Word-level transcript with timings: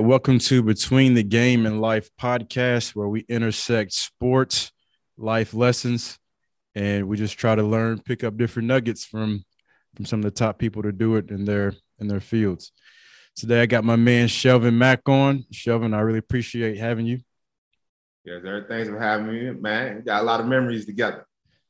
Welcome 0.00 0.38
to 0.40 0.62
Between 0.62 1.12
the 1.12 1.22
Game 1.22 1.66
and 1.66 1.78
Life 1.78 2.08
podcast, 2.18 2.96
where 2.96 3.06
we 3.06 3.26
intersect 3.28 3.92
sports, 3.92 4.72
life 5.18 5.52
lessons, 5.52 6.18
and 6.74 7.06
we 7.06 7.18
just 7.18 7.38
try 7.38 7.54
to 7.54 7.62
learn, 7.62 8.00
pick 8.00 8.24
up 8.24 8.38
different 8.38 8.66
nuggets 8.66 9.04
from 9.04 9.44
from 9.94 10.06
some 10.06 10.20
of 10.20 10.24
the 10.24 10.30
top 10.30 10.58
people 10.58 10.82
to 10.84 10.92
do 10.92 11.16
it 11.16 11.30
in 11.30 11.44
their 11.44 11.74
in 11.98 12.08
their 12.08 12.20
fields. 12.20 12.72
Today, 13.36 13.60
I 13.60 13.66
got 13.66 13.84
my 13.84 13.96
man 13.96 14.28
Shelvin 14.28 14.74
Mack 14.74 15.06
on. 15.06 15.44
Shelvin, 15.52 15.94
I 15.94 16.00
really 16.00 16.18
appreciate 16.18 16.78
having 16.78 17.04
you. 17.04 17.20
Yes, 18.24 18.42
sir. 18.42 18.64
Thanks 18.68 18.88
for 18.88 18.98
having 18.98 19.26
me, 19.26 19.50
man. 19.50 19.96
We 19.96 20.02
got 20.02 20.22
a 20.22 20.24
lot 20.24 20.40
of 20.40 20.46
memories 20.46 20.86
together. 20.86 21.26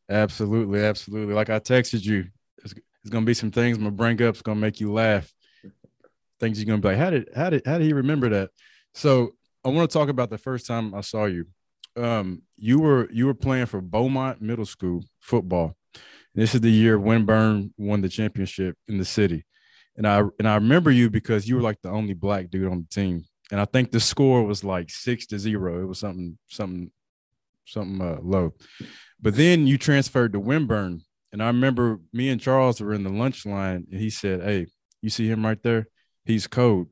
Absolutely, 0.09 0.85
absolutely. 0.85 1.35
Like 1.35 1.51
I 1.51 1.59
texted 1.59 2.05
you, 2.05 2.27
it's, 2.63 2.75
it's 3.03 3.11
gonna 3.11 3.27
be 3.27 3.35
some 3.35 3.51
things 3.51 3.77
I'm 3.77 3.83
gonna 3.83 3.97
bring 3.97 4.23
up. 4.23 4.35
It's 4.35 4.43
gonna 4.43 4.61
make 4.61 4.79
you 4.79 4.93
laugh 4.93 5.33
things 6.41 6.59
you're 6.59 6.67
gonna 6.67 6.81
be 6.81 6.89
like, 6.89 6.99
how 6.99 7.11
did 7.11 7.29
how 7.35 7.51
did 7.51 7.67
how 7.67 7.79
did 7.79 7.87
he 7.87 7.93
remember 7.93 8.29
that? 8.31 8.51
So 8.95 9.35
I 9.65 9.69
want 9.69 9.91
to 9.91 9.99
talk 9.99 10.09
about 10.09 10.31
the 10.31 10.39
first 10.39 10.67
time 10.67 10.95
I 10.95 11.03
saw 11.03 11.27
you. 11.27 11.47
Um, 11.97 12.43
you 12.57 12.81
were 12.81 13.09
you 13.13 13.27
were 13.27 13.35
playing 13.35 13.67
for 13.67 13.81
Beaumont 13.81 14.41
Middle 14.41 14.67
School 14.67 15.05
football. 15.21 15.77
And 15.95 16.43
this 16.43 16.55
is 16.55 16.61
the 16.61 16.71
year 16.71 16.99
Winburn 16.99 17.75
won 17.77 18.01
the 18.01 18.09
championship 18.09 18.77
in 18.89 18.99
the 18.99 19.05
city. 19.05 19.45
And 19.97 20.07
I 20.07 20.23
and 20.39 20.49
I 20.49 20.55
remember 20.55 20.91
you 20.91 21.11
because 21.11 21.49
you 21.49 21.57
were 21.57 21.63
like 21.63 21.83
the 21.83 21.91
only 21.91 22.15
black 22.15 22.51
dude 22.51 22.71
on 22.71 22.87
the 22.89 22.89
team. 22.89 23.25
And 23.51 23.61
I 23.61 23.65
think 23.65 23.91
the 23.91 24.01
score 24.01 24.45
was 24.45 24.63
like 24.65 24.91
six 24.91 25.27
to 25.27 25.39
zero. 25.39 25.83
It 25.83 25.87
was 25.87 25.99
something 25.99 26.39
something 26.49 26.91
something 27.67 28.01
uh, 28.01 28.19
low. 28.23 28.55
But 29.21 29.35
then 29.37 29.67
you 29.67 29.79
transferred 29.79 30.33
to 30.33 30.41
Winburn, 30.41 31.03
And 31.33 31.43
I 31.43 31.49
remember 31.49 32.01
me 32.13 32.31
and 32.31 32.41
Charles 32.41 32.81
were 32.81 32.95
in 32.95 33.03
the 33.03 33.11
lunch 33.11 33.45
line 33.45 33.87
and 33.91 34.01
he 34.01 34.11
said, 34.11 34.43
Hey, 34.43 34.67
you 35.03 35.11
see 35.11 35.29
him 35.29 35.45
right 35.45 35.63
there? 35.63 35.89
He's 36.31 36.47
code. 36.47 36.89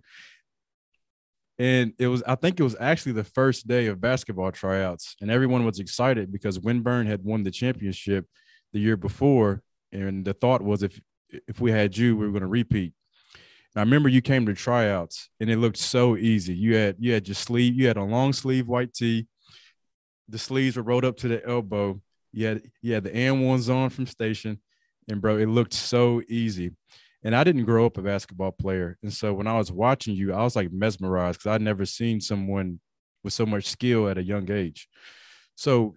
And 1.58 1.92
it 1.98 2.06
was, 2.06 2.22
I 2.22 2.36
think 2.36 2.60
it 2.60 2.62
was 2.62 2.76
actually 2.78 3.12
the 3.12 3.24
first 3.24 3.66
day 3.66 3.86
of 3.86 4.00
basketball 4.00 4.52
tryouts, 4.52 5.16
and 5.20 5.30
everyone 5.30 5.64
was 5.64 5.80
excited 5.80 6.30
because 6.30 6.60
Winburn 6.60 7.06
had 7.06 7.24
won 7.24 7.42
the 7.42 7.50
championship 7.50 8.26
the 8.72 8.78
year 8.78 8.96
before. 8.96 9.62
And 9.90 10.24
the 10.24 10.34
thought 10.34 10.62
was 10.62 10.82
if 10.82 11.00
if 11.30 11.60
we 11.60 11.70
had 11.70 11.96
you, 11.96 12.16
we 12.16 12.26
were 12.26 12.32
going 12.32 12.42
to 12.42 12.46
repeat. 12.46 12.92
And 13.74 13.80
I 13.80 13.84
remember 13.84 14.08
you 14.08 14.22
came 14.22 14.46
to 14.46 14.54
tryouts 14.54 15.28
and 15.40 15.50
it 15.50 15.58
looked 15.58 15.76
so 15.76 16.16
easy. 16.16 16.54
You 16.54 16.76
had 16.76 16.96
you 16.98 17.12
had 17.12 17.26
your 17.26 17.34
sleeve, 17.34 17.74
you 17.74 17.86
had 17.86 17.96
a 17.96 18.04
long 18.04 18.32
sleeve 18.32 18.68
white 18.68 18.94
tee. 18.94 19.26
The 20.28 20.38
sleeves 20.38 20.76
were 20.76 20.82
rolled 20.82 21.04
up 21.04 21.16
to 21.18 21.28
the 21.28 21.46
elbow. 21.46 22.00
You 22.32 22.46
had 22.46 22.62
you 22.82 22.94
had 22.94 23.04
the 23.04 23.14
and 23.14 23.46
ones 23.46 23.68
on 23.68 23.90
from 23.90 24.06
station. 24.06 24.60
And 25.08 25.20
bro, 25.20 25.38
it 25.38 25.46
looked 25.46 25.74
so 25.74 26.22
easy. 26.28 26.72
And 27.24 27.34
I 27.34 27.42
didn't 27.42 27.64
grow 27.64 27.86
up 27.86 27.98
a 27.98 28.02
basketball 28.02 28.52
player. 28.52 28.96
And 29.02 29.12
so 29.12 29.34
when 29.34 29.46
I 29.46 29.58
was 29.58 29.72
watching 29.72 30.14
you, 30.14 30.32
I 30.32 30.42
was 30.42 30.54
like 30.54 30.70
mesmerized 30.70 31.40
because 31.40 31.50
I'd 31.50 31.62
never 31.62 31.84
seen 31.84 32.20
someone 32.20 32.80
with 33.24 33.32
so 33.32 33.44
much 33.44 33.66
skill 33.66 34.08
at 34.08 34.18
a 34.18 34.22
young 34.22 34.50
age. 34.50 34.88
So, 35.56 35.96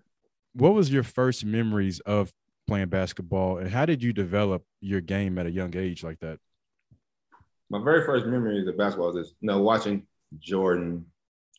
what 0.54 0.74
was 0.74 0.92
your 0.92 1.04
first 1.04 1.46
memories 1.46 2.00
of 2.02 2.32
playing 2.68 2.90
basketball 2.90 3.58
and 3.58 3.70
how 3.70 3.86
did 3.86 4.04
you 4.04 4.14
develop 4.14 4.64
your 4.82 5.02
game 5.02 5.38
at 5.38 5.46
a 5.46 5.52
young 5.52 5.76
age 5.78 6.04
like 6.04 6.20
that? 6.20 6.40
My 7.70 7.82
very 7.82 8.06
first 8.06 8.26
memories 8.26 8.68
of 8.68 8.78
basketball 8.78 9.16
is 9.18 9.34
you 9.40 9.48
know 9.48 9.62
watching 9.62 10.08
Jordan, 10.40 11.06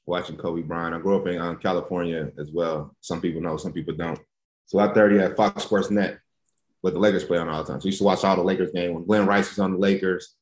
watching 0.07 0.37
Kobe 0.37 0.63
Bryant. 0.63 0.95
I 0.95 0.99
grew 0.99 1.17
up 1.17 1.27
in 1.27 1.41
um, 1.41 1.57
California 1.57 2.31
as 2.39 2.51
well. 2.53 2.95
Some 3.01 3.21
people 3.21 3.41
know, 3.41 3.57
some 3.57 3.73
people 3.73 3.95
don't. 3.95 4.19
So 4.67 4.81
at 4.81 4.95
30 4.95 5.21
at 5.21 5.37
Fox 5.37 5.65
Sports 5.65 5.91
Net, 5.91 6.19
with 6.83 6.95
the 6.95 7.01
Lakers 7.01 7.25
play 7.25 7.39
on 7.39 7.49
all 7.49 7.63
the 7.63 7.73
time. 7.73 7.81
So 7.81 7.87
I 7.87 7.89
used 7.89 7.99
to 7.99 8.05
watch 8.05 8.25
all 8.25 8.37
the 8.37 8.43
Lakers 8.43 8.73
game 8.73 8.95
when 8.95 9.05
Glen 9.05 9.27
Rice 9.27 9.51
was 9.51 9.59
on 9.59 9.73
the 9.73 9.79
Lakers. 9.79 10.35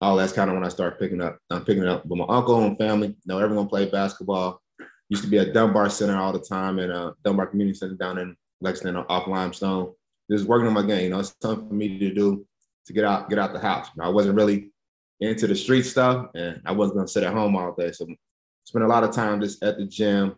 All 0.00 0.16
that's 0.16 0.32
kind 0.32 0.50
of 0.50 0.54
when 0.54 0.64
I 0.64 0.68
started 0.68 0.98
picking 0.98 1.20
up. 1.20 1.38
I'm 1.50 1.64
picking 1.64 1.82
it 1.82 1.88
up. 1.88 2.08
But 2.08 2.18
my 2.18 2.26
uncle 2.28 2.62
and 2.64 2.76
family, 2.78 3.08
you 3.08 3.16
know, 3.26 3.38
everyone 3.38 3.68
played 3.68 3.92
basketball. 3.92 4.62
Used 5.08 5.24
to 5.24 5.28
be 5.28 5.38
at 5.38 5.52
Dunbar 5.52 5.90
Center 5.90 6.16
all 6.16 6.32
the 6.32 6.38
time 6.38 6.78
and 6.78 6.92
uh, 6.92 7.12
Dunbar 7.24 7.48
Community 7.48 7.76
Center 7.76 7.94
down 7.94 8.18
in 8.18 8.36
Lexington 8.60 9.04
off 9.08 9.26
Limestone. 9.26 9.92
Just 10.30 10.46
working 10.46 10.68
on 10.68 10.72
my 10.74 10.82
game. 10.82 11.04
You 11.04 11.10
know, 11.10 11.20
it's 11.20 11.34
something 11.42 11.68
for 11.68 11.74
me 11.74 11.98
to 11.98 12.14
do 12.14 12.46
to 12.86 12.92
get 12.92 13.04
out, 13.04 13.28
get 13.28 13.38
out 13.38 13.52
the 13.52 13.58
house. 13.58 13.88
You 13.94 14.02
know, 14.02 14.08
I 14.08 14.12
wasn't 14.12 14.36
really 14.36 14.70
into 15.20 15.46
the 15.46 15.56
street 15.56 15.82
stuff, 15.82 16.28
and 16.34 16.62
I 16.64 16.72
wasn't 16.72 16.96
gonna 16.96 17.08
sit 17.08 17.24
at 17.24 17.34
home 17.34 17.56
all 17.56 17.74
day. 17.74 17.92
So 17.92 18.06
spent 18.64 18.84
a 18.84 18.88
lot 18.88 19.04
of 19.04 19.12
time 19.12 19.40
just 19.40 19.62
at 19.62 19.78
the 19.78 19.84
gym, 19.84 20.36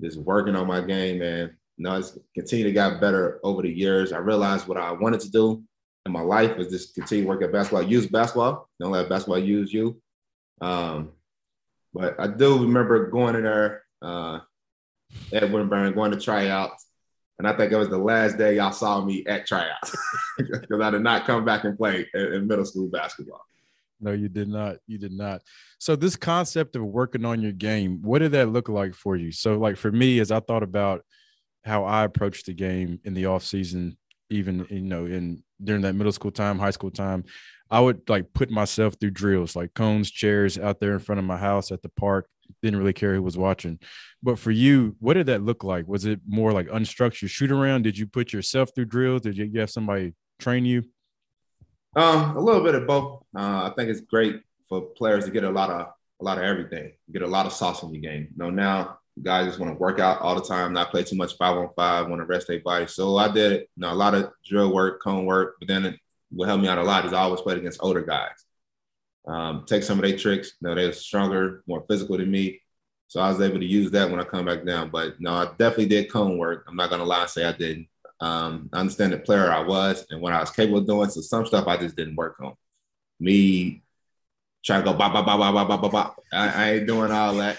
just 0.00 0.18
working 0.18 0.56
on 0.56 0.66
my 0.66 0.80
game, 0.80 1.22
and 1.22 1.52
you 1.76 1.84
know, 1.84 1.96
it's 1.96 2.18
continued 2.34 2.64
to 2.64 2.72
get 2.72 3.00
better 3.00 3.40
over 3.42 3.62
the 3.62 3.70
years. 3.70 4.12
I 4.12 4.18
realized 4.18 4.66
what 4.66 4.76
I 4.76 4.92
wanted 4.92 5.20
to 5.20 5.30
do 5.30 5.62
in 6.04 6.12
my 6.12 6.20
life 6.20 6.58
is 6.58 6.68
just 6.68 6.94
continue 6.94 7.26
working 7.26 7.46
at 7.46 7.52
basketball, 7.52 7.82
use 7.82 8.06
basketball. 8.06 8.68
Don't 8.80 8.92
let 8.92 9.08
basketball 9.08 9.38
use 9.38 9.72
you. 9.72 10.00
Um, 10.60 11.12
but 11.94 12.18
I 12.18 12.26
do 12.26 12.62
remember 12.62 13.10
going 13.10 13.36
in 13.36 13.44
there 13.44 13.84
uh, 14.00 14.40
at 15.32 15.50
Winburn, 15.50 15.94
going 15.94 16.12
to 16.12 16.20
tryouts. 16.20 16.86
And 17.38 17.48
I 17.48 17.56
think 17.56 17.72
it 17.72 17.76
was 17.76 17.88
the 17.88 17.98
last 17.98 18.38
day 18.38 18.56
y'all 18.56 18.72
saw 18.72 19.04
me 19.04 19.24
at 19.26 19.46
tryouts 19.46 19.96
because 20.38 20.80
I 20.80 20.90
did 20.90 21.02
not 21.02 21.26
come 21.26 21.44
back 21.44 21.64
and 21.64 21.76
play 21.76 22.06
in, 22.14 22.32
in 22.34 22.46
middle 22.46 22.64
school 22.64 22.88
basketball. 22.88 23.40
No, 24.00 24.12
you 24.12 24.28
did 24.28 24.48
not. 24.48 24.76
You 24.86 24.98
did 24.98 25.12
not. 25.12 25.42
So 25.78 25.96
this 25.96 26.16
concept 26.16 26.76
of 26.76 26.84
working 26.84 27.24
on 27.24 27.40
your 27.40 27.52
game, 27.52 28.02
what 28.02 28.18
did 28.18 28.32
that 28.32 28.50
look 28.50 28.68
like 28.68 28.94
for 28.94 29.16
you? 29.16 29.32
So 29.32 29.58
like 29.58 29.76
for 29.76 29.90
me, 29.90 30.18
as 30.18 30.30
I 30.30 30.40
thought 30.40 30.62
about– 30.62 31.02
how 31.64 31.84
I 31.84 32.04
approached 32.04 32.46
the 32.46 32.54
game 32.54 33.00
in 33.04 33.14
the 33.14 33.26
off 33.26 33.44
season, 33.44 33.96
even 34.30 34.66
you 34.70 34.80
know 34.80 35.06
in 35.06 35.42
during 35.62 35.82
that 35.82 35.94
middle 35.94 36.12
school 36.12 36.30
time, 36.30 36.58
high 36.58 36.70
school 36.70 36.90
time, 36.90 37.24
I 37.70 37.80
would 37.80 38.08
like 38.08 38.32
put 38.34 38.50
myself 38.50 38.96
through 39.00 39.10
drills 39.12 39.56
like 39.56 39.74
cones, 39.74 40.10
chairs 40.10 40.58
out 40.58 40.80
there 40.80 40.92
in 40.92 40.98
front 40.98 41.18
of 41.18 41.24
my 41.24 41.36
house 41.36 41.70
at 41.70 41.82
the 41.82 41.88
park. 41.88 42.28
Didn't 42.62 42.78
really 42.78 42.92
care 42.92 43.14
who 43.14 43.22
was 43.22 43.38
watching. 43.38 43.78
But 44.22 44.38
for 44.38 44.50
you, 44.50 44.94
what 45.00 45.14
did 45.14 45.26
that 45.26 45.42
look 45.42 45.64
like? 45.64 45.88
Was 45.88 46.04
it 46.04 46.20
more 46.26 46.52
like 46.52 46.68
unstructured 46.68 47.30
shoot 47.30 47.50
around? 47.50 47.82
Did 47.82 47.96
you 47.96 48.06
put 48.06 48.32
yourself 48.32 48.70
through 48.74 48.86
drills? 48.86 49.22
Did 49.22 49.36
you, 49.36 49.46
you 49.46 49.60
have 49.60 49.70
somebody 49.70 50.14
train 50.38 50.64
you? 50.64 50.82
Um, 51.96 52.36
a 52.36 52.40
little 52.40 52.62
bit 52.62 52.74
of 52.74 52.86
both. 52.86 53.22
Uh, 53.36 53.70
I 53.70 53.72
think 53.76 53.90
it's 53.90 54.00
great 54.00 54.42
for 54.68 54.82
players 54.82 55.24
to 55.24 55.30
get 55.30 55.44
a 55.44 55.50
lot 55.50 55.70
of 55.70 55.88
a 56.20 56.24
lot 56.24 56.38
of 56.38 56.44
everything, 56.44 56.92
get 57.12 57.22
a 57.22 57.26
lot 57.26 57.46
of 57.46 57.52
sauce 57.52 57.82
in 57.82 57.92
your 57.92 58.00
game. 58.00 58.28
You 58.30 58.36
know, 58.36 58.50
now 58.50 58.98
guys 59.20 59.46
just 59.46 59.58
want 59.58 59.72
to 59.72 59.78
work 59.78 60.00
out 60.00 60.20
all 60.20 60.34
the 60.34 60.42
time, 60.42 60.72
not 60.72 60.90
play 60.90 61.02
too 61.02 61.16
much 61.16 61.36
five 61.36 61.56
on 61.56 61.68
five, 61.76 62.08
want 62.08 62.20
to 62.20 62.26
rest 62.26 62.48
their 62.48 62.60
body. 62.60 62.86
So 62.86 63.16
I 63.16 63.30
did 63.30 63.60
you 63.60 63.66
know, 63.76 63.92
a 63.92 63.94
lot 63.94 64.14
of 64.14 64.30
drill 64.46 64.72
work, 64.72 65.02
cone 65.02 65.26
work, 65.26 65.56
but 65.58 65.68
then 65.68 65.84
it, 65.84 66.00
what 66.30 66.48
helped 66.48 66.62
me 66.62 66.68
out 66.68 66.78
a 66.78 66.82
lot 66.82 67.04
is 67.04 67.12
I 67.12 67.20
always 67.20 67.42
played 67.42 67.58
against 67.58 67.82
older 67.82 68.02
guys. 68.02 68.30
Um, 69.26 69.64
take 69.66 69.82
some 69.82 69.98
of 69.98 70.04
their 70.04 70.18
tricks. 70.18 70.52
You 70.60 70.68
know, 70.68 70.74
they're 70.74 70.92
stronger, 70.92 71.62
more 71.66 71.84
physical 71.86 72.16
than 72.16 72.30
me. 72.30 72.60
So 73.08 73.20
I 73.20 73.28
was 73.28 73.40
able 73.40 73.58
to 73.58 73.66
use 73.66 73.90
that 73.90 74.10
when 74.10 74.20
I 74.20 74.24
come 74.24 74.46
back 74.46 74.64
down. 74.64 74.88
But 74.88 75.20
no, 75.20 75.32
I 75.32 75.44
definitely 75.58 75.86
did 75.86 76.10
cone 76.10 76.38
work. 76.38 76.64
I'm 76.66 76.76
not 76.76 76.88
gonna 76.88 77.04
lie 77.04 77.22
and 77.22 77.30
say 77.30 77.44
I 77.44 77.52
didn't. 77.52 77.88
Um, 78.20 78.70
I 78.72 78.80
understand 78.80 79.12
the 79.12 79.18
player 79.18 79.52
I 79.52 79.62
was 79.62 80.06
and 80.10 80.20
what 80.22 80.32
I 80.32 80.40
was 80.40 80.50
capable 80.50 80.78
of 80.78 80.86
doing. 80.86 81.10
So 81.10 81.20
some 81.20 81.44
stuff 81.44 81.66
I 81.66 81.76
just 81.76 81.96
didn't 81.96 82.16
work 82.16 82.40
on. 82.40 82.54
Me 83.20 83.82
trying 84.64 84.82
to 84.82 84.90
go 84.90 84.96
bop, 84.96 85.12
bop, 85.12 85.26
bop, 85.26 85.38
bop, 85.38 85.54
bop, 85.54 85.68
bop, 85.68 85.82
bop, 85.82 85.92
bop. 85.92 86.22
I, 86.32 86.48
I 86.48 86.72
ain't 86.72 86.86
doing 86.86 87.12
all 87.12 87.34
that 87.34 87.58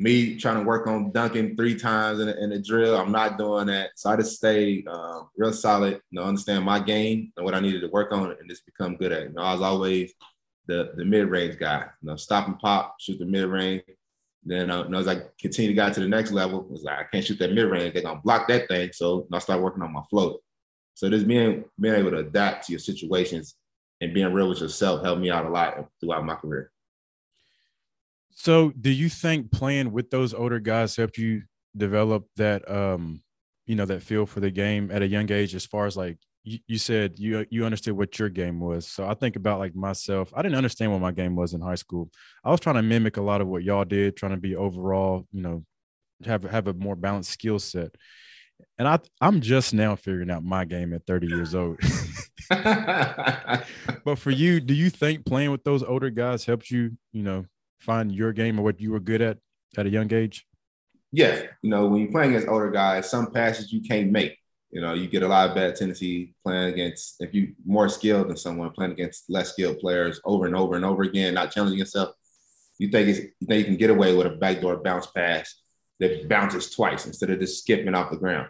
me 0.00 0.34
trying 0.38 0.56
to 0.56 0.64
work 0.64 0.86
on 0.86 1.12
dunking 1.12 1.54
three 1.54 1.78
times 1.78 2.20
in 2.20 2.28
a, 2.30 2.32
in 2.32 2.52
a 2.52 2.58
drill. 2.58 2.96
I'm 2.96 3.12
not 3.12 3.36
doing 3.36 3.66
that. 3.66 3.90
So 3.96 4.08
I 4.08 4.16
just 4.16 4.36
stay 4.36 4.82
uh, 4.90 5.24
real 5.36 5.52
solid, 5.52 6.00
you 6.10 6.18
know, 6.18 6.24
understand 6.24 6.64
my 6.64 6.80
game 6.80 7.30
and 7.36 7.44
what 7.44 7.54
I 7.54 7.60
needed 7.60 7.82
to 7.82 7.88
work 7.88 8.10
on 8.10 8.30
and 8.30 8.48
just 8.48 8.64
become 8.64 8.96
good 8.96 9.12
at. 9.12 9.24
You 9.24 9.32
know, 9.34 9.42
I 9.42 9.52
was 9.52 9.60
always 9.60 10.14
the, 10.66 10.92
the 10.96 11.04
mid-range 11.04 11.58
guy, 11.58 11.84
you 12.00 12.08
know, 12.08 12.16
stop 12.16 12.46
and 12.46 12.58
pop, 12.58 12.96
shoot 12.98 13.18
the 13.18 13.26
mid-range. 13.26 13.82
Then 14.42 14.70
uh, 14.70 14.84
you 14.84 14.88
know, 14.88 15.00
as 15.00 15.06
I 15.06 15.20
continue 15.38 15.68
to 15.68 15.74
get 15.74 15.92
to 15.92 16.00
the 16.00 16.08
next 16.08 16.32
level, 16.32 16.62
was 16.62 16.82
like, 16.82 16.98
I 16.98 17.04
can't 17.04 17.22
shoot 17.22 17.38
that 17.38 17.52
mid-range. 17.52 17.92
They're 17.92 18.02
to 18.02 18.20
block 18.24 18.48
that 18.48 18.68
thing. 18.68 18.92
So 18.94 19.26
I 19.30 19.38
start 19.38 19.60
working 19.60 19.82
on 19.82 19.92
my 19.92 20.02
float. 20.08 20.40
So 20.94 21.10
just 21.10 21.28
being, 21.28 21.64
being 21.78 21.94
able 21.96 22.12
to 22.12 22.18
adapt 22.18 22.66
to 22.66 22.72
your 22.72 22.80
situations 22.80 23.54
and 24.00 24.14
being 24.14 24.32
real 24.32 24.48
with 24.48 24.60
yourself 24.60 25.04
helped 25.04 25.20
me 25.20 25.30
out 25.30 25.44
a 25.44 25.50
lot 25.50 25.86
throughout 26.00 26.24
my 26.24 26.36
career. 26.36 26.72
So, 28.42 28.70
do 28.70 28.88
you 28.88 29.10
think 29.10 29.52
playing 29.52 29.92
with 29.92 30.08
those 30.08 30.32
older 30.32 30.60
guys 30.60 30.96
helped 30.96 31.18
you 31.18 31.42
develop 31.76 32.24
that, 32.36 32.66
um, 32.70 33.22
you 33.66 33.76
know, 33.76 33.84
that 33.84 34.02
feel 34.02 34.24
for 34.24 34.40
the 34.40 34.50
game 34.50 34.90
at 34.90 35.02
a 35.02 35.06
young 35.06 35.30
age? 35.30 35.54
As 35.54 35.66
far 35.66 35.84
as 35.84 35.94
like 35.94 36.16
you, 36.42 36.58
you 36.66 36.78
said, 36.78 37.18
you 37.18 37.44
you 37.50 37.66
understood 37.66 37.98
what 37.98 38.18
your 38.18 38.30
game 38.30 38.58
was. 38.58 38.86
So 38.88 39.06
I 39.06 39.12
think 39.12 39.36
about 39.36 39.58
like 39.58 39.74
myself. 39.74 40.32
I 40.34 40.40
didn't 40.40 40.56
understand 40.56 40.90
what 40.90 41.02
my 41.02 41.12
game 41.12 41.36
was 41.36 41.52
in 41.52 41.60
high 41.60 41.74
school. 41.74 42.10
I 42.42 42.50
was 42.50 42.60
trying 42.60 42.76
to 42.76 42.82
mimic 42.82 43.18
a 43.18 43.20
lot 43.20 43.42
of 43.42 43.46
what 43.46 43.62
y'all 43.62 43.84
did, 43.84 44.16
trying 44.16 44.32
to 44.32 44.38
be 44.38 44.56
overall, 44.56 45.26
you 45.32 45.42
know, 45.42 45.62
have 46.24 46.44
have 46.44 46.66
a 46.66 46.72
more 46.72 46.96
balanced 46.96 47.32
skill 47.32 47.58
set. 47.58 47.94
And 48.78 48.88
I 48.88 49.00
I'm 49.20 49.42
just 49.42 49.74
now 49.74 49.96
figuring 49.96 50.30
out 50.30 50.44
my 50.44 50.64
game 50.64 50.94
at 50.94 51.04
30 51.06 51.26
years 51.26 51.54
old. 51.54 51.78
but 52.48 54.16
for 54.16 54.30
you, 54.30 54.60
do 54.60 54.72
you 54.72 54.88
think 54.88 55.26
playing 55.26 55.50
with 55.50 55.62
those 55.62 55.82
older 55.82 56.08
guys 56.08 56.46
helped 56.46 56.70
you, 56.70 56.96
you 57.12 57.22
know, 57.22 57.44
find 57.80 58.12
your 58.12 58.32
game 58.32 58.58
or 58.58 58.62
what 58.62 58.80
you 58.80 58.92
were 58.92 59.00
good 59.00 59.22
at 59.22 59.38
at 59.76 59.86
a 59.86 59.90
young 59.90 60.12
age? 60.12 60.46
Yes. 61.12 61.46
You 61.62 61.70
know, 61.70 61.86
when 61.86 62.02
you're 62.02 62.12
playing 62.12 62.30
against 62.30 62.48
older 62.48 62.70
guys, 62.70 63.10
some 63.10 63.32
passes 63.32 63.72
you 63.72 63.80
can't 63.80 64.10
make. 64.10 64.36
You 64.70 64.80
know, 64.80 64.94
you 64.94 65.08
get 65.08 65.24
a 65.24 65.28
lot 65.28 65.48
of 65.48 65.56
bad 65.56 65.74
tendency 65.74 66.34
playing 66.44 66.72
against 66.72 67.16
if 67.20 67.34
you 67.34 67.54
more 67.66 67.88
skilled 67.88 68.28
than 68.28 68.36
someone 68.36 68.70
playing 68.70 68.92
against 68.92 69.28
less 69.28 69.52
skilled 69.52 69.80
players 69.80 70.20
over 70.24 70.46
and 70.46 70.54
over 70.54 70.76
and 70.76 70.84
over 70.84 71.02
again, 71.02 71.34
not 71.34 71.50
challenging 71.50 71.78
yourself. 71.78 72.14
You 72.78 72.88
think 72.88 73.08
it's, 73.08 73.18
you 73.18 73.46
think 73.46 73.58
you 73.58 73.64
can 73.64 73.76
get 73.76 73.90
away 73.90 74.14
with 74.14 74.28
a 74.28 74.30
backdoor 74.30 74.76
bounce 74.76 75.06
pass 75.06 75.60
that 75.98 76.28
bounces 76.28 76.70
twice 76.70 77.06
instead 77.06 77.30
of 77.30 77.40
just 77.40 77.60
skipping 77.60 77.94
off 77.94 78.10
the 78.10 78.16
ground. 78.16 78.48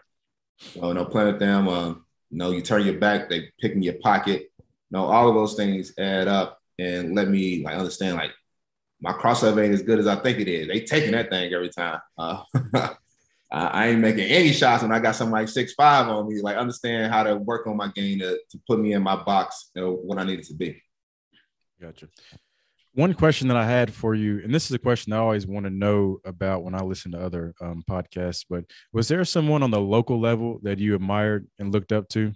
So, 0.59 0.93
no, 0.93 1.07
playing 1.07 1.33
with 1.33 1.41
them, 1.41 1.69
uh, 1.69 1.89
you 1.89 2.39
know, 2.39 2.51
you 2.51 2.61
turn 2.61 2.85
your 2.85 2.99
back, 2.99 3.31
they 3.31 3.51
pick 3.59 3.73
in 3.73 3.83
your 3.83 3.95
pocket. 3.95 4.51
You 4.59 4.99
know, 4.99 5.07
all 5.07 5.29
of 5.29 5.35
those 5.35 5.55
things 5.55 5.95
add 5.99 6.29
up 6.29 6.59
and 6.79 7.15
let 7.15 7.29
me 7.29 7.65
like 7.65 7.77
understand 7.77 8.17
like 8.17 8.33
my 9.01 9.13
crossover 9.13 9.63
ain't 9.63 9.75
as 9.75 9.83
good 9.83 9.99
as 9.99 10.07
I 10.07 10.17
think 10.17 10.39
it 10.39 10.49
is. 10.49 10.69
They 10.69 10.81
taking 10.81 11.13
that 11.13 11.31
thing 11.31 11.53
every 11.53 11.71
time. 11.71 12.01
Uh, 12.19 12.43
I 13.53 13.89
ain't 13.89 14.01
making 14.01 14.31
any 14.31 14.53
shots 14.53 14.83
when 14.83 14.93
I 14.93 15.01
got 15.01 15.17
something 15.17 15.33
like 15.33 15.49
six 15.49 15.75
five 15.75 16.07
on 16.09 16.29
me. 16.29 16.41
Like 16.41 16.57
understand 16.57 17.13
how 17.13 17.25
to 17.25 17.37
work 17.37 17.67
on 17.67 17.77
my 17.77 17.89
game 17.89 18.21
to, 18.21 18.39
to 18.51 18.61
put 18.69 18.79
me 18.79 18.93
in 18.93 19.03
my 19.03 19.17
box, 19.17 19.71
you 19.75 19.83
know, 19.83 19.93
what 19.93 20.19
I 20.19 20.25
need 20.25 20.39
it 20.39 20.47
to 20.47 20.55
be. 20.55 20.81
Gotcha. 21.81 22.09
One 22.93 23.15
question 23.15 23.49
that 23.49 23.57
I 23.57 23.67
had 23.67 23.93
for 23.93 24.15
you, 24.15 24.41
and 24.45 24.55
this 24.55 24.67
is 24.67 24.73
a 24.73 24.79
question 24.79 25.13
I 25.13 25.19
always 25.19 25.47
want 25.47 25.65
to 25.65 25.71
know 25.71 26.19
about 26.25 26.65
when 26.65 26.75
I 26.75 26.83
listen 26.83 27.13
to 27.13 27.21
other 27.21 27.55
um, 27.61 27.83
podcasts, 27.89 28.45
but 28.49 28.65
was 28.93 29.09
there 29.09 29.25
someone 29.25 29.63
on 29.63 29.71
the 29.71 29.81
local 29.81 30.21
level 30.21 30.59
that 30.63 30.79
you 30.79 30.95
admired 30.95 31.47
and 31.59 31.73
looked 31.73 31.93
up 31.93 32.09
to? 32.11 32.33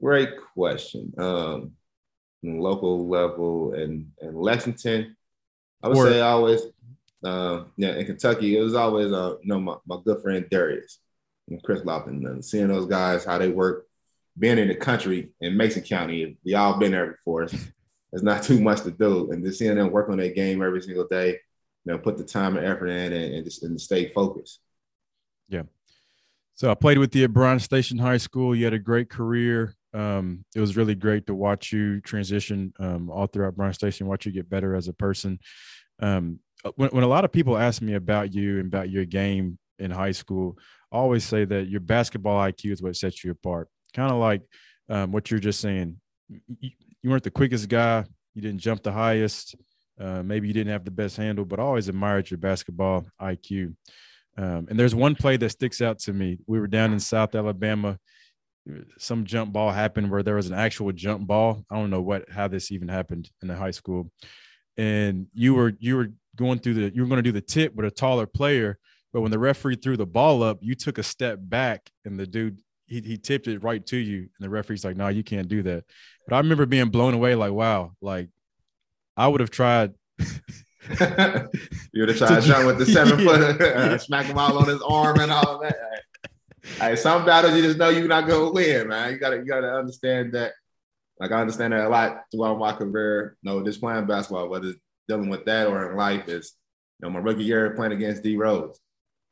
Great 0.00 0.30
question. 0.54 1.12
Um, 1.16 1.72
local 2.42 3.08
level 3.08 3.74
and 3.74 4.10
in, 4.20 4.28
in 4.28 4.34
Lexington, 4.34 5.16
I 5.82 5.88
would 5.88 5.96
or, 5.96 6.08
say 6.08 6.20
always 6.20 6.62
uh, 7.24 7.64
yeah, 7.76 7.96
in 7.96 8.06
Kentucky, 8.06 8.56
it 8.56 8.60
was 8.60 8.74
always, 8.74 9.12
uh, 9.12 9.36
you 9.42 9.48
know, 9.48 9.60
my, 9.60 9.76
my 9.86 9.96
good 10.04 10.22
friend 10.22 10.46
Darius 10.50 10.98
and 11.48 11.62
Chris 11.62 11.82
Lofton, 11.82 12.26
and 12.26 12.44
seeing 12.44 12.68
those 12.68 12.86
guys, 12.86 13.24
how 13.24 13.38
they 13.38 13.48
work, 13.48 13.86
being 14.38 14.58
in 14.58 14.68
the 14.68 14.74
country 14.74 15.30
in 15.40 15.56
Mason 15.56 15.82
County, 15.82 16.38
we 16.44 16.54
all 16.54 16.78
been 16.78 16.92
there 16.92 17.12
before. 17.12 17.48
It's, 18.10 18.22
it's 18.22 18.22
not 18.22 18.42
too 18.42 18.58
much 18.58 18.80
to 18.84 18.90
do. 18.90 19.30
And 19.30 19.44
just 19.44 19.58
seeing 19.58 19.74
them 19.74 19.90
work 19.90 20.08
on 20.08 20.16
their 20.16 20.32
game 20.32 20.62
every 20.62 20.80
single 20.80 21.06
day, 21.06 21.32
you 21.84 21.92
know, 21.92 21.98
put 21.98 22.16
the 22.16 22.24
time 22.24 22.56
and 22.56 22.64
effort 22.64 22.86
in 22.86 23.12
and, 23.12 23.34
and 23.34 23.44
just 23.44 23.62
and 23.62 23.78
stay 23.78 24.08
focused. 24.08 24.60
Yeah. 25.50 25.64
So 26.54 26.70
I 26.70 26.74
played 26.74 26.96
with 26.96 27.14
you 27.14 27.24
at 27.24 27.34
Bryan 27.34 27.58
Station 27.58 27.98
High 27.98 28.16
School. 28.16 28.56
You 28.56 28.64
had 28.64 28.72
a 28.72 28.78
great 28.78 29.10
career. 29.10 29.74
Um, 29.94 30.44
it 30.54 30.60
was 30.60 30.76
really 30.76 30.94
great 30.94 31.26
to 31.26 31.34
watch 31.34 31.72
you 31.72 32.00
transition 32.00 32.72
um, 32.78 33.10
all 33.10 33.26
throughout 33.26 33.56
Bryan 33.56 33.72
Station, 33.72 34.06
watch 34.06 34.26
you 34.26 34.32
get 34.32 34.50
better 34.50 34.74
as 34.74 34.88
a 34.88 34.92
person. 34.92 35.38
Um, 36.00 36.40
uh, 36.64 36.72
when, 36.76 36.90
when 36.90 37.04
a 37.04 37.08
lot 37.08 37.24
of 37.24 37.32
people 37.32 37.56
ask 37.56 37.80
me 37.80 37.94
about 37.94 38.34
you 38.34 38.58
and 38.58 38.66
about 38.66 38.90
your 38.90 39.04
game 39.04 39.58
in 39.78 39.90
high 39.90 40.12
school, 40.12 40.58
I 40.92 40.96
always 40.96 41.24
say 41.24 41.44
that 41.44 41.68
your 41.68 41.80
basketball 41.80 42.38
IQ 42.40 42.72
is 42.72 42.82
what 42.82 42.96
sets 42.96 43.24
you 43.24 43.30
apart. 43.30 43.68
Kind 43.94 44.10
of 44.10 44.18
like 44.18 44.42
um, 44.88 45.12
what 45.12 45.30
you're 45.30 45.40
just 45.40 45.60
saying. 45.60 45.96
You, 46.28 46.70
you, 47.02 47.10
weren't 47.10 47.22
the 47.22 47.30
quickest 47.30 47.68
guy. 47.68 48.04
You 48.34 48.42
didn't 48.42 48.60
jump 48.60 48.82
the 48.82 48.92
highest. 48.92 49.54
Uh, 50.00 50.22
maybe 50.22 50.46
you 50.46 50.54
didn't 50.54 50.72
have 50.72 50.84
the 50.84 50.90
best 50.90 51.16
handle, 51.16 51.44
but 51.44 51.58
I 51.58 51.62
always 51.62 51.88
admired 51.88 52.30
your 52.30 52.38
basketball 52.38 53.06
IQ. 53.20 53.74
Um, 54.36 54.68
and 54.70 54.78
there's 54.78 54.94
one 54.94 55.14
play 55.14 55.36
that 55.36 55.50
sticks 55.50 55.80
out 55.80 55.98
to 56.00 56.12
me. 56.12 56.38
We 56.46 56.60
were 56.60 56.68
down 56.68 56.92
in 56.92 57.00
South 57.00 57.34
Alabama. 57.34 57.98
Some 58.98 59.24
jump 59.24 59.52
ball 59.52 59.70
happened 59.70 60.10
where 60.10 60.22
there 60.22 60.34
was 60.34 60.48
an 60.48 60.54
actual 60.54 60.92
jump 60.92 61.26
ball. 61.26 61.64
I 61.70 61.76
don't 61.76 61.90
know 61.90 62.00
what 62.00 62.28
how 62.30 62.48
this 62.48 62.70
even 62.70 62.88
happened 62.88 63.30
in 63.42 63.48
the 63.48 63.56
high 63.56 63.70
school. 63.70 64.10
And 64.76 65.26
you 65.34 65.54
were 65.54 65.72
you 65.78 65.96
were 65.96 66.12
going 66.36 66.58
through 66.58 66.74
the 66.74 66.94
you 66.94 67.02
were 67.02 67.08
going 67.08 67.22
to 67.22 67.22
do 67.22 67.32
the 67.32 67.40
tip 67.40 67.74
with 67.74 67.86
a 67.86 67.90
taller 67.90 68.26
player, 68.26 68.78
but 69.12 69.22
when 69.22 69.30
the 69.30 69.38
referee 69.38 69.76
threw 69.76 69.96
the 69.96 70.06
ball 70.06 70.42
up, 70.42 70.58
you 70.60 70.74
took 70.74 70.98
a 70.98 71.02
step 71.02 71.38
back 71.40 71.90
and 72.04 72.18
the 72.18 72.26
dude 72.26 72.60
he, 72.88 73.00
he 73.02 73.18
tipped 73.18 73.46
it 73.46 73.62
right 73.62 73.84
to 73.86 73.96
you, 73.96 74.20
and 74.20 74.28
the 74.40 74.48
referee's 74.48 74.84
like, 74.84 74.96
"No, 74.96 75.08
you 75.08 75.22
can't 75.22 75.48
do 75.48 75.62
that." 75.62 75.84
But 76.26 76.34
I 76.34 76.38
remember 76.38 76.66
being 76.66 76.88
blown 76.88 77.14
away, 77.14 77.34
like, 77.34 77.52
"Wow!" 77.52 77.92
Like 78.00 78.30
I 79.16 79.28
would 79.28 79.40
have 79.40 79.50
tried. 79.50 79.92
you 80.18 82.00
would 82.00 82.08
have 82.08 82.18
tried 82.18 82.42
jump 82.42 82.66
with 82.66 82.78
the 82.78 82.86
seven 82.92 83.20
yeah. 83.20 83.52
foot, 83.52 83.60
uh, 83.60 83.98
smack 83.98 84.26
him 84.26 84.38
all 84.38 84.58
on 84.58 84.68
his 84.68 84.80
arm 84.82 85.20
and 85.20 85.30
all 85.30 85.56
of 85.56 85.62
that. 85.62 85.76
Hey, 86.78 86.96
some 86.96 87.24
battles 87.24 87.54
you 87.54 87.62
just 87.62 87.78
know 87.78 87.88
you're 87.88 88.08
not 88.08 88.26
gonna 88.26 88.50
win, 88.50 88.88
man. 88.88 89.12
You 89.12 89.18
gotta 89.18 89.36
you 89.36 89.44
gotta 89.44 89.72
understand 89.72 90.32
that. 90.32 90.52
Like 91.20 91.32
I 91.32 91.40
understand 91.40 91.72
that 91.72 91.86
a 91.86 91.88
lot 91.88 92.22
throughout 92.30 92.58
my 92.58 92.72
career. 92.72 93.36
no, 93.42 93.64
just 93.64 93.80
playing 93.80 94.06
basketball, 94.06 94.48
whether 94.48 94.68
it's 94.68 94.78
dealing 95.08 95.28
with 95.28 95.44
that 95.46 95.66
or 95.66 95.90
in 95.90 95.96
life 95.96 96.28
is, 96.28 96.54
you 97.00 97.08
know, 97.08 97.12
my 97.12 97.20
rookie 97.20 97.44
year 97.44 97.70
playing 97.70 97.92
against 97.92 98.22
D 98.22 98.36
Rose. 98.36 98.78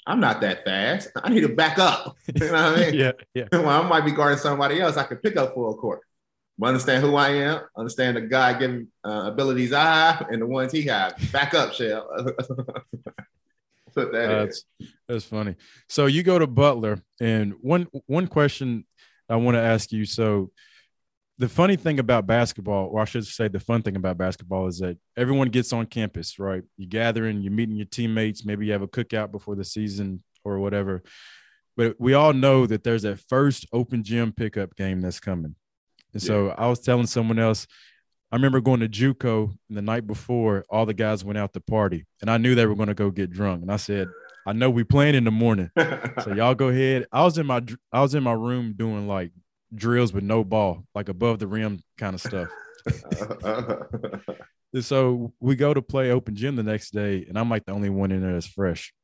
I'm 0.06 0.20
not 0.20 0.40
that 0.40 0.64
fast. 0.64 1.08
I 1.22 1.28
need 1.30 1.40
to 1.40 1.48
back 1.48 1.78
up. 1.78 2.16
You 2.34 2.46
know 2.46 2.52
what 2.52 2.78
I 2.78 2.90
mean? 2.90 2.94
yeah, 2.94 3.12
yeah. 3.34 3.44
Well, 3.52 3.68
I 3.68 3.88
might 3.88 4.04
be 4.04 4.12
guarding 4.12 4.38
somebody 4.38 4.80
else. 4.80 4.96
I 4.96 5.04
could 5.04 5.22
pick 5.22 5.36
up 5.36 5.54
full 5.54 5.76
court. 5.76 6.00
But 6.58 6.68
understand 6.68 7.04
who 7.04 7.16
I 7.16 7.30
am. 7.30 7.60
Understand 7.76 8.16
the 8.16 8.22
guy 8.22 8.58
given 8.58 8.88
uh, 9.04 9.24
abilities 9.26 9.72
I 9.72 9.82
have 9.82 10.28
and 10.30 10.40
the 10.40 10.46
ones 10.46 10.72
he 10.72 10.82
has. 10.82 11.12
Back 11.30 11.54
up, 11.54 11.72
Shell. 11.74 12.08
Put 13.94 14.12
that 14.12 14.30
uh, 14.30 14.44
that's, 14.44 14.64
that's 15.08 15.24
funny. 15.24 15.56
So 15.88 16.06
you 16.06 16.22
go 16.22 16.38
to 16.38 16.46
Butler, 16.46 17.00
and 17.20 17.54
one 17.60 17.86
one 18.06 18.26
question 18.26 18.84
I 19.28 19.36
want 19.36 19.56
to 19.56 19.62
ask 19.62 19.92
you. 19.92 20.04
So 20.04 20.50
the 21.38 21.48
funny 21.48 21.76
thing 21.76 21.98
about 21.98 22.26
basketball, 22.26 22.88
or 22.88 23.02
I 23.02 23.04
should 23.04 23.26
say 23.26 23.48
the 23.48 23.60
fun 23.60 23.82
thing 23.82 23.96
about 23.96 24.16
basketball 24.16 24.68
is 24.68 24.78
that 24.78 24.96
everyone 25.16 25.48
gets 25.48 25.72
on 25.72 25.86
campus, 25.86 26.38
right? 26.38 26.62
You 26.76 26.86
gathering, 26.86 27.42
you're 27.42 27.52
meeting 27.52 27.76
your 27.76 27.86
teammates, 27.86 28.44
maybe 28.44 28.66
you 28.66 28.72
have 28.72 28.82
a 28.82 28.88
cookout 28.88 29.32
before 29.32 29.54
the 29.54 29.64
season 29.64 30.22
or 30.44 30.58
whatever. 30.58 31.02
But 31.76 31.96
we 31.98 32.14
all 32.14 32.32
know 32.32 32.66
that 32.66 32.84
there's 32.84 33.02
that 33.02 33.20
first 33.28 33.66
open 33.70 34.02
gym 34.02 34.32
pickup 34.32 34.76
game 34.76 35.02
that's 35.02 35.20
coming. 35.20 35.56
And 36.14 36.22
yeah. 36.22 36.26
so 36.26 36.54
I 36.56 36.68
was 36.68 36.80
telling 36.80 37.06
someone 37.06 37.38
else, 37.38 37.66
I 38.32 38.36
remember 38.36 38.62
going 38.62 38.80
to 38.80 38.88
JUCO 38.88 39.54
and 39.68 39.76
the 39.76 39.82
night 39.82 40.06
before 40.06 40.64
all 40.70 40.86
the 40.86 40.94
guys 40.94 41.22
went 41.22 41.38
out 41.38 41.52
to 41.52 41.60
party 41.60 42.06
and 42.22 42.30
I 42.30 42.38
knew 42.38 42.54
they 42.54 42.66
were 42.66 42.74
going 42.74 42.88
to 42.88 42.94
go 42.94 43.10
get 43.10 43.30
drunk. 43.30 43.60
And 43.60 43.70
I 43.70 43.76
said, 43.76 44.08
I 44.46 44.52
know 44.52 44.70
we 44.70 44.84
playing 44.84 45.16
in 45.16 45.24
the 45.24 45.32
morning. 45.32 45.70
so 45.76 46.32
y'all 46.36 46.54
go 46.54 46.68
ahead. 46.68 47.06
I 47.10 47.24
was 47.24 47.36
in 47.36 47.46
my 47.46 47.62
I 47.92 48.00
was 48.00 48.14
in 48.14 48.22
my 48.22 48.32
room 48.32 48.74
doing 48.76 49.08
like 49.08 49.32
drills 49.74 50.12
with 50.12 50.22
no 50.22 50.44
ball, 50.44 50.84
like 50.94 51.08
above 51.08 51.40
the 51.40 51.48
rim 51.48 51.80
kind 51.98 52.14
of 52.14 52.20
stuff. 52.20 52.48
so 54.80 55.32
we 55.40 55.56
go 55.56 55.74
to 55.74 55.82
play 55.82 56.12
open 56.12 56.36
gym 56.36 56.54
the 56.54 56.62
next 56.62 56.92
day, 56.92 57.26
and 57.28 57.36
I'm 57.36 57.50
like 57.50 57.66
the 57.66 57.72
only 57.72 57.90
one 57.90 58.12
in 58.12 58.22
there 58.22 58.34
that's 58.34 58.46
fresh. 58.46 58.94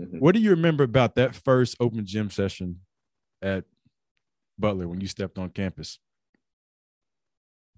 Mm-hmm. 0.00 0.18
What 0.18 0.34
do 0.34 0.40
you 0.40 0.50
remember 0.50 0.82
about 0.82 1.14
that 1.14 1.36
first 1.36 1.76
open 1.78 2.04
gym 2.04 2.30
session 2.30 2.80
at 3.40 3.64
Butler 4.58 4.88
when 4.88 5.00
you 5.00 5.06
stepped 5.06 5.38
on 5.38 5.50
campus? 5.50 5.98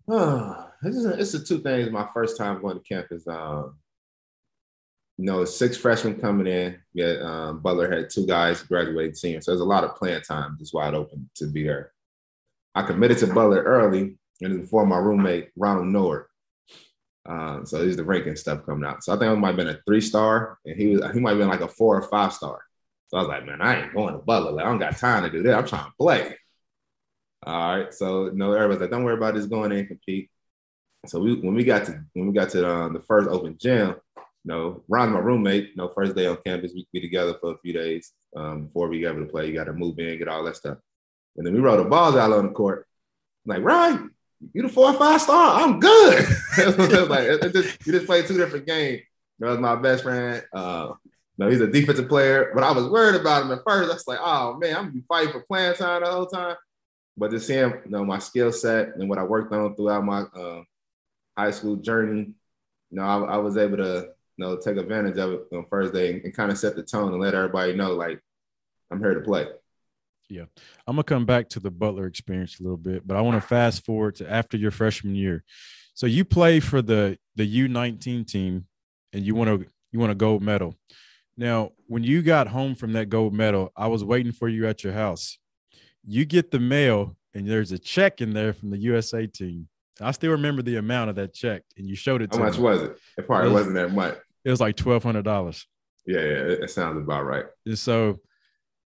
Oh, 0.08 0.68
this 0.82 0.96
is 0.96 1.04
a, 1.04 1.18
it's 1.18 1.32
the 1.32 1.40
two 1.40 1.60
things. 1.60 1.90
My 1.90 2.08
first 2.14 2.38
time 2.38 2.62
going 2.62 2.78
to 2.78 2.84
campus. 2.84 3.26
Um, 3.26 3.76
know, 5.22 5.44
six 5.44 5.76
freshmen 5.76 6.20
coming 6.20 6.46
in. 6.46 6.78
Yeah, 6.94 7.14
um, 7.22 7.60
Butler 7.60 7.90
had 7.90 8.10
two 8.10 8.26
guys 8.26 8.62
graduated 8.62 9.16
senior, 9.16 9.40
so 9.40 9.50
there's 9.50 9.60
a 9.60 9.64
lot 9.64 9.84
of 9.84 9.96
playing 9.96 10.22
time. 10.22 10.56
Just 10.58 10.74
wide 10.74 10.94
open 10.94 11.28
to 11.36 11.46
be 11.46 11.64
there. 11.64 11.92
I 12.74 12.82
committed 12.82 13.18
to 13.18 13.26
Butler 13.26 13.62
early, 13.62 14.16
and 14.40 14.60
before 14.60 14.86
my 14.86 14.98
roommate 14.98 15.50
Ronald 15.56 15.86
Nored. 15.86 16.24
Um, 17.24 17.64
so 17.66 17.84
these 17.84 17.96
the 17.96 18.04
ranking 18.04 18.34
stuff 18.34 18.66
coming 18.66 18.88
out. 18.88 19.04
So 19.04 19.14
I 19.14 19.18
think 19.18 19.30
I 19.30 19.34
might 19.34 19.48
have 19.48 19.56
been 19.56 19.68
a 19.68 19.78
three 19.86 20.00
star, 20.00 20.58
and 20.64 20.76
he 20.76 20.88
was 20.88 21.02
he 21.12 21.20
might 21.20 21.30
have 21.30 21.38
been 21.38 21.48
like 21.48 21.60
a 21.60 21.68
four 21.68 21.96
or 21.96 22.02
five 22.08 22.32
star. 22.32 22.62
So 23.08 23.18
I 23.18 23.20
was 23.20 23.28
like, 23.28 23.46
man, 23.46 23.60
I 23.60 23.82
ain't 23.82 23.94
going 23.94 24.14
to 24.14 24.18
Butler. 24.18 24.52
Like, 24.52 24.64
I 24.64 24.68
don't 24.68 24.78
got 24.78 24.96
time 24.96 25.22
to 25.22 25.30
do 25.30 25.42
that. 25.42 25.58
I'm 25.58 25.66
trying 25.66 25.84
to 25.84 25.92
play. 25.98 26.36
All 27.44 27.76
right. 27.76 27.92
So 27.94 28.30
no, 28.32 28.46
know, 28.46 28.52
everybody's 28.54 28.80
like, 28.80 28.90
don't 28.90 29.04
worry 29.04 29.16
about 29.16 29.34
this 29.34 29.46
going 29.46 29.72
in 29.72 29.78
and 29.78 29.88
compete. 29.88 30.30
So 31.06 31.20
we 31.20 31.34
when 31.40 31.54
we 31.54 31.64
got 31.64 31.84
to 31.86 32.04
when 32.14 32.28
we 32.28 32.32
got 32.32 32.50
to 32.50 32.68
um, 32.68 32.92
the 32.94 33.00
first 33.00 33.28
open 33.28 33.56
gym, 33.60 33.96
you 34.44 34.52
know, 34.52 34.82
Ron's 34.88 35.12
my 35.12 35.20
roommate. 35.20 35.70
You 35.70 35.76
know, 35.76 35.88
first 35.88 36.16
day 36.16 36.26
on 36.26 36.38
campus, 36.44 36.72
we 36.74 36.86
be 36.92 37.00
together 37.00 37.34
for 37.40 37.52
a 37.52 37.58
few 37.58 37.72
days 37.72 38.12
um, 38.36 38.64
before 38.64 38.88
we 38.88 39.06
able 39.06 39.20
to 39.20 39.26
play. 39.26 39.46
You 39.46 39.54
got 39.54 39.64
to 39.64 39.72
move 39.72 39.98
in, 39.98 40.18
get 40.18 40.28
all 40.28 40.44
that 40.44 40.56
stuff. 40.56 40.78
And 41.36 41.46
then 41.46 41.54
we 41.54 41.60
rolled 41.60 41.80
the 41.80 41.88
balls 41.88 42.16
out 42.16 42.32
on 42.32 42.46
the 42.46 42.52
court. 42.52 42.86
I'm 43.46 43.54
like, 43.56 43.64
right, 43.64 44.00
you 44.52 44.62
the 44.62 44.68
four 44.68 44.90
or 44.90 44.94
five 44.94 45.20
star, 45.20 45.60
I'm 45.60 45.80
good. 45.80 46.26
like, 47.08 47.24
it, 47.24 47.52
just, 47.52 47.86
you 47.86 47.92
just 47.92 48.06
played 48.06 48.26
two 48.26 48.36
different 48.36 48.66
games. 48.66 49.02
That 49.38 49.50
was 49.50 49.58
my 49.58 49.76
best 49.76 50.02
friend. 50.02 50.44
Uh, 50.52 50.92
no, 51.38 51.48
he's 51.48 51.60
a 51.60 51.66
defensive 51.66 52.08
player, 52.08 52.52
but 52.54 52.62
I 52.62 52.72
was 52.72 52.88
worried 52.88 53.20
about 53.20 53.42
him 53.42 53.52
at 53.52 53.60
first. 53.66 53.90
I 53.90 53.94
was 53.94 54.06
like, 54.06 54.18
oh 54.20 54.58
man, 54.58 54.76
I'm 54.76 54.82
gonna 54.84 54.92
be 54.92 55.04
fighting 55.08 55.32
for 55.32 55.40
playing 55.40 55.74
time 55.74 56.02
the 56.02 56.10
whole 56.10 56.26
time. 56.26 56.56
But 57.16 57.30
to 57.30 57.40
see 57.40 57.54
him, 57.54 57.74
you 57.84 57.90
know, 57.90 58.04
my 58.04 58.18
skill 58.18 58.52
set 58.52 58.96
and 58.96 59.08
what 59.08 59.18
I 59.18 59.24
worked 59.24 59.52
on 59.52 59.74
throughout 59.74 60.04
my 60.04 60.20
uh, 60.20 60.62
high 61.36 61.50
school 61.50 61.76
journey, 61.76 62.32
you 62.90 62.96
know, 62.96 63.02
I, 63.02 63.34
I, 63.34 63.36
was 63.38 63.56
able 63.56 63.78
to, 63.78 64.10
you 64.36 64.44
know, 64.44 64.56
take 64.56 64.76
advantage 64.76 65.18
of 65.18 65.32
it 65.32 65.40
on 65.52 65.66
first 65.68 65.92
day 65.92 66.12
and, 66.12 66.24
and 66.24 66.34
kind 66.34 66.50
of 66.50 66.58
set 66.58 66.76
the 66.76 66.82
tone 66.82 67.12
and 67.12 67.20
let 67.20 67.34
everybody 67.34 67.74
know, 67.74 67.92
like, 67.92 68.20
I'm 68.90 69.00
here 69.00 69.14
to 69.14 69.20
play. 69.20 69.46
Yeah. 70.28 70.44
I'm 70.86 70.96
gonna 70.96 71.04
come 71.04 71.26
back 71.26 71.48
to 71.50 71.60
the 71.60 71.70
Butler 71.70 72.06
experience 72.06 72.58
a 72.58 72.62
little 72.62 72.78
bit, 72.78 73.06
but 73.06 73.16
I 73.16 73.20
want 73.20 73.40
to 73.40 73.46
fast 73.46 73.84
forward 73.84 74.16
to 74.16 74.30
after 74.30 74.56
your 74.56 74.70
freshman 74.70 75.14
year. 75.14 75.44
So 75.94 76.06
you 76.06 76.24
play 76.24 76.60
for 76.60 76.80
the 76.80 77.18
the 77.36 77.68
U19 77.68 78.26
team 78.26 78.66
and 79.12 79.24
you 79.24 79.34
want 79.34 79.48
to 79.48 79.66
you 79.90 79.98
want 79.98 80.12
a 80.12 80.16
gold 80.16 80.42
medal. 80.42 80.74
Now, 81.36 81.72
when 81.86 82.02
you 82.02 82.22
got 82.22 82.48
home 82.48 82.74
from 82.74 82.92
that 82.92 83.08
gold 83.08 83.34
medal, 83.34 83.72
I 83.76 83.86
was 83.88 84.04
waiting 84.04 84.32
for 84.32 84.48
you 84.48 84.66
at 84.66 84.84
your 84.84 84.92
house. 84.92 85.38
You 86.06 86.24
get 86.24 86.50
the 86.50 86.60
mail 86.60 87.16
and 87.34 87.46
there's 87.46 87.72
a 87.72 87.78
check 87.78 88.20
in 88.20 88.32
there 88.32 88.52
from 88.52 88.70
the 88.70 88.78
USA 88.78 89.26
team. 89.26 89.68
I 90.00 90.10
still 90.12 90.32
remember 90.32 90.62
the 90.62 90.76
amount 90.76 91.10
of 91.10 91.16
that 91.16 91.34
check, 91.34 91.62
and 91.76 91.88
you 91.88 91.94
showed 91.94 92.22
it. 92.22 92.34
How 92.34 92.40
much 92.40 92.56
me. 92.56 92.64
was 92.64 92.82
it? 92.82 92.98
It 93.18 93.26
probably 93.26 93.50
it 93.50 93.52
was, 93.52 93.60
wasn't 93.60 93.76
that 93.76 93.92
much. 93.92 94.16
It 94.44 94.50
was 94.50 94.60
like 94.60 94.76
twelve 94.76 95.02
hundred 95.02 95.24
dollars. 95.24 95.66
Yeah, 96.06 96.20
yeah, 96.20 96.24
it, 96.24 96.62
it 96.64 96.70
sounds 96.70 96.98
about 96.98 97.24
right. 97.24 97.44
And 97.66 97.78
so, 97.78 98.20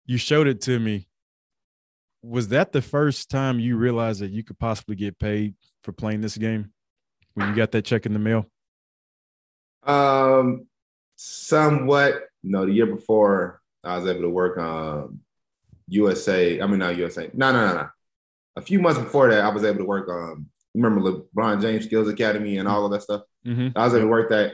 you 0.06 0.18
showed 0.18 0.48
it 0.48 0.62
to 0.62 0.80
me. 0.80 1.08
Was 2.22 2.50
that 2.50 2.72
the 2.72 2.82
first 2.82 3.30
time 3.30 3.60
you 3.60 3.76
realized 3.76 4.22
that 4.22 4.32
you 4.32 4.44
could 4.44 4.58
possibly 4.58 4.96
get 4.96 5.20
paid 5.20 5.56
for 5.84 5.92
playing 5.92 6.22
this 6.22 6.38
game 6.38 6.72
when 7.34 7.50
you 7.50 7.56
got 7.56 7.72
that 7.72 7.84
check 7.84 8.06
in 8.06 8.14
the 8.14 8.20
mail? 8.20 8.46
Um, 9.86 10.68
somewhat. 11.16 12.24
No, 12.44 12.66
the 12.66 12.72
year 12.72 12.86
before 12.86 13.62
I 13.84 13.98
was 13.98 14.10
able 14.10 14.22
to 14.22 14.30
work 14.30 14.58
on 14.58 15.20
USA. 15.88 16.62
I 16.62 16.68
mean, 16.68 16.80
not 16.80 16.98
USA. 16.98 17.30
No, 17.34 17.52
no, 17.52 17.68
no, 17.68 17.74
no. 17.76 17.88
A 18.56 18.62
few 18.62 18.80
months 18.80 19.00
before 19.00 19.30
that, 19.32 19.44
I 19.44 19.50
was 19.50 19.64
able 19.64 19.80
to 19.80 19.86
work 19.86 20.10
on. 20.10 20.48
Remember 20.74 21.02
LeBron 21.02 21.62
James 21.62 21.86
Skills 21.86 22.08
Academy 22.08 22.58
and 22.58 22.68
all 22.68 22.86
of 22.86 22.92
that 22.92 23.04
stuff. 23.04 23.22
Mm-hmm. 23.46 23.78
I 23.78 23.86
was 23.86 23.94
able 23.94 24.06
to 24.06 24.10
work 24.10 24.30
that 24.30 24.54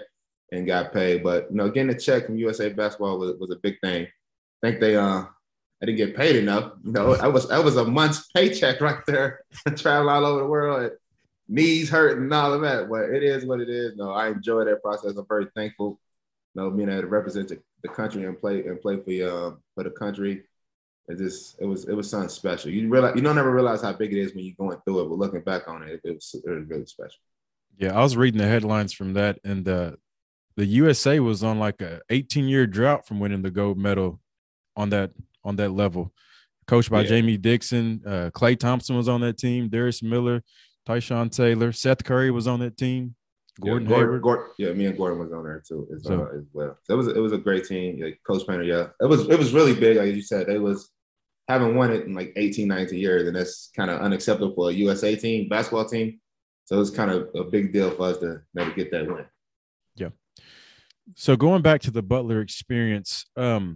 and 0.52 0.68
got 0.68 0.94
paid. 0.94 1.24
But 1.24 1.48
you 1.50 1.58
know, 1.58 1.70
getting 1.70 1.94
a 1.96 2.00
check 2.00 2.26
from 2.26 2.38
USA 2.38 2.70
Basketball 2.70 3.20
was, 3.20 3.38
was 3.40 3.52
a 3.52 3.60
big 3.62 3.80
thing. 3.82 4.06
I 4.06 4.68
think 4.68 4.80
they 4.80 4.96
uh 4.96 5.24
I 5.82 5.86
didn't 5.86 5.98
get 5.98 6.16
paid 6.16 6.36
enough. 6.36 6.74
You 6.84 6.92
know, 6.92 7.16
I 7.16 7.28
was 7.28 7.48
that 7.50 7.64
was 7.64 7.78
a 7.78 7.86
month's 7.86 8.28
paycheck 8.36 8.82
right 8.82 9.00
there. 9.08 9.46
Travel 9.76 10.10
all 10.10 10.26
over 10.26 10.42
the 10.42 10.48
world, 10.48 10.92
knees 11.48 11.90
hurting 11.90 12.24
and 12.24 12.34
all 12.34 12.54
of 12.54 12.62
that. 12.62 12.90
But 12.90 13.12
it 13.12 13.24
is 13.24 13.46
what 13.46 13.62
it 13.62 13.70
is. 13.70 13.96
No, 13.96 14.12
I 14.12 14.30
enjoy 14.30 14.66
that 14.66 14.82
process. 14.82 15.16
I'm 15.16 15.26
very 15.28 15.48
thankful. 15.56 16.00
You 16.56 16.62
know, 16.62 16.72
being 16.72 16.90
able 16.90 17.02
to 17.02 17.08
represent 17.08 17.48
the, 17.48 17.60
the 17.84 17.90
country 17.90 18.26
and 18.26 18.40
play 18.40 18.66
and 18.66 18.82
play 18.82 18.98
for 18.98 19.30
uh, 19.30 19.56
for 19.76 19.84
the 19.84 19.92
country. 19.92 20.44
It 21.10 21.18
just 21.18 21.60
it 21.60 21.66
was 21.66 21.86
it 21.86 21.94
was 21.94 22.08
something 22.08 22.30
special. 22.30 22.70
You 22.70 22.88
realize 22.88 23.16
you 23.16 23.24
don't 23.24 23.38
ever 23.38 23.52
realize 23.52 23.82
how 23.82 23.94
big 23.94 24.14
it 24.14 24.20
is 24.20 24.36
when 24.36 24.46
you're 24.46 24.56
going 24.60 24.78
through 24.86 25.02
it, 25.02 25.10
but 25.10 25.18
looking 25.18 25.42
back 25.42 25.68
on 25.68 25.82
it, 25.82 26.00
it 26.04 26.14
was 26.14 26.36
it 26.36 26.50
was 26.50 26.68
really 26.68 26.86
special. 26.86 27.18
Yeah, 27.78 27.98
I 27.98 28.04
was 28.04 28.16
reading 28.16 28.40
the 28.40 28.48
headlines 28.48 28.94
from 28.94 29.14
that, 29.14 29.40
and 29.44 29.68
uh, 29.68 29.92
the 30.56 30.66
USA 30.66 31.20
was 31.20 31.44
on 31.44 31.58
like 31.58 31.82
a 31.82 32.02
18 32.12 32.48
year 32.48 32.68
drought 32.68 33.08
from 33.08 33.20
winning 33.20 33.42
the 33.42 33.50
gold 33.50 33.80
medal 33.80 34.20
on 34.76 34.92
that 34.92 35.12
on 35.44 35.56
that 35.56 35.72
level. 35.72 36.14
Coached 36.68 36.92
by 36.92 37.02
yeah. 37.02 37.08
Jamie 37.08 37.38
Dixon, 37.38 38.04
uh, 38.06 38.30
Klay 38.32 38.60
Thompson 38.60 38.96
was 38.96 39.10
on 39.10 39.22
that 39.22 39.40
team, 39.40 39.68
Darius 39.70 40.04
Miller, 40.04 40.44
Tyshawn 40.88 41.36
Taylor, 41.36 41.72
Seth 41.72 42.04
Curry 42.04 42.30
was 42.30 42.46
on 42.46 42.60
that 42.60 42.78
team. 42.78 43.16
Gordon, 43.60 43.90
yeah, 43.90 43.96
Gordon, 43.96 44.22
Gordon, 44.22 44.46
yeah, 44.60 44.74
me 44.74 44.86
and 44.86 44.96
Gordon 44.96 45.20
was 45.20 45.34
on 45.34 45.44
there 45.44 45.64
too 45.68 45.88
as, 45.94 46.04
so, 46.04 46.22
uh, 46.22 46.38
as 46.38 46.44
well. 46.54 46.78
So 46.84 46.94
it 46.94 46.98
was 46.98 47.08
it 47.08 47.20
was 47.20 47.34
a 47.34 47.38
great 47.40 47.66
team. 47.66 48.00
Like 48.00 48.20
Coach 48.26 48.46
Painter, 48.46 48.64
yeah, 48.64 48.88
it 49.02 49.08
was 49.08 49.28
it 49.28 49.40
was 49.40 49.54
really 49.54 49.74
big. 49.74 49.98
Like 49.98 50.14
you 50.14 50.22
said, 50.22 50.50
it 50.50 50.60
was 50.60 50.92
haven't 51.50 51.76
won 51.76 51.92
it 51.92 52.06
in 52.06 52.14
like 52.14 52.32
18, 52.36 52.68
19 52.68 53.00
years, 53.00 53.28
and 53.28 53.36
that's 53.36 53.72
kind 53.76 53.90
of 53.90 54.02
unacceptable 54.02 54.54
for 54.54 54.70
a 54.70 54.74
USA 54.74 55.16
team, 55.16 55.50
basketball 55.50 55.86
team. 55.86 56.20
So 56.66 56.76
it 56.76 56.80
was 56.80 56.92
kind 56.92 57.10
of 57.10 57.30
a 57.36 57.44
big 57.44 57.74
deal 57.74 57.90
for 57.90 58.04
us 58.04 58.20
to, 58.20 58.42
to 58.56 58.72
get 58.76 58.92
that 58.92 59.08
win. 59.08 59.26
Yeah. 59.96 60.10
So 61.16 61.36
going 61.36 61.64
back 61.64 61.82
to 61.82 61.92
the 61.92 62.04
Butler 62.04 62.42
experience, 62.42 63.26
um, 63.36 63.76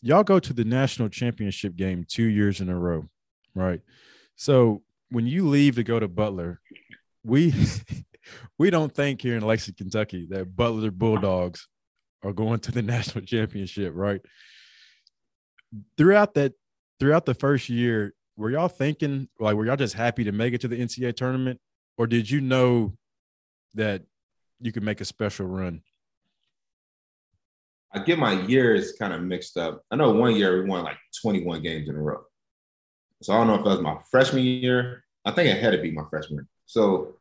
y'all 0.00 0.24
go 0.24 0.38
to 0.40 0.52
the 0.54 0.64
national 0.64 1.10
championship 1.10 1.76
game 1.76 2.06
two 2.08 2.24
years 2.24 2.62
in 2.62 2.70
a 2.70 2.78
row, 2.78 3.04
right? 3.54 3.82
So 4.36 4.82
when 5.10 5.26
you 5.26 5.46
leave 5.46 5.74
to 5.76 5.84
go 5.84 6.00
to 6.00 6.08
Butler, 6.08 6.60
we 7.22 7.52
we 8.58 8.70
don't 8.70 8.94
think 8.94 9.20
here 9.20 9.36
in 9.36 9.42
Lexington, 9.42 9.90
Kentucky, 9.90 10.26
that 10.30 10.56
Butler 10.56 10.90
Bulldogs 10.90 11.68
are 12.22 12.32
going 12.32 12.60
to 12.60 12.72
the 12.72 12.82
national 12.96 13.26
championship, 13.26 13.92
right? 13.94 14.22
Throughout 15.98 16.34
that, 16.34 16.54
throughout 17.00 17.24
the 17.24 17.34
first 17.34 17.68
year, 17.68 18.14
were 18.36 18.50
y'all 18.50 18.68
thinking 18.68 19.28
like 19.40 19.56
were 19.56 19.66
y'all 19.66 19.76
just 19.76 19.94
happy 19.94 20.24
to 20.24 20.32
make 20.32 20.54
it 20.54 20.60
to 20.60 20.68
the 20.68 20.76
NCAA 20.76 21.16
tournament, 21.16 21.58
or 21.96 22.06
did 22.06 22.30
you 22.30 22.40
know 22.40 22.94
that 23.74 24.02
you 24.60 24.70
could 24.70 24.82
make 24.82 25.00
a 25.00 25.04
special 25.04 25.46
run? 25.46 25.82
I 27.92 27.98
get 27.98 28.18
my 28.18 28.32
years 28.42 28.92
kind 28.92 29.12
of 29.12 29.22
mixed 29.22 29.56
up. 29.56 29.82
I 29.90 29.96
know 29.96 30.12
one 30.12 30.36
year 30.36 30.62
we 30.62 30.68
won 30.68 30.84
like 30.84 30.98
21 31.22 31.62
games 31.62 31.88
in 31.88 31.96
a 31.96 32.00
row. 32.00 32.20
So 33.22 33.34
I 33.34 33.38
don't 33.38 33.48
know 33.48 33.54
if 33.54 33.64
that 33.64 33.70
was 33.70 33.80
my 33.80 33.98
freshman 34.10 34.44
year. 34.44 35.04
I 35.24 35.32
think 35.32 35.48
it 35.48 35.60
had 35.60 35.72
to 35.72 35.82
be 35.82 35.90
my 35.90 36.04
freshman 36.08 36.36
year. 36.36 36.46
So 36.66 37.16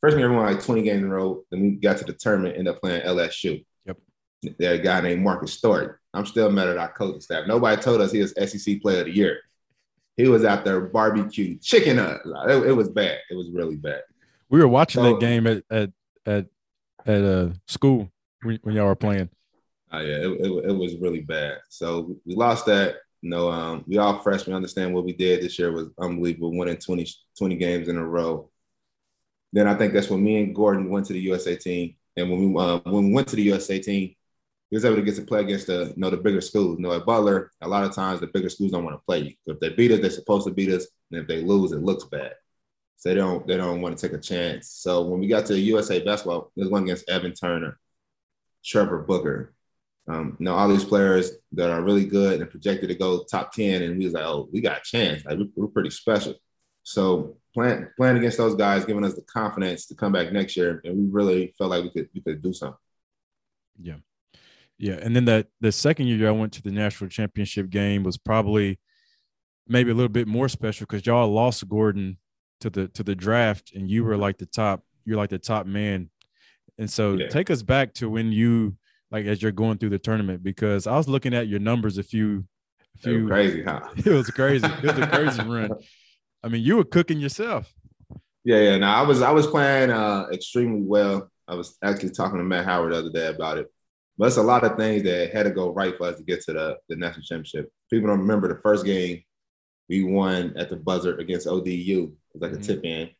freshman 0.00 0.20
year 0.20 0.30
we 0.30 0.36
won 0.36 0.52
like 0.52 0.64
20 0.64 0.82
games 0.82 1.04
in 1.04 1.10
a 1.10 1.14
row. 1.14 1.44
Then 1.50 1.62
we 1.62 1.70
got 1.72 1.98
to 1.98 2.04
the 2.04 2.14
tournament, 2.14 2.56
ended 2.58 2.74
up 2.74 2.80
playing 2.80 3.02
LSU. 3.02 3.64
Yep. 3.86 3.98
That 4.58 4.82
guy 4.82 5.00
named 5.02 5.22
Marcus 5.22 5.52
Stewart. 5.52 6.00
I'm 6.18 6.26
still 6.26 6.50
mad 6.50 6.68
at 6.68 6.78
our 6.78 6.92
coaching 6.92 7.20
staff. 7.20 7.46
Nobody 7.46 7.80
told 7.80 8.00
us 8.00 8.12
he 8.12 8.20
was 8.20 8.34
SEC 8.50 8.82
player 8.82 9.00
of 9.00 9.06
the 9.06 9.14
year. 9.14 9.40
He 10.16 10.26
was 10.26 10.44
out 10.44 10.64
there 10.64 10.80
barbecue 10.80 11.58
chicken 11.60 11.98
up. 12.00 12.20
It, 12.48 12.66
it 12.66 12.72
was 12.72 12.88
bad. 12.88 13.18
It 13.30 13.36
was 13.36 13.50
really 13.50 13.76
bad. 13.76 14.02
We 14.50 14.58
were 14.58 14.68
watching 14.68 15.02
so, 15.02 15.12
that 15.12 15.20
game 15.20 15.46
at 15.46 15.62
at 15.70 15.90
at 16.26 16.46
at 17.06 17.22
uh, 17.22 17.50
school 17.66 18.10
when, 18.42 18.58
y'all 18.64 18.86
were 18.86 18.96
playing. 18.96 19.30
Oh 19.92 20.00
yeah, 20.00 20.16
it, 20.16 20.40
it, 20.40 20.64
it, 20.70 20.72
was 20.72 20.96
really 20.96 21.20
bad. 21.20 21.58
So 21.68 22.16
we 22.26 22.34
lost 22.34 22.66
that. 22.66 22.96
You 23.22 23.30
know, 23.30 23.50
um, 23.50 23.84
we 23.86 23.98
all 23.98 24.18
freshmen 24.18 24.56
understand 24.56 24.92
what 24.92 25.04
we 25.04 25.12
did 25.12 25.42
this 25.42 25.58
year 25.58 25.72
was 25.72 25.88
unbelievable, 25.98 26.56
winning 26.56 26.76
20, 26.76 27.06
20 27.36 27.56
games 27.56 27.88
in 27.88 27.96
a 27.96 28.06
row. 28.06 28.50
Then 29.52 29.66
I 29.66 29.74
think 29.74 29.92
that's 29.92 30.10
when 30.10 30.22
me 30.22 30.42
and 30.42 30.54
Gordon 30.54 30.90
went 30.90 31.06
to 31.06 31.14
the 31.14 31.20
USA 31.20 31.56
team. 31.56 31.94
And 32.16 32.30
when 32.30 32.52
we 32.52 32.60
uh, 32.60 32.80
when 32.84 33.06
we 33.06 33.14
went 33.14 33.28
to 33.28 33.36
the 33.36 33.42
USA 33.42 33.78
team, 33.78 34.14
he 34.70 34.76
was 34.76 34.84
able 34.84 34.96
to 34.96 35.02
get 35.02 35.16
to 35.16 35.22
play 35.22 35.40
against 35.40 35.66
the 35.68 35.86
you 35.86 35.94
know 35.96 36.10
the 36.10 36.16
bigger 36.16 36.40
schools. 36.40 36.78
You 36.78 36.82
know, 36.82 36.92
at 36.92 37.06
Butler, 37.06 37.50
a 37.60 37.68
lot 37.68 37.84
of 37.84 37.94
times 37.94 38.20
the 38.20 38.26
bigger 38.26 38.48
schools 38.48 38.72
don't 38.72 38.84
want 38.84 38.96
to 38.96 39.04
play 39.06 39.18
you. 39.20 39.34
If 39.46 39.60
they 39.60 39.70
beat 39.70 39.92
us, 39.92 40.00
they're 40.00 40.10
supposed 40.10 40.46
to 40.46 40.52
beat 40.52 40.70
us. 40.70 40.86
And 41.10 41.20
if 41.22 41.26
they 41.26 41.42
lose, 41.42 41.72
it 41.72 41.82
looks 41.82 42.04
bad. 42.04 42.34
So 42.96 43.08
they 43.08 43.14
don't 43.14 43.46
they 43.46 43.56
don't 43.56 43.80
want 43.80 43.96
to 43.96 44.08
take 44.08 44.16
a 44.16 44.20
chance. 44.20 44.68
So 44.70 45.02
when 45.02 45.20
we 45.20 45.28
got 45.28 45.46
to 45.46 45.58
USA 45.58 46.04
basketball, 46.04 46.52
was 46.56 46.68
one 46.68 46.82
against 46.84 47.08
Evan 47.08 47.32
Turner, 47.32 47.78
Trevor 48.64 48.98
Booker, 48.98 49.54
um, 50.08 50.36
you 50.38 50.44
know, 50.44 50.54
all 50.54 50.68
these 50.68 50.84
players 50.84 51.32
that 51.52 51.70
are 51.70 51.82
really 51.82 52.06
good 52.06 52.40
and 52.40 52.50
projected 52.50 52.88
to 52.88 52.94
go 52.94 53.24
top 53.24 53.52
10. 53.52 53.82
And 53.82 53.98
we 53.98 54.06
was 54.06 54.14
like, 54.14 54.24
oh, 54.24 54.48
we 54.50 54.60
got 54.60 54.78
a 54.78 54.82
chance. 54.82 55.24
Like, 55.24 55.38
we're, 55.38 55.48
we're 55.54 55.68
pretty 55.68 55.90
special. 55.90 56.34
So 56.82 57.36
playing, 57.52 57.88
playing 57.96 58.16
against 58.16 58.38
those 58.38 58.54
guys, 58.54 58.86
giving 58.86 59.04
us 59.04 59.14
the 59.14 59.22
confidence 59.22 59.86
to 59.86 59.94
come 59.94 60.12
back 60.12 60.32
next 60.32 60.56
year. 60.56 60.80
And 60.84 60.96
we 60.96 61.04
really 61.10 61.54
felt 61.58 61.70
like 61.70 61.84
we 61.84 61.90
could, 61.90 62.08
we 62.14 62.22
could 62.22 62.42
do 62.42 62.54
something. 62.54 62.78
Yeah. 63.80 63.96
Yeah. 64.78 64.98
And 65.02 65.14
then 65.14 65.24
that 65.26 65.48
the 65.60 65.72
second 65.72 66.06
year 66.06 66.28
I 66.28 66.32
went 66.32 66.52
to 66.54 66.62
the 66.62 66.70
national 66.70 67.10
championship 67.10 67.68
game 67.70 68.02
was 68.02 68.16
probably 68.16 68.78
maybe 69.66 69.90
a 69.90 69.94
little 69.94 70.08
bit 70.08 70.28
more 70.28 70.48
special 70.48 70.86
because 70.86 71.04
y'all 71.04 71.28
lost 71.32 71.68
Gordon 71.68 72.18
to 72.60 72.70
the 72.70 72.88
to 72.88 73.02
the 73.02 73.14
draft 73.14 73.72
and 73.74 73.90
you 73.90 74.04
were 74.04 74.16
like 74.16 74.38
the 74.38 74.46
top, 74.46 74.82
you're 75.04 75.16
like 75.16 75.30
the 75.30 75.38
top 75.38 75.66
man. 75.66 76.10
And 76.78 76.88
so 76.90 77.14
yeah. 77.14 77.28
take 77.28 77.50
us 77.50 77.62
back 77.62 77.92
to 77.94 78.08
when 78.08 78.30
you 78.30 78.76
like 79.10 79.26
as 79.26 79.42
you're 79.42 79.52
going 79.52 79.78
through 79.78 79.90
the 79.90 79.98
tournament 79.98 80.42
because 80.42 80.86
I 80.86 80.96
was 80.96 81.08
looking 81.08 81.34
at 81.34 81.48
your 81.48 81.60
numbers 81.60 81.98
a 81.98 82.02
few, 82.02 82.44
a 82.96 82.98
few 82.98 83.26
crazy, 83.26 83.62
huh? 83.62 83.80
It 83.96 84.06
was 84.06 84.30
crazy. 84.30 84.66
It 84.66 84.82
was 84.82 84.98
a 84.98 85.06
crazy 85.06 85.42
run. 85.42 85.70
I 86.42 86.48
mean, 86.48 86.62
you 86.62 86.76
were 86.76 86.84
cooking 86.84 87.18
yourself. 87.18 87.72
Yeah, 88.44 88.60
yeah. 88.60 88.76
Now 88.78 89.02
I 89.02 89.06
was 89.06 89.22
I 89.22 89.32
was 89.32 89.46
playing 89.46 89.90
uh, 89.90 90.26
extremely 90.32 90.82
well. 90.82 91.30
I 91.46 91.54
was 91.54 91.76
actually 91.82 92.10
talking 92.10 92.38
to 92.38 92.44
Matt 92.44 92.64
Howard 92.66 92.92
the 92.92 92.98
other 92.98 93.10
day 93.10 93.26
about 93.26 93.58
it. 93.58 93.72
But 94.18 94.26
it's 94.26 94.36
a 94.36 94.42
lot 94.42 94.64
of 94.64 94.76
things 94.76 95.04
that 95.04 95.32
had 95.32 95.44
to 95.44 95.50
go 95.50 95.72
right 95.72 95.96
for 95.96 96.08
us 96.08 96.16
to 96.16 96.24
get 96.24 96.42
to 96.42 96.52
the, 96.52 96.78
the 96.88 96.96
national 96.96 97.24
championship. 97.24 97.72
People 97.88 98.08
don't 98.08 98.18
remember 98.18 98.48
the 98.48 98.60
first 98.60 98.84
game 98.84 99.22
we 99.88 100.02
won 100.02 100.54
at 100.56 100.68
the 100.68 100.76
buzzer 100.76 101.16
against 101.18 101.46
ODU. 101.46 101.68
It 101.70 102.10
was 102.34 102.42
like 102.42 102.50
mm-hmm. 102.50 102.60
a 102.60 102.64
tip 102.64 102.84
in. 102.84 103.10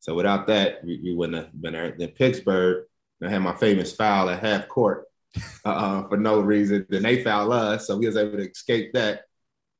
So 0.00 0.14
without 0.14 0.46
that, 0.48 0.82
we, 0.84 1.00
we 1.02 1.14
wouldn't 1.14 1.36
have 1.36 1.60
been 1.60 1.74
there. 1.74 1.94
Then 1.96 2.08
Pittsburgh, 2.08 2.86
I 3.22 3.28
had 3.28 3.42
my 3.42 3.54
famous 3.54 3.94
foul 3.94 4.30
at 4.30 4.42
half 4.42 4.66
court 4.68 5.04
uh, 5.64 6.08
for 6.08 6.16
no 6.16 6.40
reason. 6.40 6.86
Then 6.88 7.02
they 7.02 7.22
fouled 7.22 7.52
us, 7.52 7.86
so 7.86 7.96
we 7.96 8.06
was 8.06 8.16
able 8.16 8.38
to 8.38 8.50
escape 8.50 8.92
that. 8.94 9.22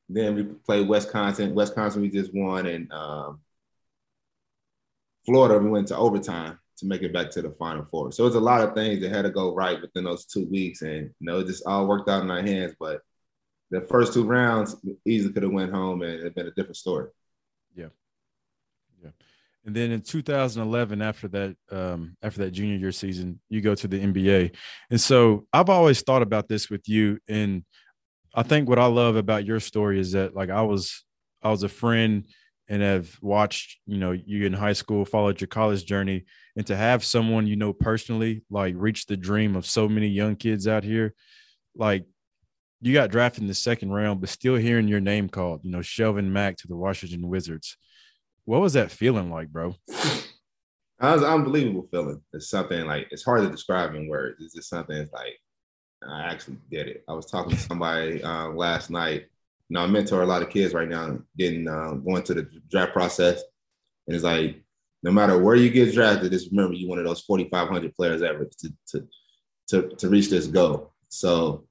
Then 0.09 0.35
we 0.35 0.45
played 0.45 0.89
Wisconsin. 0.89 1.55
Wisconsin, 1.55 2.03
we 2.03 2.11
just 2.11 2.33
won, 2.33 2.67
and 2.67 2.93
um, 2.93 3.41
Florida, 5.25 5.59
we 5.59 5.69
went 5.69 5.89
to 5.89 5.97
overtime 5.97 6.59
to 6.79 6.87
make 6.87 7.03
it 7.03 7.13
back 7.13 7.31
to 7.31 7.43
the 7.43 7.51
Final 7.59 7.85
Four. 7.85 8.13
So 8.13 8.27
it's 8.27 8.37
a 8.37 8.41
lot 8.41 8.63
of 8.63 8.75
things 8.75 9.01
that 9.01 9.13
had 9.13 9.23
to 9.23 9.31
go 9.31 9.55
right 9.55 9.81
within 9.81 10.05
those 10.05 10.27
two 10.27 10.47
weeks, 10.47 10.83
and 10.83 11.11
you 11.19 11.27
know, 11.27 11.41
it 11.41 11.47
just 11.47 11.67
all 11.67 11.87
worked 11.87 12.09
out 12.09 12.23
in 12.23 12.31
our 12.31 12.43
hands. 12.43 12.75
But 12.79 13.01
the 13.71 13.83
first 13.83 14.13
two 14.13 14.25
rounds 14.25 14.77
easily 15.05 15.33
could 15.33 15.43
have 15.43 15.53
went 15.53 15.73
home, 15.73 16.03
and 16.03 16.15
it'd 16.15 16.35
been 16.35 16.47
a 16.47 16.53
different 16.53 16.77
story. 16.77 17.09
Yeah, 17.75 17.89
yeah. 19.03 19.11
And 19.67 19.75
then 19.75 19.91
in 19.91 20.01
2011, 20.01 21.03
after 21.03 21.27
that, 21.29 21.57
um, 21.73 22.17
after 22.23 22.45
that 22.45 22.53
junior 22.53 22.77
year 22.77 22.93
season, 22.93 23.41
you 23.49 23.61
go 23.61 23.75
to 23.75 23.89
the 23.89 24.01
NBA. 24.01 24.55
And 24.91 25.01
so 25.01 25.47
I've 25.53 25.69
always 25.69 26.03
thought 26.03 26.23
about 26.23 26.47
this 26.47 26.71
with 26.71 26.89
you. 26.89 27.19
And 27.27 27.65
I 28.33 28.45
think 28.45 28.69
what 28.69 28.79
I 28.79 28.87
love 28.87 29.17
about 29.17 29.45
your 29.45 29.59
story 29.59 29.99
is 29.99 30.13
that 30.13 30.37
like 30.37 30.51
I 30.51 30.63
was, 30.63 31.05
I 31.43 31.51
was 31.51 31.65
a 31.65 31.69
friend 31.69 32.29
and 32.69 32.81
have 32.81 33.19
watched, 33.21 33.79
you 33.87 33.99
know, 33.99 34.13
you 34.13 34.47
in 34.47 34.53
high 34.53 34.73
school, 34.73 35.05
followed 35.05 35.41
your 35.41 35.49
college 35.49 35.85
journey, 35.85 36.27
and 36.57 36.67
to 36.67 36.77
have 36.77 37.05
someone 37.05 37.47
you 37.47 37.57
know 37.57 37.73
personally 37.73 38.43
like 38.51 38.75
reach 38.77 39.07
the 39.07 39.17
dream 39.17 39.57
of 39.57 39.67
so 39.67 39.89
many 39.89 40.09
young 40.09 40.37
kids 40.37 40.67
out 40.67 40.85
here, 40.85 41.15
like 41.75 42.05
you 42.81 42.93
got 42.93 43.11
drafted 43.11 43.43
in 43.43 43.49
the 43.49 43.55
second 43.55 43.91
round, 43.91 44.21
but 44.21 44.29
still 44.29 44.57
hearing 44.57 44.89
your 44.89 45.01
name 45.01 45.29
called, 45.29 45.61
you 45.65 45.71
know, 45.71 45.79
Shelvin 45.79 46.29
Mack 46.29 46.57
to 46.59 46.69
the 46.69 46.77
Washington 46.77 47.29
Wizards 47.29 47.77
what 48.47 48.61
was 48.61 48.73
that 48.73 48.91
feeling 48.91 49.31
like, 49.31 49.49
bro? 49.49 49.75
That 50.99 51.13
was 51.13 51.23
unbelievable 51.23 51.87
feeling. 51.91 52.23
It's 52.33 52.49
something 52.49 52.87
like 52.87 53.09
it's 53.11 53.25
hard 53.25 53.43
to 53.43 53.51
describe 53.51 53.95
in 53.95 54.09
words. 54.09 54.37
It's 54.41 54.55
just 54.55 54.71
something 54.71 54.97
that's 54.97 55.13
like 55.13 55.39
I 56.09 56.23
actually 56.23 56.57
did 56.71 56.87
it. 56.87 57.05
I 57.09 57.13
was 57.13 57.27
talking 57.27 57.53
to 57.53 57.59
somebody 57.59 58.23
uh, 58.25 58.49
last 58.49 58.89
night. 58.89 59.27
You 59.69 59.75
know, 59.75 59.81
I 59.81 59.87
mentor 59.89 60.23
a 60.23 60.27
lot 60.27 60.43
of 60.43 60.49
kids 60.49 60.73
right 60.73 60.89
now, 60.89 61.19
getting 61.37 61.69
uh, 61.69 61.95
going 61.95 62.23
to 62.23 62.35
the 62.35 62.49
draft 62.71 62.93
process, 62.93 63.43
and 64.07 64.15
it's 64.15 64.25
like 64.25 64.63
no 65.03 65.11
matter 65.11 65.39
where 65.39 65.57
you 65.57 65.71
get 65.71 65.95
drafted, 65.95 66.33
just 66.33 66.51
remember 66.51 66.75
you're 66.75 66.89
one 66.89 66.99
of 66.99 67.05
those 67.05 67.23
4,500 67.23 67.95
players 67.95 68.23
ever 68.23 68.45
to, 68.45 68.73
to 68.89 69.09
to 69.69 69.89
to 69.97 70.09
reach 70.09 70.31
this 70.31 70.47
goal. 70.47 70.93
So, 71.09 71.67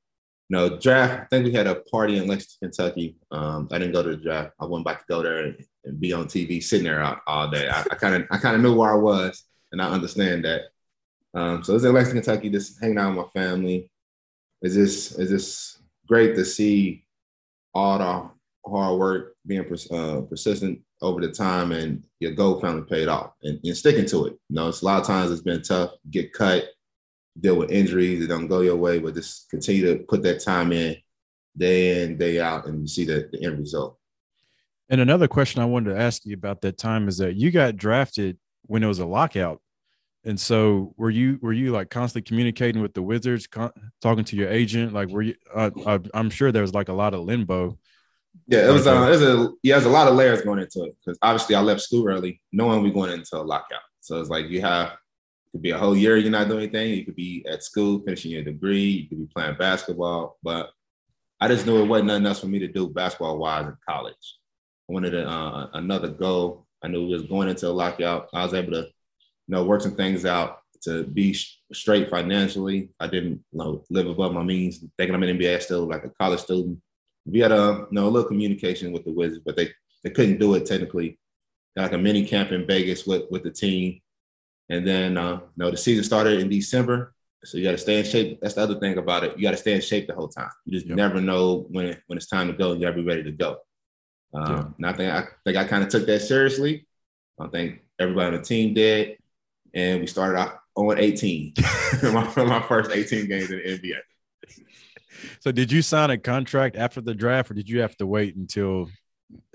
you 0.50 0.58
know, 0.58 0.78
draft. 0.78 1.24
I 1.24 1.26
think 1.28 1.46
we 1.46 1.54
had 1.54 1.68
a 1.68 1.76
party 1.76 2.18
in 2.18 2.28
Lexington, 2.28 2.72
Kentucky. 2.72 3.18
Um, 3.32 3.68
I 3.72 3.80
didn't 3.80 3.94
go 3.94 4.04
to 4.04 4.10
the 4.10 4.18
draft. 4.18 4.54
I 4.60 4.66
went 4.66 4.86
back 4.86 5.00
to 5.00 5.06
go 5.08 5.22
there 5.22 5.46
and, 5.46 5.66
and 5.86 6.00
be 6.00 6.14
on 6.14 6.26
TV, 6.26 6.62
sitting 6.62 6.86
there 6.86 7.04
all, 7.04 7.18
all 7.28 7.50
day. 7.50 7.70
I 7.70 7.84
kind 7.96 8.16
of 8.16 8.28
I 8.32 8.38
kind 8.38 8.56
of 8.56 8.62
knew 8.62 8.76
where 8.76 8.94
I 8.94 8.98
was, 8.98 9.44
and 9.72 9.82
I 9.82 9.90
understand 9.90 10.46
that. 10.46 10.62
Um, 11.34 11.64
so 11.64 11.76
it's 11.76 11.84
in 11.84 11.94
Lexington, 11.94 12.24
Kentucky, 12.24 12.50
just 12.50 12.82
hanging 12.82 12.98
out 12.98 13.16
with 13.16 13.26
my 13.26 13.42
family. 13.42 13.90
It's 14.62 14.76
just 14.76 15.20
it's 15.20 15.32
just 15.32 15.82
great 16.08 16.36
to 16.36 16.46
see 16.46 17.06
all 17.74 17.98
the 17.98 18.70
hard 18.70 19.00
work 19.00 19.35
being 19.46 19.62
uh, 19.92 20.22
persistent 20.22 20.80
over 21.02 21.22
the 21.22 21.32
time 21.32 21.72
and 21.72 22.04
your 22.20 22.32
goal 22.32 22.60
finally 22.60 22.86
paid 22.90 23.08
off 23.08 23.32
and, 23.44 23.60
and 23.64 23.78
sticking 23.78 24.06
to 24.06 24.28
it. 24.28 24.34
You 24.50 24.56
know, 24.56 24.70
it's 24.70 24.82
a 24.82 24.86
lot 24.86 25.02
of 25.02 25.08
times 25.08 25.32
it's 25.32 25.42
been 25.42 25.62
tough, 25.62 25.92
get 26.10 26.34
cut, 26.34 26.66
deal 27.40 27.56
with 27.56 27.72
injuries 27.72 28.22
that 28.22 28.30
don't 28.30 28.48
go 28.48 28.62
your 28.62 28.76
way, 28.76 29.00
but 29.00 29.14
just 29.14 29.50
continue 29.50 29.86
to 29.86 30.04
put 30.04 30.24
that 30.24 30.44
time 30.44 30.72
in 30.72 30.96
day 31.58 32.04
in, 32.04 32.18
day 32.18 32.40
out, 32.40 32.66
and 32.66 32.82
you 32.82 32.88
see 32.88 33.06
the, 33.06 33.30
the 33.32 33.44
end 33.44 33.60
result. 33.60 33.98
And 34.90 35.02
another 35.02 35.28
question 35.28 35.62
I 35.62 35.66
wanted 35.66 35.92
to 35.92 36.00
ask 36.00 36.26
you 36.26 36.36
about 36.36 36.62
that 36.62 36.78
time 36.78 37.08
is 37.08 37.18
that 37.18 37.36
you 37.36 37.52
got 37.52 37.76
drafted 37.76 38.38
when 38.64 38.84
it 38.84 38.88
was 38.88 39.00
a 39.00 39.06
lockout. 39.06 39.62
And 40.24 40.40
so 40.40 40.94
were 40.98 41.12
you 41.12 41.38
were 41.42 41.54
you 41.54 41.72
like 41.72 41.90
constantly 41.92 42.28
communicating 42.28 42.82
with 42.82 42.94
the 42.94 43.02
Wizards, 43.02 43.46
con- 43.46 43.72
talking 44.02 44.24
to 44.26 44.36
your 44.36 44.50
agent? 44.50 44.92
Like 44.92 45.10
were 45.10 45.22
you 45.22 45.36
I, 45.56 46.00
I'm 46.14 46.32
sure 46.32 46.52
there 46.52 46.64
was 46.64 46.74
like 46.74 46.90
a 46.90 46.94
lot 46.94 47.14
of 47.14 47.22
limbo. 47.22 47.78
Yeah, 48.48 48.70
it 48.70 48.72
was 48.72 48.86
uh, 48.86 49.04
it 49.08 49.10
was 49.10 49.22
a 49.22 49.54
yeah, 49.64 49.76
there's 49.76 49.86
a 49.86 49.90
lot 49.90 50.08
of 50.08 50.16
layers 50.16 50.42
going 50.42 50.60
into 50.60 50.84
it 50.84 50.96
because 51.04 51.18
obviously 51.22 51.56
I 51.56 51.62
left 51.62 51.82
school 51.82 52.08
early, 52.08 52.42
knowing 52.52 52.84
we 52.84 52.92
going 52.92 53.12
into 53.12 53.38
a 53.38 53.42
lockout. 53.42 53.82
So 54.02 54.20
it's 54.20 54.30
like 54.30 54.50
you 54.50 54.62
have 54.62 54.90
it 54.90 55.52
could 55.52 55.62
be 55.62 55.72
a 55.72 55.78
whole 55.78 55.96
year 55.96 56.18
you're 56.18 56.32
not 56.32 56.48
doing 56.48 56.64
anything. 56.64 56.94
You 56.94 57.06
could 57.06 57.16
be 57.16 57.46
at 57.50 57.64
school 57.64 58.00
finishing 58.00 58.32
your 58.32 58.44
degree. 58.44 58.84
You 58.84 59.10
could 59.10 59.20
be 59.20 59.34
playing 59.34 59.58
basketball. 59.58 60.38
But 60.44 60.70
I 61.40 61.48
just 61.48 61.66
knew 61.66 61.82
it 61.82 61.88
wasn't 61.88 62.08
nothing 62.08 62.26
else 62.26 62.40
for 62.40 62.48
me 62.48 62.60
to 62.60 62.68
do 62.68 62.88
basketball 62.90 63.38
wise 63.38 63.66
in 63.66 63.76
college. 63.88 64.38
I 64.90 64.94
wanted 64.94 65.16
a, 65.16 65.28
uh, 65.28 65.70
another 65.74 66.10
goal. 66.10 66.68
I 66.84 66.88
knew 66.88 67.08
we 67.08 67.14
was 67.14 67.24
going 67.24 67.50
into 67.50 67.68
a 67.68 67.70
lockout. 67.70 68.30
I 68.34 68.44
was 68.44 68.54
able 68.54 68.74
to, 68.74 68.82
you 68.82 68.92
know, 69.48 69.66
work 69.66 69.82
some 69.82 69.96
things 69.96 70.26
out 70.26 70.60
to 70.84 71.04
be 71.04 71.34
sh- 71.34 71.60
straight 71.74 72.10
financially. 72.10 72.90
I 73.00 73.08
didn't 73.08 73.44
you 73.52 73.60
know, 73.60 73.84
live 73.90 74.08
above 74.08 74.34
my 74.34 74.44
means. 74.44 74.84
Thinking 74.98 75.16
I'm 75.16 75.24
an 75.24 75.38
NBA 75.38 75.62
still 75.62 75.88
like 75.88 76.06
a 76.06 76.10
college 76.10 76.42
student. 76.42 76.80
We 77.26 77.40
had 77.40 77.52
a 77.52 77.88
you 77.90 77.96
know 77.96 78.08
a 78.08 78.10
little 78.10 78.28
communication 78.28 78.92
with 78.92 79.06
the 79.06 79.12
Wizards, 79.12 79.42
but 79.46 79.56
they 79.56 79.72
they 80.04 80.10
couldn't 80.10 80.40
do 80.40 80.56
it 80.56 80.66
technically. 80.66 81.20
Like 81.76 81.92
a 81.92 81.98
mini 81.98 82.26
camp 82.26 82.52
in 82.52 82.66
Vegas 82.66 83.06
with 83.06 83.24
with 83.30 83.44
the 83.44 83.52
team 83.52 84.02
and 84.70 84.86
then, 84.86 85.18
uh, 85.18 85.34
you 85.34 85.42
know, 85.58 85.72
the 85.72 85.78
season 85.78 86.04
started 86.04 86.40
in 86.40 86.50
December. 86.50 87.14
So 87.44 87.58
you 87.58 87.64
got 87.64 87.72
to 87.72 87.78
stay 87.78 88.00
in 88.00 88.06
shape. 88.06 88.40
That's 88.42 88.56
the 88.56 88.62
other 88.62 88.80
thing 88.80 88.98
about 88.98 89.24
it. 89.24 89.38
You 89.38 89.44
got 89.44 89.52
to 89.52 89.58
stay 89.58 89.74
in 89.74 89.82
shape 89.82 90.08
the 90.08 90.16
whole 90.16 90.28
time. 90.28 90.50
You 90.66 90.74
just 90.74 90.88
yep. 90.88 90.98
never 90.98 91.22
know 91.22 91.68
when 91.70 91.96
when 92.08 92.18
it's 92.18 92.26
time 92.26 92.48
to 92.48 92.54
go. 92.54 92.74
You 92.74 92.82
got 92.82 92.92
to 92.92 92.96
be 92.96 93.04
ready 93.04 93.22
to 93.24 93.32
go. 93.32 93.58
Um, 94.34 94.52
yeah. 94.52 94.66
And 94.78 94.86
I 94.88 94.94
think 94.94 95.14
I 95.14 95.28
think 95.46 95.58
I 95.58 95.64
kind 95.66 95.84
of 95.84 95.90
took 95.90 96.08
that 96.08 96.22
seriously. 96.22 96.88
I 97.40 97.48
think 97.48 97.82
everybody 98.00 98.36
on 98.36 98.42
the 98.42 98.42
team 98.42 98.74
did, 98.74 99.18
and 99.76 100.02
we 100.02 100.08
started 100.08 100.40
off 100.40 100.54
on 100.76 100.98
18. 100.98 101.54
my, 102.04 102.34
my 102.36 102.66
first 102.68 102.90
18 102.92 103.28
games 103.28 103.52
in 103.52 103.58
the 103.58 103.64
NBA. 103.64 104.00
So, 105.40 105.52
did 105.52 105.72
you 105.72 105.82
sign 105.82 106.10
a 106.10 106.18
contract 106.18 106.76
after 106.76 107.02
the 107.02 107.14
draft, 107.14 107.52
or 107.52 107.54
did 107.54 107.70
you 107.70 107.82
have 107.82 107.96
to 107.98 108.08
wait 108.08 108.36
until 108.36 108.90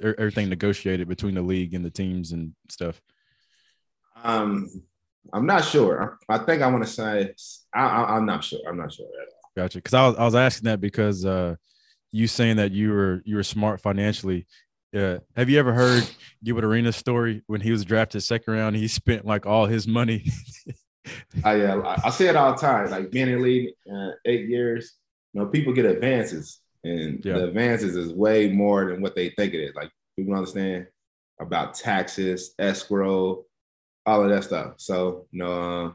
everything 0.03 0.49
negotiated 0.49 1.09
between 1.09 1.35
the 1.35 1.43
league 1.43 1.75
and 1.75 1.85
the 1.85 1.91
teams 1.91 2.33
and 2.33 2.55
stuff? 2.69 3.01
Um, 4.23 4.69
I'm 5.33 5.47
not 5.47 5.65
sure. 5.65 6.19
I 6.29 6.39
think 6.39 6.63
I 6.63 6.69
want 6.69 6.85
to 6.85 6.91
say 6.91 7.35
I, 7.75 8.17
am 8.17 8.27
not 8.27 8.45
sure. 8.45 8.61
I'm 8.69 8.77
not 8.77 8.93
sure 8.93 9.07
at 9.07 9.29
all. 9.29 9.41
Gotcha. 9.57 9.79
Because 9.79 9.95
I 9.95 10.07
was 10.07 10.17
I 10.17 10.25
was 10.25 10.35
asking 10.35 10.67
that 10.67 10.81
because 10.81 11.25
uh, 11.25 11.57
you 12.13 12.27
saying 12.27 12.57
that 12.57 12.73
you 12.73 12.91
were 12.93 13.23
you 13.25 13.37
were 13.37 13.43
smart 13.43 13.81
financially. 13.81 14.47
Yeah. 14.93 15.19
Have 15.37 15.49
you 15.49 15.59
ever 15.59 15.73
heard 15.73 16.09
Gilbert 16.43 16.65
Arenas' 16.65 16.97
story 16.97 17.43
when 17.47 17.61
he 17.61 17.71
was 17.71 17.85
drafted 17.85 18.23
second 18.23 18.55
round? 18.55 18.77
He 18.77 18.89
spent 18.89 19.25
like 19.25 19.47
all 19.47 19.67
his 19.67 19.87
money. 19.87 20.27
I 21.45 21.57
yeah, 21.57 21.97
I, 22.05 22.11
say 22.11 22.29
it 22.29 22.37
all 22.37 22.55
the 22.55 22.61
time. 22.61 22.91
Like 22.91 23.11
being 23.11 23.29
in 23.29 23.43
league 23.43 23.71
uh, 23.91 24.11
eight 24.27 24.49
years, 24.49 24.95
you 25.33 25.41
know, 25.41 25.47
people 25.47 25.73
get 25.73 25.85
advances, 25.85 26.61
and 26.85 27.25
yeah. 27.25 27.35
the 27.35 27.49
advances 27.49 27.97
is 27.97 28.13
way 28.13 28.49
more 28.49 28.87
than 28.87 29.01
what 29.01 29.15
they 29.15 29.31
think 29.31 29.55
it 29.55 29.63
is. 29.63 29.75
Like 29.75 29.91
people 30.17 30.35
understand 30.35 30.87
about 31.41 31.75
taxes, 31.75 32.55
escrow, 32.59 33.45
all 34.07 34.23
of 34.23 34.31
that 34.31 34.45
stuff. 34.45 34.75
So, 34.77 35.27
you 35.31 35.43
know, 35.43 35.87
uh, 35.87 35.89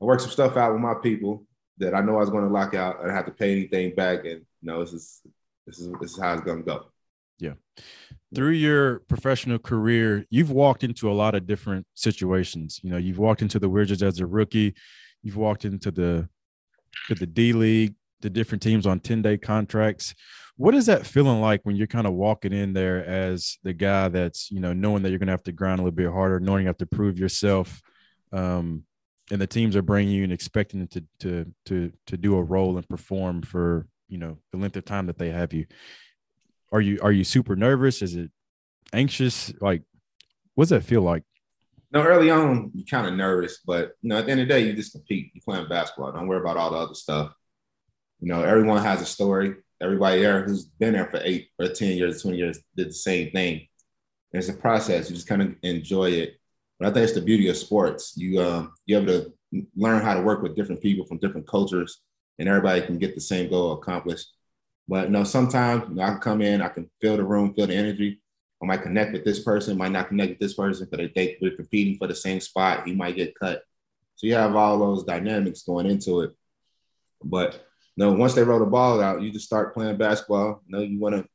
I 0.00 0.04
worked 0.04 0.22
some 0.22 0.30
stuff 0.30 0.56
out 0.56 0.72
with 0.72 0.80
my 0.80 0.94
people 0.94 1.44
that 1.78 1.94
I 1.94 2.00
know 2.00 2.16
I 2.16 2.20
was 2.20 2.30
going 2.30 2.46
to 2.46 2.52
lock 2.52 2.74
out. 2.74 2.96
I 2.96 3.02
didn't 3.02 3.16
have 3.16 3.26
to 3.26 3.32
pay 3.32 3.52
anything 3.52 3.94
back, 3.94 4.20
and 4.20 4.40
you 4.40 4.44
know, 4.62 4.80
this 4.80 4.92
is 4.92 5.20
this 5.66 5.78
is 5.78 5.92
this 6.00 6.12
is 6.12 6.20
how 6.20 6.34
it's 6.34 6.42
going 6.42 6.58
to 6.58 6.64
go. 6.64 6.86
Yeah. 7.38 7.54
Through 8.34 8.50
your 8.50 9.00
professional 9.00 9.58
career, 9.58 10.26
you've 10.28 10.50
walked 10.50 10.82
into 10.82 11.10
a 11.10 11.14
lot 11.14 11.34
of 11.34 11.46
different 11.46 11.86
situations. 11.94 12.80
You 12.82 12.90
know, 12.90 12.96
you've 12.96 13.18
walked 13.18 13.42
into 13.42 13.58
the 13.58 13.68
Wizards 13.68 14.02
as 14.02 14.18
a 14.18 14.26
rookie. 14.26 14.74
You've 15.22 15.36
walked 15.36 15.64
into 15.64 15.90
the 15.90 16.28
to 17.06 17.14
the 17.14 17.26
D 17.26 17.52
League, 17.52 17.94
the 18.20 18.30
different 18.30 18.62
teams 18.62 18.86
on 18.86 19.00
10 19.00 19.22
day 19.22 19.38
contracts. 19.38 20.14
What 20.56 20.74
is 20.74 20.86
that 20.86 21.06
feeling 21.06 21.40
like 21.40 21.60
when 21.62 21.76
you're 21.76 21.86
kind 21.86 22.06
of 22.06 22.14
walking 22.14 22.52
in 22.52 22.72
there 22.72 23.04
as 23.04 23.58
the 23.62 23.72
guy 23.72 24.08
that's, 24.08 24.50
you 24.50 24.60
know, 24.60 24.72
knowing 24.72 25.02
that 25.02 25.10
you're 25.10 25.20
going 25.20 25.28
to 25.28 25.32
have 25.32 25.44
to 25.44 25.52
grind 25.52 25.78
a 25.78 25.84
little 25.84 25.96
bit 25.96 26.10
harder, 26.10 26.40
knowing 26.40 26.62
you 26.62 26.66
have 26.66 26.78
to 26.78 26.86
prove 26.86 27.18
yourself, 27.18 27.80
um, 28.32 28.82
and 29.30 29.40
the 29.40 29.46
teams 29.46 29.76
are 29.76 29.82
bringing 29.82 30.12
you 30.14 30.24
and 30.24 30.32
expecting 30.32 30.86
to 30.88 31.04
to 31.20 31.52
to 31.66 31.92
to 32.06 32.16
do 32.16 32.36
a 32.36 32.42
role 32.42 32.76
and 32.76 32.88
perform 32.88 33.42
for 33.42 33.86
you 34.08 34.18
know 34.18 34.38
the 34.52 34.58
length 34.58 34.76
of 34.76 34.84
time 34.84 35.06
that 35.06 35.18
they 35.18 35.30
have 35.30 35.52
you. 35.52 35.66
Are 36.72 36.80
you 36.80 36.98
are 37.02 37.12
you 37.12 37.24
super 37.24 37.56
nervous? 37.56 38.02
Is 38.02 38.16
it 38.16 38.30
anxious? 38.92 39.52
Like, 39.60 39.82
what's 40.54 40.70
that 40.70 40.84
feel 40.84 41.02
like? 41.02 41.24
No, 41.92 42.02
early 42.02 42.30
on 42.30 42.70
you're 42.74 42.86
kind 42.86 43.06
of 43.06 43.14
nervous, 43.14 43.60
but 43.66 43.92
you 44.02 44.08
know 44.10 44.18
at 44.18 44.26
the 44.26 44.32
end 44.32 44.40
of 44.40 44.48
the 44.48 44.54
day 44.54 44.66
you 44.66 44.72
just 44.74 44.92
compete. 44.92 45.30
You're 45.34 45.42
playing 45.44 45.68
basketball. 45.68 46.12
Don't 46.12 46.26
worry 46.26 46.40
about 46.40 46.56
all 46.56 46.70
the 46.70 46.76
other 46.76 46.94
stuff. 46.94 47.32
You 48.20 48.28
know 48.28 48.42
everyone 48.42 48.82
has 48.82 49.00
a 49.00 49.06
story 49.06 49.56
everybody 49.80 50.20
there 50.20 50.42
who's 50.42 50.64
been 50.64 50.94
there 50.94 51.06
for 51.06 51.20
eight 51.22 51.50
or 51.58 51.68
10 51.68 51.96
years, 51.96 52.22
20 52.22 52.36
years 52.36 52.60
did 52.76 52.88
the 52.88 52.92
same 52.92 53.30
thing. 53.30 53.66
And 54.32 54.40
it's 54.40 54.48
a 54.48 54.54
process. 54.54 55.08
You 55.08 55.16
just 55.16 55.28
kind 55.28 55.42
of 55.42 55.54
enjoy 55.62 56.10
it. 56.10 56.38
But 56.78 56.88
I 56.88 56.92
think 56.92 57.04
it's 57.04 57.14
the 57.14 57.20
beauty 57.20 57.48
of 57.48 57.56
sports. 57.56 58.14
You 58.16 58.42
um, 58.42 58.74
you're 58.86 59.02
able 59.02 59.12
to 59.12 59.32
learn 59.74 60.02
how 60.02 60.14
to 60.14 60.20
work 60.20 60.42
with 60.42 60.54
different 60.54 60.82
people 60.82 61.06
from 61.06 61.18
different 61.18 61.46
cultures, 61.46 62.02
and 62.38 62.48
everybody 62.48 62.82
can 62.82 62.98
get 62.98 63.14
the 63.14 63.20
same 63.20 63.50
goal 63.50 63.72
accomplished. 63.72 64.28
But 64.86 65.06
you 65.06 65.10
know, 65.10 65.24
sometimes 65.24 65.88
you 65.88 65.96
know, 65.96 66.02
I 66.02 66.10
can 66.10 66.20
come 66.20 66.42
in, 66.42 66.62
I 66.62 66.68
can 66.68 66.88
feel 67.00 67.16
the 67.16 67.24
room, 67.24 67.52
feel 67.54 67.66
the 67.66 67.74
energy. 67.74 68.20
I 68.62 68.66
might 68.66 68.82
connect 68.82 69.12
with 69.12 69.24
this 69.24 69.42
person, 69.42 69.78
might 69.78 69.92
not 69.92 70.08
connect 70.08 70.30
with 70.30 70.38
this 70.38 70.54
person 70.54 70.88
because 70.88 71.10
they 71.14 71.36
we're 71.40 71.56
competing 71.56 71.96
for 71.96 72.06
the 72.06 72.14
same 72.14 72.40
spot. 72.40 72.86
He 72.86 72.94
might 72.94 73.16
get 73.16 73.34
cut. 73.34 73.62
So 74.16 74.26
you 74.26 74.34
have 74.34 74.54
all 74.54 74.78
those 74.78 75.04
dynamics 75.04 75.62
going 75.62 75.86
into 75.86 76.20
it. 76.20 76.30
But 77.24 77.67
know, 78.04 78.12
once 78.12 78.34
they 78.34 78.42
roll 78.42 78.60
the 78.60 78.66
ball 78.66 79.00
out, 79.00 79.22
you 79.22 79.30
just 79.30 79.46
start 79.46 79.74
playing 79.74 79.96
basketball. 79.96 80.62
You 80.66 80.76
know, 80.76 80.82
you 80.82 80.98
want 80.98 81.16
to 81.16 81.26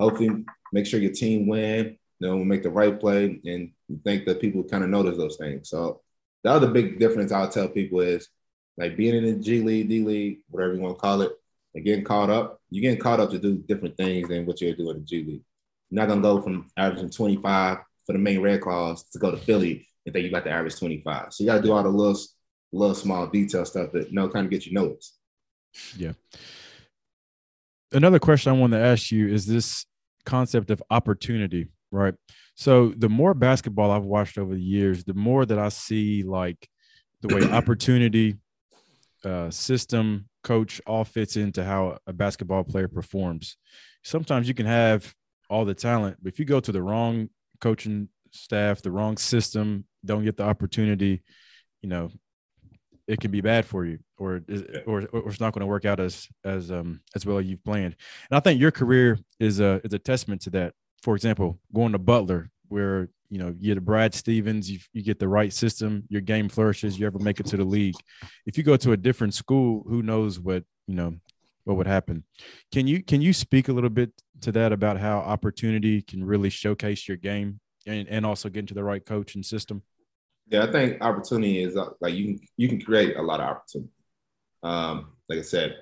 hopefully 0.00 0.44
make 0.72 0.86
sure 0.86 1.00
your 1.00 1.12
team 1.12 1.46
win, 1.46 1.98
you 2.18 2.26
know, 2.26 2.44
make 2.44 2.62
the 2.62 2.70
right 2.70 2.98
play, 2.98 3.40
and 3.44 3.70
you 3.88 4.00
think 4.04 4.24
that 4.26 4.40
people 4.40 4.64
kind 4.64 4.84
of 4.84 4.90
notice 4.90 5.16
those 5.16 5.36
things. 5.36 5.68
So 5.68 6.00
the 6.42 6.50
other 6.50 6.68
big 6.68 6.98
difference 6.98 7.32
I'll 7.32 7.48
tell 7.48 7.68
people 7.68 8.00
is 8.00 8.28
like 8.76 8.96
being 8.96 9.14
in 9.14 9.24
the 9.24 9.34
G 9.34 9.60
League, 9.60 9.88
D 9.88 10.04
League, 10.04 10.38
whatever 10.48 10.74
you 10.74 10.80
want 10.80 10.96
to 10.96 11.00
call 11.00 11.22
it, 11.22 11.32
and 11.74 11.84
getting 11.84 12.04
caught 12.04 12.30
up. 12.30 12.60
You're 12.70 12.82
getting 12.82 12.98
caught 12.98 13.20
up 13.20 13.30
to 13.30 13.38
do 13.38 13.58
different 13.58 13.96
things 13.96 14.28
than 14.28 14.46
what 14.46 14.60
you're 14.60 14.74
doing 14.74 14.96
in 14.96 15.02
the 15.02 15.06
G 15.06 15.16
League. 15.18 15.42
You're 15.90 16.00
not 16.00 16.08
gonna 16.08 16.22
go 16.22 16.40
from 16.40 16.68
averaging 16.76 17.10
25 17.10 17.78
for 18.06 18.12
the 18.12 18.18
Maine 18.18 18.40
Red 18.40 18.60
Claws 18.60 19.04
to 19.10 19.18
go 19.18 19.30
to 19.30 19.36
Philly 19.36 19.86
and 20.04 20.12
think 20.12 20.24
you 20.24 20.30
got 20.30 20.44
to 20.44 20.50
average 20.50 20.78
25. 20.78 21.32
So 21.32 21.44
you 21.44 21.50
got 21.50 21.56
to 21.56 21.62
do 21.62 21.72
all 21.72 21.82
the 21.82 21.88
little, 21.88 22.20
little 22.72 22.94
small 22.94 23.26
detail 23.26 23.64
stuff 23.64 23.92
that 23.92 24.08
you 24.08 24.14
know 24.14 24.28
kind 24.28 24.46
of 24.46 24.50
get 24.50 24.66
you 24.66 24.72
noticed. 24.72 25.18
Yeah. 25.96 26.12
Another 27.92 28.18
question 28.18 28.52
I 28.52 28.58
want 28.58 28.72
to 28.72 28.78
ask 28.78 29.10
you 29.10 29.28
is 29.28 29.46
this 29.46 29.86
concept 30.24 30.70
of 30.70 30.82
opportunity, 30.90 31.68
right? 31.90 32.14
So 32.54 32.88
the 32.96 33.08
more 33.08 33.34
basketball 33.34 33.90
I've 33.90 34.04
watched 34.04 34.38
over 34.38 34.54
the 34.54 34.62
years, 34.62 35.04
the 35.04 35.14
more 35.14 35.44
that 35.46 35.58
I 35.58 35.68
see 35.68 36.22
like 36.22 36.68
the 37.20 37.34
way 37.34 37.42
opportunity, 37.50 38.36
uh, 39.24 39.50
system, 39.50 40.28
coach 40.42 40.80
all 40.86 41.04
fits 41.04 41.36
into 41.36 41.64
how 41.64 41.98
a 42.06 42.12
basketball 42.12 42.64
player 42.64 42.88
performs. 42.88 43.56
Sometimes 44.02 44.48
you 44.48 44.54
can 44.54 44.66
have 44.66 45.14
all 45.48 45.64
the 45.64 45.74
talent, 45.74 46.16
but 46.20 46.32
if 46.32 46.38
you 46.38 46.44
go 46.44 46.60
to 46.60 46.72
the 46.72 46.82
wrong 46.82 47.28
coaching 47.60 48.08
staff, 48.32 48.82
the 48.82 48.90
wrong 48.90 49.16
system, 49.16 49.84
don't 50.04 50.24
get 50.24 50.36
the 50.36 50.44
opportunity, 50.44 51.22
you 51.82 51.88
know, 51.88 52.10
it 53.08 53.20
can 53.20 53.30
be 53.30 53.40
bad 53.40 53.64
for 53.64 53.84
you, 53.84 53.98
or 54.18 54.42
or, 54.86 55.06
or 55.12 55.28
it's 55.28 55.40
not 55.40 55.52
going 55.52 55.60
to 55.60 55.66
work 55.66 55.84
out 55.84 56.00
as 56.00 56.28
as 56.44 56.70
um 56.70 57.00
as 57.14 57.26
well 57.26 57.38
as 57.38 57.46
you've 57.46 57.64
planned. 57.64 57.96
And 58.30 58.36
I 58.36 58.40
think 58.40 58.60
your 58.60 58.70
career 58.70 59.18
is 59.40 59.60
a 59.60 59.80
is 59.84 59.92
a 59.92 59.98
testament 59.98 60.42
to 60.42 60.50
that. 60.50 60.74
For 61.02 61.16
example, 61.16 61.58
going 61.74 61.92
to 61.92 61.98
Butler, 61.98 62.50
where 62.68 63.08
you 63.28 63.38
know 63.38 63.54
you 63.58 63.68
get 63.74 63.78
a 63.78 63.80
Brad 63.80 64.14
Stevens, 64.14 64.70
you, 64.70 64.78
you 64.92 65.02
get 65.02 65.18
the 65.18 65.28
right 65.28 65.52
system, 65.52 66.04
your 66.08 66.20
game 66.20 66.48
flourishes, 66.48 66.98
you 66.98 67.06
ever 67.06 67.18
make 67.18 67.40
it 67.40 67.46
to 67.46 67.56
the 67.56 67.64
league. 67.64 67.96
If 68.46 68.56
you 68.56 68.64
go 68.64 68.76
to 68.76 68.92
a 68.92 68.96
different 68.96 69.34
school, 69.34 69.84
who 69.88 70.02
knows 70.02 70.38
what 70.38 70.64
you 70.86 70.94
know 70.94 71.14
what 71.64 71.76
would 71.76 71.86
happen. 71.86 72.24
Can 72.72 72.86
you 72.86 73.02
can 73.02 73.20
you 73.20 73.32
speak 73.32 73.68
a 73.68 73.72
little 73.72 73.90
bit 73.90 74.10
to 74.42 74.52
that 74.52 74.72
about 74.72 74.98
how 74.98 75.18
opportunity 75.18 76.02
can 76.02 76.24
really 76.24 76.50
showcase 76.50 77.06
your 77.06 77.16
game 77.16 77.60
and, 77.86 78.08
and 78.08 78.26
also 78.26 78.48
get 78.48 78.60
into 78.60 78.74
the 78.74 78.84
right 78.84 79.04
coach 79.04 79.34
and 79.34 79.44
system? 79.44 79.82
Yeah, 80.52 80.64
I 80.64 80.70
think 80.70 81.00
opportunity 81.00 81.62
is 81.62 81.78
uh, 81.78 81.90
like 82.02 82.12
you 82.12 82.24
can 82.26 82.48
you 82.58 82.68
can 82.68 82.78
create 82.78 83.16
a 83.16 83.22
lot 83.22 83.40
of 83.40 83.48
opportunity. 83.48 83.90
Um, 84.62 85.12
like 85.30 85.38
I 85.38 85.42
said, 85.42 85.76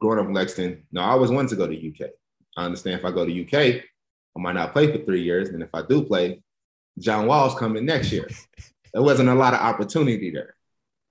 growing 0.00 0.18
up 0.18 0.26
in 0.26 0.34
Lexington, 0.34 0.84
no, 0.90 1.00
I 1.00 1.10
always 1.10 1.30
wanted 1.30 1.50
to 1.50 1.56
go 1.56 1.68
to 1.68 1.88
UK. 1.88 2.10
I 2.56 2.64
understand 2.64 2.98
if 2.98 3.04
I 3.04 3.12
go 3.12 3.24
to 3.24 3.44
UK, 3.44 3.84
I 4.36 4.40
might 4.40 4.56
not 4.56 4.72
play 4.72 4.90
for 4.90 5.04
three 5.04 5.22
years, 5.22 5.50
and 5.50 5.62
if 5.62 5.68
I 5.72 5.82
do 5.82 6.02
play, 6.02 6.42
John 6.98 7.28
Wall's 7.28 7.54
coming 7.54 7.86
next 7.86 8.10
year. 8.10 8.28
there 8.92 9.02
wasn't 9.02 9.28
a 9.28 9.34
lot 9.34 9.54
of 9.54 9.60
opportunity 9.60 10.32
there. 10.32 10.56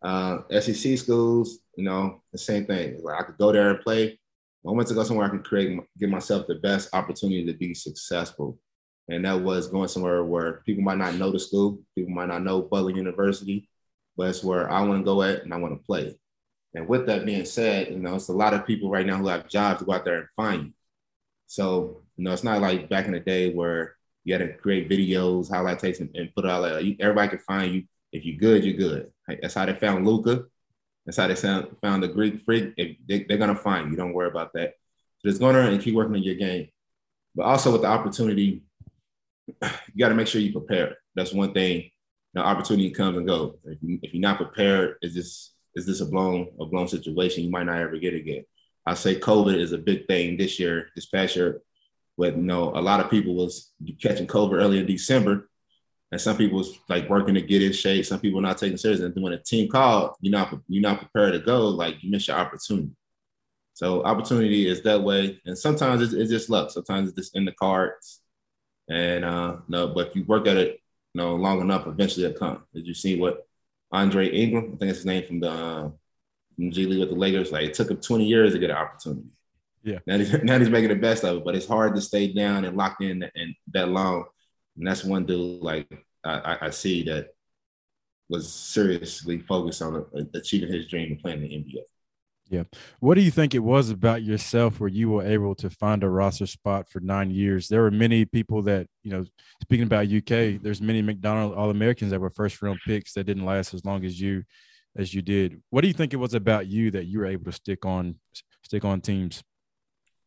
Uh, 0.01 0.39
SEC 0.59 0.97
schools, 0.97 1.59
you 1.77 1.85
know, 1.85 2.21
the 2.33 2.37
same 2.37 2.65
thing. 2.65 3.01
Like 3.01 3.21
I 3.21 3.23
could 3.23 3.37
go 3.37 3.53
there 3.53 3.69
and 3.69 3.79
play. 3.79 4.19
I 4.67 4.71
went 4.71 4.89
to 4.89 4.93
go 4.93 5.05
somewhere 5.05 5.25
I 5.25 5.29
can 5.29 5.41
create, 5.41 5.79
give 5.97 6.09
myself 6.09 6.47
the 6.47 6.55
best 6.55 6.89
opportunity 6.91 7.45
to 7.45 7.53
be 7.53 7.73
successful. 7.73 8.59
And 9.09 9.25
that 9.25 9.41
was 9.41 9.67
going 9.67 9.87
somewhere 9.87 10.23
where 10.23 10.61
people 10.65 10.83
might 10.83 10.99
not 10.99 11.15
know 11.15 11.31
the 11.31 11.39
school, 11.39 11.79
people 11.95 12.13
might 12.13 12.27
not 12.27 12.43
know 12.43 12.61
Butler 12.61 12.91
University, 12.91 13.67
but 14.15 14.29
it's 14.29 14.43
where 14.43 14.69
I 14.71 14.81
want 14.83 15.01
to 15.01 15.05
go 15.05 15.23
at 15.23 15.43
and 15.43 15.53
I 15.53 15.57
want 15.57 15.73
to 15.73 15.85
play. 15.85 16.15
And 16.75 16.87
with 16.87 17.07
that 17.07 17.25
being 17.25 17.45
said, 17.45 17.89
you 17.89 17.97
know, 17.97 18.15
it's 18.15 18.27
a 18.27 18.33
lot 18.33 18.53
of 18.53 18.67
people 18.67 18.91
right 18.91 19.05
now 19.05 19.17
who 19.17 19.27
have 19.27 19.49
jobs 19.49 19.79
to 19.79 19.85
go 19.85 19.93
out 19.93 20.05
there 20.05 20.19
and 20.19 20.27
find 20.35 20.65
you. 20.65 20.73
So, 21.47 22.03
you 22.15 22.23
know, 22.23 22.31
it's 22.31 22.43
not 22.43 22.61
like 22.61 22.89
back 22.89 23.07
in 23.07 23.13
the 23.13 23.19
day 23.19 23.51
where 23.51 23.95
you 24.23 24.35
had 24.35 24.45
to 24.45 24.53
create 24.53 24.89
videos, 24.89 25.49
highlight 25.49 25.79
takes, 25.79 25.99
and, 25.99 26.15
and 26.15 26.33
put 26.35 26.45
all 26.45 26.63
out. 26.63 26.83
Everybody 26.99 27.29
can 27.29 27.39
find 27.39 27.73
you. 27.73 27.83
If 28.11 28.25
you're 28.25 28.37
good, 28.37 28.63
you're 28.63 28.77
good. 28.77 29.11
That's 29.27 29.55
how 29.55 29.65
they 29.65 29.73
found 29.73 30.05
Luka. 30.05 30.43
That's 31.05 31.17
how 31.17 31.27
they 31.27 31.35
found, 31.35 31.75
found 31.81 32.03
the 32.03 32.07
Greek 32.07 32.41
freak. 32.41 32.73
If 32.77 32.97
they, 33.07 33.33
are 33.33 33.37
gonna 33.37 33.55
find 33.55 33.89
you. 33.89 33.97
Don't 33.97 34.13
worry 34.13 34.27
about 34.27 34.53
that. 34.53 34.73
So 35.19 35.29
just 35.29 35.41
go 35.41 35.51
there 35.51 35.63
and 35.63 35.81
keep 35.81 35.95
working 35.95 36.15
on 36.15 36.23
your 36.23 36.35
game. 36.35 36.67
But 37.33 37.45
also 37.45 37.71
with 37.71 37.81
the 37.81 37.87
opportunity, 37.87 38.63
you 39.61 39.99
got 39.99 40.09
to 40.09 40.15
make 40.15 40.27
sure 40.27 40.41
you 40.41 40.51
prepare. 40.51 40.97
That's 41.15 41.33
one 41.33 41.53
thing. 41.53 41.89
The 42.33 42.41
opportunity 42.41 42.91
comes 42.91 43.17
and 43.17 43.27
goes. 43.27 43.55
If, 43.65 43.79
you, 43.81 43.99
if 44.03 44.13
you're 44.13 44.21
not 44.21 44.37
prepared, 44.37 44.97
is 45.01 45.15
this 45.15 45.53
is 45.75 45.85
this 45.85 46.01
a 46.01 46.05
blown 46.05 46.47
a 46.59 46.65
blown 46.65 46.87
situation? 46.87 47.43
You 47.43 47.49
might 47.49 47.65
not 47.65 47.79
ever 47.79 47.97
get 47.97 48.13
again. 48.13 48.45
I 48.85 48.93
say 48.93 49.19
COVID 49.19 49.55
is 49.55 49.71
a 49.71 49.77
big 49.77 50.07
thing 50.07 50.37
this 50.37 50.59
year, 50.59 50.89
this 50.95 51.05
past 51.05 51.35
year. 51.35 51.61
But 52.17 52.35
you 52.35 52.43
know, 52.43 52.69
a 52.75 52.81
lot 52.81 52.99
of 52.99 53.09
people 53.09 53.35
was 53.35 53.71
catching 54.01 54.27
COVID 54.27 54.53
early 54.53 54.79
in 54.79 54.85
December, 54.85 55.49
and 56.11 56.19
some 56.19 56.37
people 56.37 56.57
was 56.57 56.77
like 56.89 57.09
working 57.09 57.35
to 57.35 57.41
get 57.41 57.63
in 57.63 57.71
shape. 57.71 58.05
Some 58.05 58.19
people 58.19 58.41
not 58.41 58.57
taking 58.57 58.77
serious. 58.77 58.99
And 58.99 59.15
when 59.15 59.33
a 59.33 59.41
team 59.41 59.69
called, 59.69 60.15
you're 60.21 60.31
not 60.31 60.53
you're 60.67 60.81
not 60.81 60.99
prepared 60.99 61.33
to 61.33 61.39
go. 61.39 61.69
Like 61.69 62.03
you 62.03 62.11
miss 62.11 62.27
your 62.27 62.37
opportunity. 62.37 62.91
So 63.73 64.03
opportunity 64.03 64.67
is 64.67 64.81
that 64.83 65.01
way, 65.01 65.39
and 65.45 65.57
sometimes 65.57 66.01
it's, 66.01 66.13
it's 66.13 66.29
just 66.29 66.49
luck. 66.49 66.69
Sometimes 66.71 67.09
it's 67.09 67.17
just 67.17 67.35
in 67.35 67.45
the 67.45 67.53
cards. 67.53 68.21
And 68.89 69.23
uh, 69.23 69.57
no, 69.67 69.89
but 69.89 70.07
if 70.07 70.15
you 70.15 70.23
work 70.23 70.47
at 70.47 70.57
it, 70.57 70.81
you 71.13 71.21
know, 71.21 71.35
long 71.35 71.61
enough, 71.61 71.87
eventually 71.87 72.25
it'll 72.25 72.37
come. 72.37 72.63
Did 72.73 72.87
you 72.87 72.93
see 72.93 73.19
what 73.19 73.47
Andre 73.91 74.29
Ingram? 74.29 74.65
I 74.65 74.67
think 74.67 74.79
that's 74.79 74.97
his 74.97 75.05
name 75.05 75.25
from 75.25 75.39
the 75.39 75.51
uh, 75.51 75.89
from 76.55 76.71
G 76.71 76.85
League 76.85 76.99
with 76.99 77.09
the 77.09 77.15
Lakers. 77.15 77.51
Like 77.51 77.65
it 77.65 77.73
took 77.73 77.91
him 77.91 77.97
20 77.97 78.25
years 78.25 78.53
to 78.53 78.59
get 78.59 78.71
an 78.71 78.77
opportunity. 78.77 79.27
Yeah. 79.83 79.99
Now 80.05 80.17
he's, 80.17 80.33
now 80.43 80.59
he's 80.59 80.69
making 80.69 80.89
the 80.89 80.95
best 80.95 81.23
of 81.23 81.37
it, 81.37 81.45
but 81.45 81.55
it's 81.55 81.67
hard 81.67 81.95
to 81.95 82.01
stay 82.01 82.33
down 82.33 82.65
and 82.65 82.75
locked 82.75 83.01
in 83.01 83.23
and 83.35 83.55
that 83.73 83.89
long. 83.89 84.25
And 84.77 84.87
that's 84.87 85.03
one 85.03 85.25
dude 85.25 85.61
like 85.61 85.87
I, 86.23 86.57
I 86.61 86.69
see 86.69 87.03
that 87.03 87.29
was 88.29 88.51
seriously 88.51 89.39
focused 89.39 89.81
on 89.81 90.05
achieving 90.33 90.71
his 90.71 90.87
dream 90.87 91.13
of 91.13 91.19
playing 91.19 91.41
the 91.41 91.49
NBA. 91.49 91.83
Yeah. 92.49 92.63
What 92.99 93.13
do 93.13 93.21
you 93.21 93.29
think 93.29 93.53
it 93.53 93.59
was 93.59 93.91
about 93.91 94.23
yourself 94.23 94.79
where 94.79 94.89
you 94.89 95.11
were 95.11 95.23
able 95.23 95.53
to 95.55 95.69
find 95.69 96.03
a 96.03 96.09
roster 96.09 96.47
spot 96.47 96.89
for 96.89 96.99
nine 96.99 97.29
years? 97.29 97.67
There 97.67 97.83
were 97.83 97.91
many 97.91 98.25
people 98.25 98.63
that, 98.63 98.87
you 99.03 99.11
know, 99.11 99.25
speaking 99.61 99.85
about 99.85 100.07
UK, 100.07 100.59
there's 100.61 100.81
many 100.81 101.03
McDonald 101.03 101.53
All 101.53 101.69
Americans 101.69 102.09
that 102.09 102.19
were 102.19 102.31
first 102.31 102.59
round 102.61 102.79
picks 102.85 103.13
that 103.13 103.25
didn't 103.25 103.45
last 103.45 103.75
as 103.75 103.85
long 103.85 104.03
as 104.03 104.19
you 104.19 104.43
as 104.97 105.13
you 105.13 105.21
did. 105.21 105.61
What 105.69 105.81
do 105.81 105.87
you 105.87 105.93
think 105.93 106.13
it 106.13 106.17
was 106.17 106.33
about 106.33 106.65
you 106.65 106.89
that 106.91 107.05
you 107.05 107.19
were 107.19 107.27
able 107.27 107.45
to 107.45 107.51
stick 107.51 107.85
on 107.85 108.15
stick 108.63 108.83
on 108.83 109.01
teams? 109.01 109.43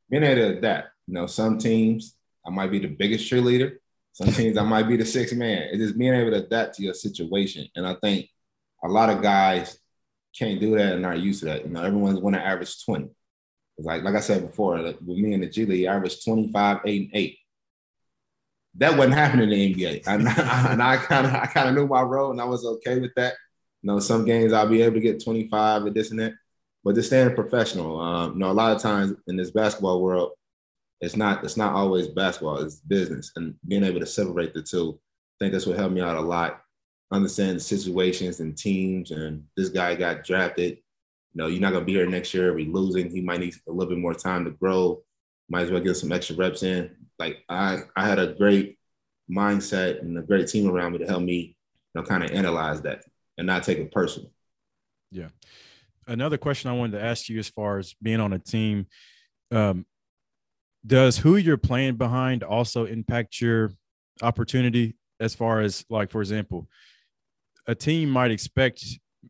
Being 0.08 0.22
able 0.22 0.42
to 0.42 0.58
adapt. 0.58 0.90
You 1.08 1.14
know, 1.14 1.26
some 1.26 1.58
teams 1.58 2.14
I 2.46 2.50
might 2.50 2.70
be 2.70 2.78
the 2.78 2.86
biggest 2.86 3.30
cheerleader. 3.30 3.78
Some 4.12 4.28
teams 4.32 4.56
I 4.56 4.62
might 4.62 4.84
be 4.84 4.96
the 4.96 5.04
sixth 5.04 5.34
man. 5.34 5.70
It's 5.72 5.78
just 5.78 5.98
being 5.98 6.14
able 6.14 6.30
to 6.30 6.44
adapt 6.44 6.76
to 6.76 6.84
your 6.84 6.94
situation. 6.94 7.66
And 7.74 7.84
I 7.84 7.96
think 7.96 8.28
a 8.84 8.88
lot 8.88 9.10
of 9.10 9.22
guys 9.22 9.76
can't 10.38 10.60
do 10.60 10.76
that 10.76 10.94
and 10.94 11.06
are 11.06 11.14
used 11.14 11.40
to 11.40 11.46
that. 11.46 11.64
You 11.64 11.70
know, 11.70 11.82
everyone's 11.82 12.20
going 12.20 12.34
to 12.34 12.44
average 12.44 12.84
20. 12.84 13.08
Like, 13.78 14.02
like 14.02 14.14
I 14.14 14.20
said 14.20 14.46
before, 14.46 14.78
like 14.80 14.98
with 15.00 15.18
me 15.18 15.34
and 15.34 15.42
the 15.42 15.48
G 15.48 15.64
League, 15.64 15.86
I 15.86 15.94
averaged 15.94 16.24
25, 16.24 16.80
8, 16.84 17.02
and 17.02 17.10
8. 17.12 17.38
That 18.76 18.96
wasn't 18.96 19.14
happening 19.14 19.50
in 19.50 19.50
the 19.50 19.74
NBA. 19.74 20.02
And 20.06 20.28
I, 20.28 20.72
and 20.72 20.82
I 20.82 20.96
kind 20.96 21.26
of 21.26 21.34
I 21.34 21.46
kind 21.46 21.68
of 21.68 21.74
knew 21.74 21.86
my 21.86 22.02
role 22.02 22.30
and 22.30 22.40
I 22.40 22.44
was 22.44 22.64
okay 22.64 22.98
with 22.98 23.14
that. 23.16 23.34
You 23.82 23.88
know, 23.88 23.98
some 23.98 24.24
games 24.24 24.52
I'll 24.52 24.68
be 24.68 24.82
able 24.82 24.94
to 24.94 25.00
get 25.00 25.22
25 25.22 25.86
and 25.86 25.94
this 25.94 26.10
and 26.10 26.20
that. 26.20 26.34
But 26.84 26.94
just 26.94 27.08
staying 27.08 27.34
professional. 27.34 28.00
Um, 28.00 28.32
you 28.34 28.38
know, 28.38 28.50
a 28.50 28.52
lot 28.52 28.74
of 28.74 28.82
times 28.82 29.14
in 29.26 29.36
this 29.36 29.50
basketball 29.50 30.02
world, 30.02 30.32
it's 31.00 31.16
not 31.16 31.44
it's 31.44 31.56
not 31.56 31.74
always 31.74 32.08
basketball, 32.08 32.58
it's 32.58 32.76
business. 32.76 33.32
And 33.36 33.54
being 33.66 33.84
able 33.84 34.00
to 34.00 34.06
separate 34.06 34.54
the 34.54 34.62
two, 34.62 34.98
I 34.98 35.36
think 35.38 35.52
that's 35.52 35.66
what 35.66 35.78
helped 35.78 35.94
me 35.94 36.00
out 36.00 36.16
a 36.16 36.20
lot 36.20 36.62
understand 37.12 37.56
the 37.56 37.60
situations 37.60 38.40
and 38.40 38.56
teams. 38.56 39.10
And 39.10 39.44
this 39.56 39.68
guy 39.68 39.94
got 39.94 40.24
drafted. 40.24 40.78
You 41.34 41.42
know, 41.42 41.46
you're 41.46 41.60
not 41.60 41.72
gonna 41.72 41.84
be 41.84 41.92
here 41.92 42.06
next 42.06 42.34
year. 42.34 42.54
We're 42.54 42.70
losing. 42.70 43.10
He 43.10 43.20
might 43.20 43.40
need 43.40 43.54
a 43.68 43.72
little 43.72 43.90
bit 43.90 43.98
more 43.98 44.14
time 44.14 44.44
to 44.44 44.50
grow. 44.50 45.02
Might 45.48 45.62
as 45.62 45.70
well 45.70 45.80
get 45.80 45.94
some 45.94 46.12
extra 46.12 46.36
reps 46.36 46.62
in. 46.62 46.90
Like 47.18 47.44
I, 47.48 47.78
I 47.94 48.06
had 48.08 48.18
a 48.18 48.34
great 48.34 48.78
mindset 49.30 50.00
and 50.00 50.18
a 50.18 50.22
great 50.22 50.48
team 50.48 50.68
around 50.68 50.92
me 50.92 50.98
to 50.98 51.06
help 51.06 51.22
me, 51.22 51.56
you 51.94 52.00
know, 52.00 52.02
kind 52.02 52.24
of 52.24 52.30
analyze 52.30 52.80
that 52.82 53.04
and 53.38 53.46
not 53.46 53.62
take 53.62 53.78
it 53.78 53.92
personal. 53.92 54.30
Yeah. 55.10 55.28
Another 56.06 56.38
question 56.38 56.70
I 56.70 56.74
wanted 56.74 56.98
to 56.98 57.04
ask 57.04 57.28
you 57.28 57.38
as 57.38 57.48
far 57.48 57.78
as 57.78 57.94
being 58.02 58.20
on 58.20 58.32
a 58.32 58.38
team, 58.38 58.86
um, 59.50 59.86
does 60.84 61.18
who 61.18 61.36
you're 61.36 61.56
playing 61.56 61.96
behind 61.96 62.42
also 62.42 62.86
impact 62.86 63.40
your 63.40 63.72
opportunity 64.20 64.96
as 65.20 65.34
far 65.34 65.60
as 65.60 65.84
like 65.88 66.10
for 66.10 66.20
example 66.20 66.68
a 67.66 67.74
team 67.74 68.10
might 68.10 68.30
expect 68.30 68.84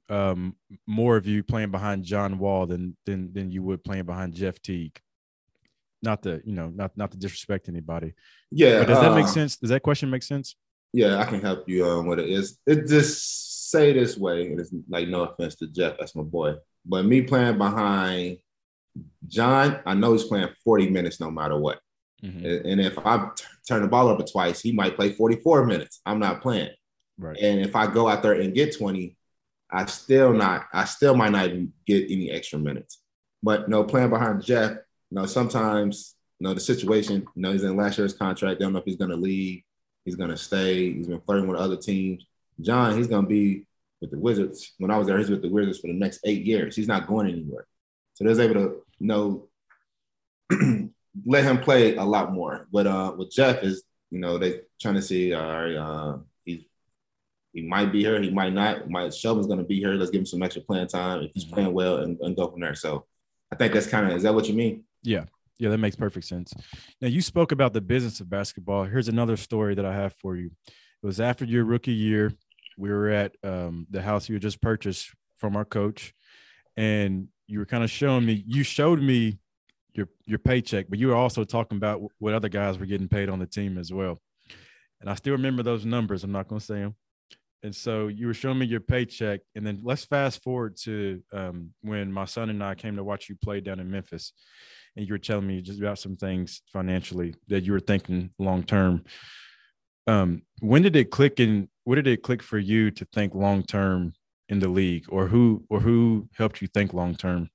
um, 0.09 0.57
more 0.87 1.17
of 1.17 1.27
you 1.27 1.43
playing 1.43 1.71
behind 1.71 2.05
John 2.05 2.39
Wall 2.39 2.67
than 2.67 2.97
than 3.07 3.33
than 3.33 3.51
you 3.51 3.63
would 3.63 3.85
playing 3.85 4.05
behind 4.05 4.35
Jeff 4.35 4.61
Teague. 4.61 4.99
Not 6.03 6.23
to 6.25 6.41
you 6.45 6.55
know, 6.55 6.69
not 6.75 6.97
not 6.97 7.13
to 7.13 7.19
disrespect 7.19 7.69
anybody. 7.69 8.15
Yeah. 8.51 8.81
But 8.81 8.89
does 8.89 9.01
that 9.01 9.15
make 9.15 9.25
uh, 9.25 9.29
sense? 9.29 9.57
Does 9.57 9.71
that 9.71 9.83
question 9.83 10.11
make 10.11 10.23
sense? 10.23 10.57
Yeah, 10.93 11.19
I 11.19 11.25
can 11.25 11.41
help 11.41 11.69
you 11.69 11.87
on 11.87 12.07
what 12.07 12.19
it 12.19 12.29
is. 12.29 12.59
It 12.67 12.87
just 12.87 13.71
say 13.71 13.93
this 13.93 14.17
way, 14.17 14.47
and 14.47 14.61
it's 14.61 14.71
like 14.89 15.09
no 15.09 15.23
offense 15.23 15.57
to 15.57 15.67
Jeff, 15.67 15.97
that's 15.99 16.15
my 16.15 16.23
boy. 16.23 16.55
But 16.85 17.05
me 17.05 17.23
playing 17.23 17.59
behind 17.59 18.39
John, 19.27 19.81
I 19.87 19.95
know 19.95 20.13
he's 20.13 20.25
playing 20.25 20.49
40 20.63 20.91
minutes 20.91 21.21
no 21.21 21.31
matter 21.31 21.59
what. 21.59 21.81
Mm-hmm. 22.23 22.69
And 22.69 22.81
if 22.81 22.99
I 22.99 23.31
t- 23.35 23.45
turn 23.67 23.83
the 23.83 23.89
ball 23.89 24.09
over 24.09 24.23
twice, 24.23 24.61
he 24.61 24.73
might 24.73 24.97
play 24.97 25.13
44 25.13 25.67
minutes. 25.67 26.01
I'm 26.05 26.19
not 26.19 26.43
playing. 26.43 26.71
Right. 27.23 27.39
And 27.39 27.61
if 27.61 27.77
I 27.77 27.87
go 27.87 28.09
out 28.09 28.23
there 28.23 28.33
and 28.33 28.53
get 28.53 28.77
20, 28.77 29.17
I 29.71 29.87
still 29.87 30.33
not, 30.33 30.67
I 30.73 30.85
still 30.85 31.15
might 31.15 31.31
not 31.31 31.47
even 31.47 31.73
get 31.87 32.11
any 32.11 32.31
extra 32.31 32.59
minutes. 32.59 32.99
But 33.43 33.69
no 33.69 33.85
playing 33.85 34.11
behind 34.11 34.45
Jeff, 34.45 34.73
you 34.73 35.17
know, 35.17 35.27
sometimes, 35.27 36.17
you 36.39 36.49
know, 36.49 36.55
the 36.55 36.61
situation, 36.61 37.25
you 37.35 37.43
know, 37.43 37.53
he's 37.53 37.63
in 37.63 37.77
last 37.77 37.97
year's 37.97 38.13
contract. 38.13 38.59
They 38.59 38.65
don't 38.65 38.73
know 38.73 38.81
if 38.81 38.85
he's 38.85 38.97
gonna 38.97 39.17
leave, 39.17 39.63
he's 40.05 40.17
gonna 40.17 40.37
stay, 40.37 40.93
he's 40.93 41.07
been 41.07 41.21
flirting 41.21 41.47
with 41.47 41.61
other 41.61 41.77
teams. 41.77 42.27
John, 42.61 42.97
he's 42.97 43.07
gonna 43.07 43.27
be 43.27 43.65
with 44.01 44.11
the 44.11 44.19
Wizards. 44.19 44.73
When 44.79 44.91
I 44.91 44.99
was 44.99 45.07
there, 45.07 45.19
he's 45.19 45.31
with 45.31 45.43
the 45.43 45.49
Wizards 45.49 45.79
for 45.79 45.87
the 45.87 45.95
next 45.95 46.21
eight 46.25 46.45
years. 46.45 46.75
He's 46.75 46.89
not 46.89 47.07
going 47.07 47.31
anywhere. 47.31 47.67
So 48.15 48.25
they 48.25 48.31
was 48.31 48.41
able 48.41 48.55
to 48.55 48.83
you 48.99 49.07
know 49.07 49.49
let 51.25 51.45
him 51.45 51.61
play 51.61 51.95
a 51.95 52.05
lot 52.05 52.33
more. 52.33 52.67
But 52.73 52.89
uh 52.89 53.15
with 53.17 53.31
Jeff 53.31 53.63
is, 53.63 53.85
you 54.11 54.19
know, 54.19 54.39
they 54.39 54.63
trying 54.81 54.97
to 54.97 55.03
see, 55.03 55.33
all 55.33 55.47
right, 55.47 55.77
uh, 55.77 56.19
he 57.53 57.63
might 57.63 57.93
be 57.93 58.01
here, 58.01 58.21
he 58.21 58.31
might 58.31 58.53
not. 58.53 58.89
Might 58.89 59.13
Shelvin's 59.13 59.47
going 59.47 59.59
to 59.59 59.65
be 59.65 59.79
here. 59.79 59.91
Let's 59.91 60.11
give 60.11 60.21
him 60.21 60.27
some 60.27 60.43
extra 60.43 60.63
playing 60.63 60.89
time 60.89 61.23
if 61.23 61.31
he's 61.35 61.45
mm-hmm. 61.45 61.55
playing 61.55 61.73
well 61.73 61.99
and, 61.99 62.19
and 62.21 62.37
go 62.37 62.51
from 62.51 62.61
there. 62.61 62.75
So 62.75 63.07
I 63.53 63.57
think 63.57 63.75
that's 63.75 63.87
kind 63.87 64.11
of 64.11 64.17
is 64.17 64.23
that 64.23 64.35
what 64.35 64.49
you 64.49 64.55
mean? 64.55 64.85
Yeah. 65.03 65.25
Yeah, 65.59 65.69
that 65.69 65.79
makes 65.79 65.95
perfect 65.95 66.27
sense. 66.27 66.53
Now 67.01 67.09
you 67.09 67.21
spoke 67.21 67.53
about 67.53 67.73
the 67.73 67.81
business 67.81 68.21
of 68.21 68.29
basketball. 68.29 68.85
Here's 68.85 69.09
another 69.09 69.37
story 69.37 69.75
that 69.77 69.85
I 69.85 69.95
have 69.95 70.15
for 70.15 70.35
you. 70.35 70.51
It 70.67 71.07
was 71.07 71.21
after 71.21 71.45
your 71.45 71.65
rookie 71.65 71.93
year. 71.93 72.33
We 72.79 72.89
were 72.89 73.11
at 73.11 73.37
um, 73.45 73.87
the 73.91 74.03
house 74.03 74.29
you 74.29 74.35
had 74.35 74.43
just 74.43 74.61
purchased 74.61 75.13
from 75.39 75.57
our 75.57 75.65
coach, 75.65 76.15
and 76.77 77.29
you 77.47 77.59
were 77.59 77.67
kind 77.67 77.85
of 77.85 77.91
showing 77.91 78.25
me. 78.25 78.43
You 78.47 78.63
showed 78.63 79.01
me 79.01 79.39
your 79.93 80.09
your 80.25 80.39
paycheck, 80.39 80.87
but 80.89 80.99
you 80.99 81.09
were 81.09 81.15
also 81.15 81.45
talking 81.45 81.77
about 81.77 82.01
what 82.19 82.35
other 82.35 82.49
guys 82.49 82.79
were 82.79 82.87
getting 82.87 83.09
paid 83.09 83.29
on 83.29 83.39
the 83.39 83.47
team 83.47 83.79
as 83.79 83.93
well. 83.93 84.21
And 85.01 85.11
I 85.11 85.15
still 85.17 85.33
remember 85.33 85.63
those 85.63 85.85
numbers. 85.85 86.25
I'm 86.25 86.33
not 86.33 86.49
going 86.49 86.61
to 86.61 86.67
say 86.67 86.77
them. 86.77 86.95
And 87.63 87.75
so 87.75 88.09
you 88.09 88.27
were 88.27 88.35
showing 88.35 88.59
me 88.59 88.67
your 88.67 88.81
paycheck, 88.81 89.41
and 89.55 89.65
then 89.65 89.81
let's 89.85 90.05
fast 90.05 90.43
forward 90.43 90.77
to 90.79 91.23
um, 91.33 91.71
when 91.83 92.13
my 92.13 92.25
son 92.25 92.51
and 92.51 92.63
I 92.63 92.75
came 92.75 92.97
to 92.97 93.05
watch 93.05 93.29
you 93.29 93.37
play 93.37 93.61
down 93.61 93.79
in 93.79 93.91
Memphis, 93.91 94.33
and 94.97 95.07
you 95.07 95.15
were 95.15 95.19
telling 95.19 95.47
me 95.47 95.63
just 95.63 95.79
about 95.79 96.01
some 96.01 96.17
things 96.17 96.63
financially 96.73 97.35
that 97.49 97.63
you 97.63 97.73
were 97.73 97.81
thinking 97.81 98.31
long 98.39 98.65
term. 98.65 99.05
Um, 100.09 100.43
when 100.59 100.83
did 100.83 100.97
it 100.97 101.13
click 101.13 101.39
and 101.39 101.69
what 101.85 101.95
did 101.95 102.09
it 102.09 102.23
click 102.23 102.43
for 102.43 102.59
you 102.59 102.91
to 102.91 103.05
think 103.13 103.35
long 103.35 103.63
term 103.63 104.15
in 104.49 104.59
the 104.59 104.69
league, 104.69 105.05
or 105.09 105.29
who 105.29 105.65
or 105.71 105.79
who 105.79 106.29
helped 106.37 106.61
you 106.61 106.69
think 106.69 106.93
long 106.93 107.15
term, 107.15 107.49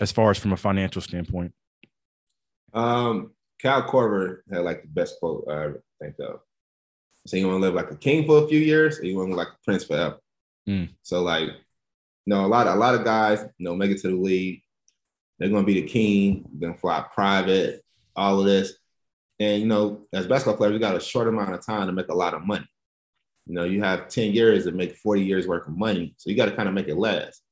as 0.00 0.10
far 0.10 0.32
as 0.32 0.38
from 0.38 0.52
a 0.52 0.56
financial 0.56 1.00
standpoint? 1.00 1.52
Um, 2.74 3.34
Kyle 3.62 3.82
Korver 3.82 4.38
had 4.52 4.62
like 4.62 4.82
the 4.82 4.88
best 4.88 5.20
quote 5.20 5.44
I 5.48 5.68
think 6.00 6.16
of. 6.18 6.40
So 7.26 7.36
you 7.36 7.46
want 7.46 7.56
to 7.56 7.60
live 7.60 7.74
like 7.74 7.90
a 7.90 7.96
king 7.96 8.26
for 8.26 8.42
a 8.42 8.48
few 8.48 8.58
years, 8.58 8.98
or 8.98 9.04
you 9.04 9.16
want 9.16 9.30
to 9.30 9.36
live 9.36 9.46
like 9.46 9.54
a 9.54 9.64
prince 9.64 9.84
forever. 9.84 10.18
Mm. 10.68 10.90
So 11.02 11.22
like, 11.22 11.48
you 11.48 11.54
know, 12.26 12.44
a 12.44 12.48
lot 12.48 12.66
of 12.66 12.76
a 12.76 12.78
lot 12.78 12.94
of 12.94 13.04
guys, 13.04 13.40
you 13.58 13.64
know, 13.64 13.74
make 13.74 13.90
it 13.90 14.00
to 14.02 14.08
the 14.08 14.16
league. 14.16 14.62
They're 15.38 15.48
gonna 15.48 15.66
be 15.66 15.80
the 15.80 15.88
king. 15.88 16.48
Gonna 16.60 16.74
fly 16.74 17.04
private. 17.12 17.84
All 18.14 18.40
of 18.40 18.46
this, 18.46 18.74
and 19.40 19.62
you 19.62 19.66
know, 19.66 20.02
as 20.12 20.26
basketball 20.26 20.56
players, 20.56 20.74
we 20.74 20.78
got 20.78 20.96
a 20.96 21.00
short 21.00 21.28
amount 21.28 21.54
of 21.54 21.64
time 21.64 21.86
to 21.86 21.92
make 21.92 22.08
a 22.08 22.14
lot 22.14 22.34
of 22.34 22.46
money. 22.46 22.66
You 23.46 23.54
know, 23.54 23.64
you 23.64 23.82
have 23.82 24.08
ten 24.08 24.32
years 24.32 24.64
to 24.64 24.72
make 24.72 24.96
forty 24.96 25.22
years 25.22 25.46
worth 25.46 25.66
of 25.66 25.76
money, 25.76 26.14
so 26.18 26.28
you 26.28 26.36
got 26.36 26.46
to 26.46 26.56
kind 26.56 26.68
of 26.68 26.74
make 26.74 26.88
it 26.88 26.96
last. 26.96 27.42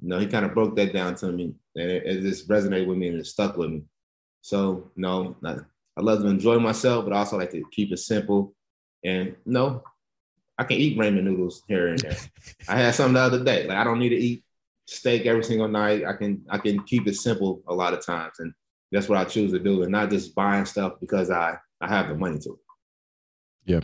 You 0.00 0.08
know, 0.08 0.18
he 0.18 0.26
kind 0.26 0.44
of 0.44 0.54
broke 0.54 0.74
that 0.76 0.92
down 0.92 1.14
to 1.16 1.30
me, 1.30 1.54
and 1.76 1.90
it, 1.90 2.04
it 2.04 2.20
just 2.22 2.48
resonated 2.48 2.86
with 2.86 2.98
me 2.98 3.08
and 3.08 3.20
it 3.20 3.26
stuck 3.26 3.56
with 3.56 3.70
me. 3.70 3.82
So, 4.42 4.90
you 4.96 5.02
know, 5.02 5.36
I 5.44 6.00
love 6.00 6.22
to 6.22 6.28
enjoy 6.28 6.58
myself, 6.58 7.04
but 7.04 7.12
I 7.12 7.18
also 7.18 7.38
like 7.38 7.50
to 7.50 7.64
keep 7.70 7.92
it 7.92 7.98
simple 7.98 8.54
and 9.04 9.36
no, 9.46 9.82
I 10.58 10.64
can 10.64 10.76
eat 10.76 10.98
ramen 10.98 11.22
noodles 11.22 11.62
here 11.68 11.88
and 11.88 11.98
there. 12.00 12.16
I 12.68 12.78
had 12.78 12.94
some 12.94 13.12
the 13.12 13.20
other 13.20 13.44
day. 13.44 13.66
Like 13.66 13.78
I 13.78 13.84
don't 13.84 13.98
need 13.98 14.10
to 14.10 14.16
eat 14.16 14.44
steak 14.86 15.26
every 15.26 15.44
single 15.44 15.68
night. 15.68 16.04
I 16.04 16.14
can 16.14 16.44
I 16.50 16.58
can 16.58 16.82
keep 16.84 17.06
it 17.06 17.14
simple 17.14 17.62
a 17.68 17.74
lot 17.74 17.94
of 17.94 18.04
times, 18.04 18.34
and 18.40 18.52
that's 18.90 19.08
what 19.08 19.18
I 19.18 19.24
choose 19.24 19.52
to 19.52 19.58
do, 19.58 19.82
and 19.82 19.92
not 19.92 20.10
just 20.10 20.34
buying 20.34 20.64
stuff 20.64 20.94
because 21.00 21.30
I 21.30 21.58
I 21.80 21.88
have 21.88 22.08
the 22.08 22.14
money 22.14 22.38
to. 22.40 22.58
Yeah, 23.64 23.80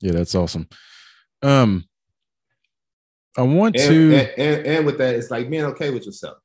yeah, 0.00 0.12
that's 0.12 0.34
awesome. 0.34 0.68
Um, 1.42 1.84
I 3.36 3.42
want 3.42 3.76
and, 3.76 3.88
to, 3.88 4.14
and, 4.14 4.28
and, 4.38 4.66
and, 4.66 4.86
with 4.86 4.98
that, 4.98 5.14
it's 5.14 5.30
like 5.30 5.50
being 5.50 5.64
okay 5.64 5.90
with 5.90 6.06
yourself. 6.06 6.38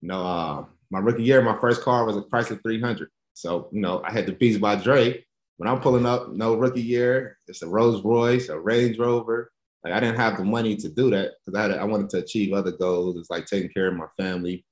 You 0.00 0.08
know, 0.08 0.26
uh, 0.26 0.64
my 0.90 1.00
rookie 1.00 1.22
year, 1.22 1.42
my 1.42 1.58
first 1.60 1.82
car 1.82 2.06
was 2.06 2.16
a 2.16 2.22
Chrysler 2.22 2.60
300. 2.62 3.08
So 3.34 3.68
you 3.72 3.80
know, 3.80 4.02
I 4.04 4.12
had 4.12 4.26
the 4.26 4.32
Beats 4.32 4.58
by 4.58 4.76
Dre, 4.76 5.24
when 5.56 5.68
I'm 5.68 5.80
pulling 5.80 6.06
up, 6.06 6.32
no 6.32 6.54
rookie 6.54 6.82
year, 6.82 7.38
it's 7.46 7.62
a 7.62 7.68
Rolls 7.68 8.02
Royce, 8.02 8.48
a 8.48 8.58
Range 8.58 8.98
Rover. 8.98 9.52
Like 9.84 9.92
I 9.92 10.00
didn't 10.00 10.18
have 10.18 10.36
the 10.36 10.44
money 10.44 10.76
to 10.76 10.88
do 10.88 11.10
that 11.10 11.32
because 11.44 11.58
I, 11.58 11.76
I 11.76 11.84
wanted 11.84 12.10
to 12.10 12.18
achieve 12.18 12.52
other 12.52 12.72
goals. 12.72 13.16
It's 13.16 13.30
like 13.30 13.46
taking 13.46 13.70
care 13.70 13.88
of 13.88 13.94
my 13.94 14.06
family, 14.16 14.64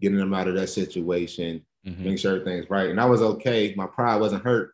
getting 0.00 0.18
them 0.18 0.34
out 0.34 0.48
of 0.48 0.54
that 0.54 0.68
situation, 0.68 1.64
mm-hmm. 1.86 2.02
making 2.02 2.16
sure 2.18 2.36
everything's 2.36 2.70
right. 2.70 2.88
And 2.88 3.00
I 3.00 3.04
was 3.04 3.22
okay. 3.22 3.74
My 3.76 3.86
pride 3.86 4.20
wasn't 4.20 4.44
hurt. 4.44 4.72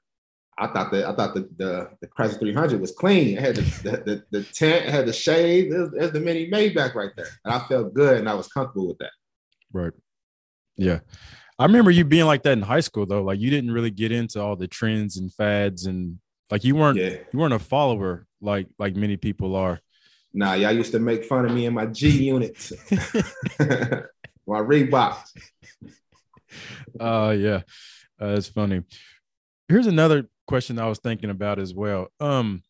I 0.58 0.66
thought 0.66 0.92
that 0.92 1.06
I 1.06 1.14
thought 1.14 1.34
the 1.34 1.48
the, 1.56 1.90
the 2.00 2.06
Chrysler 2.06 2.38
300 2.38 2.80
was 2.80 2.92
clean. 2.92 3.38
It 3.38 3.40
had 3.40 3.56
the, 3.56 3.62
the, 3.62 3.90
the, 3.90 4.24
the 4.38 4.44
tent, 4.44 4.86
it 4.86 4.90
had 4.90 5.06
the 5.06 5.12
shade. 5.12 5.72
There's, 5.72 5.90
there's 5.90 6.12
the 6.12 6.20
mini 6.20 6.50
Maybach 6.50 6.94
right 6.94 7.12
there, 7.16 7.28
and 7.44 7.54
I 7.54 7.60
felt 7.60 7.94
good 7.94 8.18
and 8.18 8.28
I 8.28 8.34
was 8.34 8.48
comfortable 8.48 8.88
with 8.88 8.98
that. 8.98 9.12
Right. 9.72 9.92
Yeah. 10.76 11.00
I 11.60 11.64
remember 11.64 11.90
you 11.90 12.06
being 12.06 12.24
like 12.24 12.42
that 12.44 12.52
in 12.52 12.62
high 12.62 12.80
school 12.80 13.04
though. 13.04 13.22
Like 13.22 13.38
you 13.38 13.50
didn't 13.50 13.70
really 13.70 13.90
get 13.90 14.12
into 14.12 14.40
all 14.40 14.56
the 14.56 14.66
trends 14.66 15.18
and 15.18 15.30
fads 15.30 15.84
and 15.84 16.18
like 16.50 16.64
you 16.64 16.74
weren't 16.74 16.96
yeah. 16.96 17.16
you 17.30 17.38
weren't 17.38 17.52
a 17.52 17.58
follower 17.58 18.26
like 18.40 18.66
like 18.78 18.96
many 18.96 19.18
people 19.18 19.54
are. 19.54 19.78
Nah, 20.32 20.54
y'all 20.54 20.72
used 20.72 20.92
to 20.92 20.98
make 20.98 21.26
fun 21.26 21.44
of 21.44 21.52
me 21.52 21.66
in 21.66 21.74
my 21.74 21.84
G 21.84 22.08
units. 22.08 22.72
my 22.90 24.06
Reeboks. 24.46 25.36
Uh 26.98 27.36
yeah. 27.38 27.60
Uh, 28.18 28.32
that's 28.32 28.48
funny. 28.48 28.82
Here's 29.68 29.86
another 29.86 30.30
question 30.46 30.78
I 30.78 30.88
was 30.88 30.98
thinking 30.98 31.28
about 31.28 31.58
as 31.58 31.74
well. 31.74 32.08
Um 32.20 32.62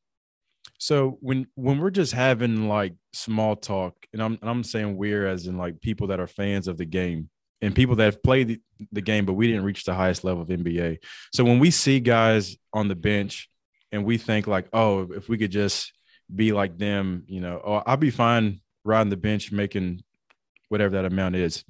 so 0.79 1.17
when 1.21 1.47
when 1.55 1.79
we're 1.79 1.91
just 1.91 2.13
having 2.13 2.67
like 2.67 2.95
small 3.13 3.55
talk, 3.55 3.95
and 4.13 4.21
I'm 4.21 4.37
I'm 4.43 4.65
saying 4.65 4.97
we're 4.97 5.29
as 5.29 5.47
in 5.47 5.59
like 5.59 5.81
people 5.81 6.09
that 6.09 6.19
are 6.19 6.27
fans 6.27 6.67
of 6.67 6.77
the 6.77 6.87
game, 6.87 7.31
and 7.63 7.75
people 7.75 7.97
that 7.97 8.05
have 8.05 8.23
played 8.23 8.49
the, 8.49 8.61
the, 8.93 9.01
game, 9.03 9.27
but 9.27 9.35
we 9.35 9.47
didn't 9.47 9.65
reach 9.65 9.85
the 9.85 9.95
highest 9.95 10.25
level 10.25 10.43
of 10.43 10.49
NBA. 10.49 10.99
So 11.33 11.45
when 11.45 11.59
we 11.59 11.71
see 11.71 12.01
guys 12.01 12.57
on 12.73 12.89
the 12.89 12.95
bench 12.95 13.49
and 13.93 14.05
we 14.05 14.19
think 14.19 14.47
like, 14.47 14.69
oh, 14.73 15.13
if 15.13 15.29
we 15.29 15.37
could 15.37 15.51
just 15.51 15.93
be 16.35 16.53
like 16.53 16.79
them, 16.79 17.25
you 17.27 17.41
know, 17.41 17.61
oh, 17.65 17.83
I'll 17.87 17.97
be 17.97 18.11
fine 18.11 18.61
riding 18.85 19.11
the 19.11 19.17
bench 19.17 19.53
making 19.53 20.03
whatever 20.69 20.95
that 20.95 21.05
amount 21.05 21.37
is. 21.37 21.65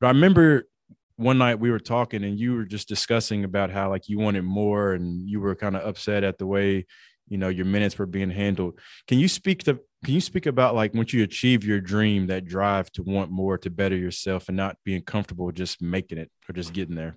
But 0.00 0.08
I 0.08 0.10
remember 0.10 0.68
one 1.16 1.38
night 1.38 1.60
we 1.60 1.70
were 1.70 1.78
talking 1.78 2.24
and 2.24 2.38
you 2.38 2.54
were 2.54 2.64
just 2.64 2.88
discussing 2.88 3.44
about 3.44 3.70
how 3.70 3.88
like 3.88 4.08
you 4.08 4.18
wanted 4.18 4.42
more 4.42 4.92
and 4.92 5.28
you 5.28 5.40
were 5.40 5.54
kind 5.54 5.76
of 5.76 5.86
upset 5.86 6.24
at 6.24 6.38
the 6.38 6.46
way 6.46 6.86
you 7.28 7.38
know 7.38 7.48
your 7.48 7.64
minutes 7.64 7.98
were 7.98 8.06
being 8.06 8.30
handled 8.30 8.78
can 9.06 9.18
you 9.18 9.28
speak 9.28 9.62
to 9.62 9.78
can 10.04 10.14
you 10.14 10.20
speak 10.20 10.46
about 10.46 10.74
like 10.74 10.94
once 10.94 11.12
you 11.12 11.22
achieve 11.22 11.64
your 11.64 11.80
dream 11.80 12.26
that 12.26 12.44
drive 12.44 12.90
to 12.92 13.02
want 13.02 13.30
more 13.30 13.56
to 13.58 13.70
better 13.70 13.96
yourself 13.96 14.48
and 14.48 14.56
not 14.56 14.76
being 14.84 15.02
comfortable 15.02 15.50
just 15.52 15.80
making 15.80 16.18
it 16.18 16.30
or 16.48 16.52
just 16.52 16.72
getting 16.72 16.96
there? 16.96 17.16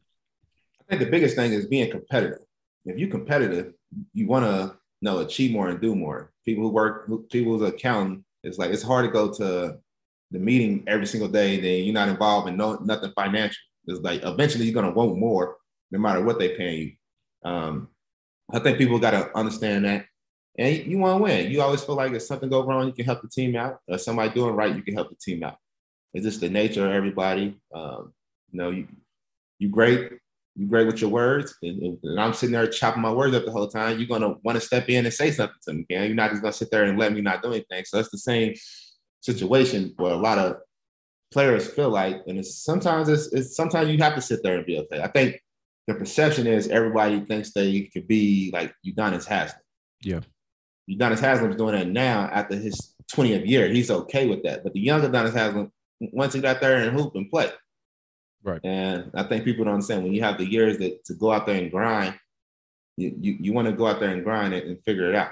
I 0.81 0.83
think 0.89 1.01
the 1.01 1.09
biggest 1.09 1.35
thing 1.35 1.51
is 1.51 1.65
being 1.65 1.89
competitive. 1.89 2.39
If 2.85 2.97
you're 2.97 3.09
competitive 3.09 3.73
you 4.13 4.27
want 4.27 4.45
to 4.45 4.75
you 5.01 5.09
know 5.09 5.19
achieve 5.19 5.51
more 5.51 5.69
and 5.69 5.81
do 5.81 5.95
more. 5.95 6.31
People 6.45 6.63
who 6.63 6.69
work 6.69 7.09
people 7.29 7.57
who's 7.57 7.67
accountant 7.67 8.23
it's 8.43 8.57
like 8.57 8.71
it's 8.71 8.83
hard 8.83 9.05
to 9.05 9.11
go 9.11 9.31
to 9.33 9.77
the 10.31 10.39
meeting 10.39 10.83
every 10.87 11.07
single 11.07 11.29
day 11.29 11.59
then 11.59 11.83
you're 11.83 11.93
not 11.93 12.09
involved 12.09 12.47
in 12.47 12.57
no 12.57 12.75
nothing 12.75 13.11
financial. 13.15 13.61
It's 13.87 14.01
like 14.01 14.23
eventually 14.23 14.65
you're 14.65 14.73
going 14.73 14.85
to 14.85 14.91
want 14.91 15.17
more 15.17 15.57
no 15.91 15.99
matter 15.99 16.23
what 16.23 16.39
they 16.39 16.55
pay 16.55 16.75
you. 16.75 16.91
Um, 17.49 17.89
I 18.51 18.59
think 18.59 18.77
people 18.77 18.99
got 18.99 19.11
to 19.11 19.35
understand 19.37 19.85
that. 19.85 20.05
And 20.57 20.85
you 20.85 20.97
want 20.97 21.19
to 21.19 21.23
win. 21.23 21.51
You 21.51 21.61
always 21.61 21.83
feel 21.83 21.95
like 21.95 22.13
if 22.13 22.21
something 22.21 22.49
go 22.49 22.65
wrong, 22.65 22.87
you 22.87 22.93
can 22.93 23.05
help 23.05 23.21
the 23.21 23.27
team 23.27 23.55
out. 23.55 23.79
Or 23.87 23.97
somebody 23.97 24.33
doing 24.33 24.55
right, 24.55 24.75
you 24.75 24.81
can 24.81 24.93
help 24.93 25.09
the 25.09 25.15
team 25.15 25.43
out. 25.43 25.57
It's 26.13 26.25
just 26.25 26.39
the 26.39 26.49
nature 26.49 26.85
of 26.85 26.91
everybody. 26.91 27.57
Um, 27.73 28.13
you 28.51 28.57
know, 28.59 28.69
you 28.69 28.87
you 29.59 29.69
great, 29.69 30.11
you 30.55 30.67
great 30.67 30.87
with 30.87 31.01
your 31.01 31.09
words, 31.09 31.55
and, 31.61 31.97
and, 32.03 32.19
I'm 32.19 32.33
sitting 32.33 32.53
there 32.53 32.67
chopping 32.67 33.01
my 33.01 33.11
words 33.11 33.35
up 33.35 33.45
the 33.45 33.51
whole 33.51 33.67
time. 33.67 33.97
You're 33.97 34.07
gonna 34.07 34.35
want 34.43 34.59
to 34.59 34.65
step 34.65 34.89
in 34.89 35.05
and 35.05 35.13
say 35.13 35.31
something 35.31 35.57
to 35.63 35.73
me. 35.73 35.85
You're 35.89 36.15
not 36.15 36.31
just 36.31 36.41
gonna 36.41 36.53
sit 36.53 36.71
there 36.71 36.85
and 36.85 36.97
let 36.97 37.13
me 37.13 37.21
not 37.21 37.41
do 37.41 37.51
anything. 37.51 37.83
So 37.85 37.99
it's 37.99 38.11
the 38.11 38.17
same 38.17 38.53
situation 39.21 39.93
where 39.97 40.13
a 40.13 40.17
lot 40.17 40.37
of 40.37 40.57
players 41.31 41.67
feel 41.67 41.89
like, 41.89 42.21
and 42.27 42.39
it's 42.39 42.63
sometimes 42.63 43.09
it's, 43.09 43.33
it's 43.33 43.55
sometimes 43.55 43.89
you 43.89 43.97
have 43.97 44.15
to 44.15 44.21
sit 44.21 44.41
there 44.43 44.55
and 44.57 44.65
be 44.65 44.79
okay. 44.79 45.01
I 45.01 45.07
think 45.07 45.41
the 45.87 45.95
perception 45.95 46.47
is 46.47 46.69
everybody 46.69 47.19
thinks 47.21 47.51
they 47.51 47.81
could 47.93 48.07
be 48.07 48.51
like 48.53 48.73
Udonis 48.85 49.25
Haslem. 49.25 49.61
Yeah. 50.01 50.21
Udonis 50.89 51.19
Haslem's 51.19 51.55
doing 51.55 51.75
that 51.75 51.87
now 51.87 52.29
after 52.31 52.55
his 52.55 52.93
20th 53.13 53.47
year. 53.47 53.67
He's 53.69 53.91
okay 53.91 54.27
with 54.27 54.43
that. 54.43 54.63
But 54.63 54.73
the 54.73 54.79
younger 54.79 55.09
Udonis 55.09 55.33
Haslem, 55.33 55.71
once 55.99 56.33
he 56.33 56.41
got 56.41 56.61
there 56.61 56.77
and 56.77 56.97
hoop 56.97 57.15
and 57.15 57.29
play. 57.29 57.49
Right. 58.43 58.61
And 58.63 59.09
I 59.15 59.23
think 59.23 59.43
people 59.43 59.65
don't 59.65 59.73
understand 59.73 60.03
when 60.03 60.13
you 60.13 60.21
have 60.21 60.37
the 60.37 60.45
years 60.45 60.77
that 60.77 61.03
to 61.05 61.15
go 61.15 61.31
out 61.31 61.47
there 61.47 61.55
and 61.55 61.71
grind, 61.71 62.15
you 62.95 63.15
you, 63.19 63.37
you 63.39 63.53
want 63.53 63.67
to 63.67 63.73
go 63.73 63.87
out 63.87 63.99
there 63.99 64.11
and 64.11 64.23
grind 64.23 64.53
it 64.53 64.65
and 64.65 64.81
figure 64.83 65.09
it 65.09 65.15
out. 65.15 65.31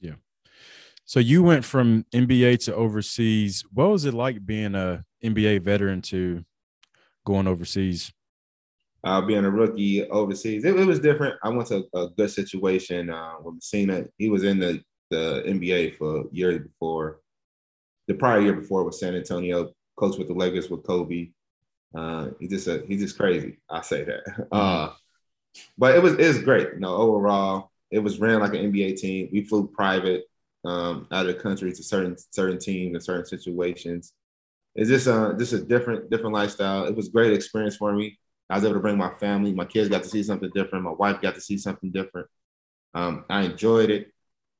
Yeah. 0.00 0.14
So 1.04 1.20
you 1.20 1.42
went 1.42 1.64
from 1.64 2.04
NBA 2.12 2.64
to 2.64 2.74
overseas. 2.74 3.64
What 3.72 3.90
was 3.90 4.04
it 4.04 4.14
like 4.14 4.44
being 4.44 4.74
a 4.74 5.04
NBA 5.22 5.62
veteran 5.62 6.02
to 6.02 6.44
going 7.24 7.46
overseas? 7.46 8.12
Uh, 9.04 9.20
being 9.20 9.44
a 9.44 9.50
rookie 9.50 10.08
overseas. 10.08 10.64
It, 10.64 10.78
it, 10.78 10.86
was 10.86 11.00
different. 11.00 11.36
I 11.42 11.48
went 11.48 11.68
to 11.68 11.86
a 11.94 12.08
good 12.08 12.30
situation 12.30 13.10
uh, 13.10 13.34
with 13.42 13.54
Messina. 13.54 14.04
He 14.18 14.28
was 14.28 14.44
in 14.44 14.58
the, 14.58 14.82
the 15.10 15.42
NBA 15.46 15.96
for 15.96 16.24
years 16.32 16.60
before. 16.62 17.20
The 18.08 18.14
prior 18.14 18.40
year 18.40 18.54
before 18.54 18.84
was 18.84 19.00
San 19.00 19.14
Antonio, 19.14 19.70
coach 19.96 20.18
with 20.18 20.28
the 20.28 20.34
Lakers 20.34 20.68
with 20.68 20.84
Kobe. 20.84 21.30
Uh, 21.94 22.28
he's 22.38 22.50
just 22.50 22.68
a, 22.68 22.84
he's 22.86 23.00
just 23.00 23.18
crazy. 23.18 23.58
I 23.68 23.82
say 23.82 24.04
that. 24.04 24.48
Uh, 24.52 24.92
but 25.76 25.96
it 25.96 26.02
was 26.02 26.12
it 26.12 26.28
was 26.28 26.42
great. 26.42 26.68
You 26.74 26.80
know, 26.80 26.94
overall, 26.94 27.70
it 27.90 27.98
was 27.98 28.20
ran 28.20 28.40
like 28.40 28.54
an 28.54 28.72
NBA 28.72 29.00
team. 29.00 29.28
We 29.32 29.44
flew 29.44 29.66
private 29.66 30.24
um, 30.64 31.08
out 31.10 31.26
of 31.26 31.34
the 31.34 31.42
country 31.42 31.72
to 31.72 31.82
certain 31.82 32.16
certain 32.30 32.58
teams 32.58 32.94
and 32.94 33.02
certain 33.02 33.26
situations. 33.26 34.12
It's 34.74 34.88
just 34.88 35.06
a 35.06 35.34
just 35.38 35.52
a 35.52 35.60
different 35.60 36.10
different 36.10 36.34
lifestyle. 36.34 36.84
It 36.84 36.94
was 36.94 37.08
great 37.08 37.32
experience 37.32 37.76
for 37.76 37.92
me. 37.92 38.18
I 38.50 38.56
was 38.56 38.64
able 38.64 38.74
to 38.74 38.80
bring 38.80 38.98
my 38.98 39.14
family. 39.14 39.52
My 39.52 39.64
kids 39.64 39.88
got 39.88 40.02
to 40.02 40.08
see 40.08 40.22
something 40.22 40.50
different. 40.52 40.84
My 40.84 40.92
wife 40.92 41.20
got 41.20 41.36
to 41.36 41.40
see 41.40 41.56
something 41.56 41.90
different. 41.90 42.26
Um, 42.94 43.24
I 43.30 43.42
enjoyed 43.42 43.90
it. 43.90 44.12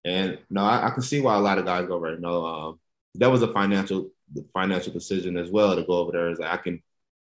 And 0.04 0.38
no, 0.48 0.62
I, 0.62 0.86
I, 0.86 0.90
can 0.90 1.02
see 1.02 1.20
why 1.20 1.34
a 1.34 1.40
lot 1.40 1.58
of 1.58 1.66
guys 1.66 1.86
go 1.86 1.94
over 1.94 2.10
there. 2.10 2.20
No, 2.20 2.46
um, 2.46 2.80
that 3.16 3.30
was 3.30 3.42
a 3.42 3.52
financial 3.52 4.10
financial 4.54 4.92
decision 4.92 5.36
as 5.36 5.50
well 5.50 5.74
to 5.74 5.82
go 5.82 5.94
over 5.94 6.12
there. 6.12 6.30
Is 6.30 6.38
like 6.38 6.52
I 6.52 6.56
can 6.56 6.82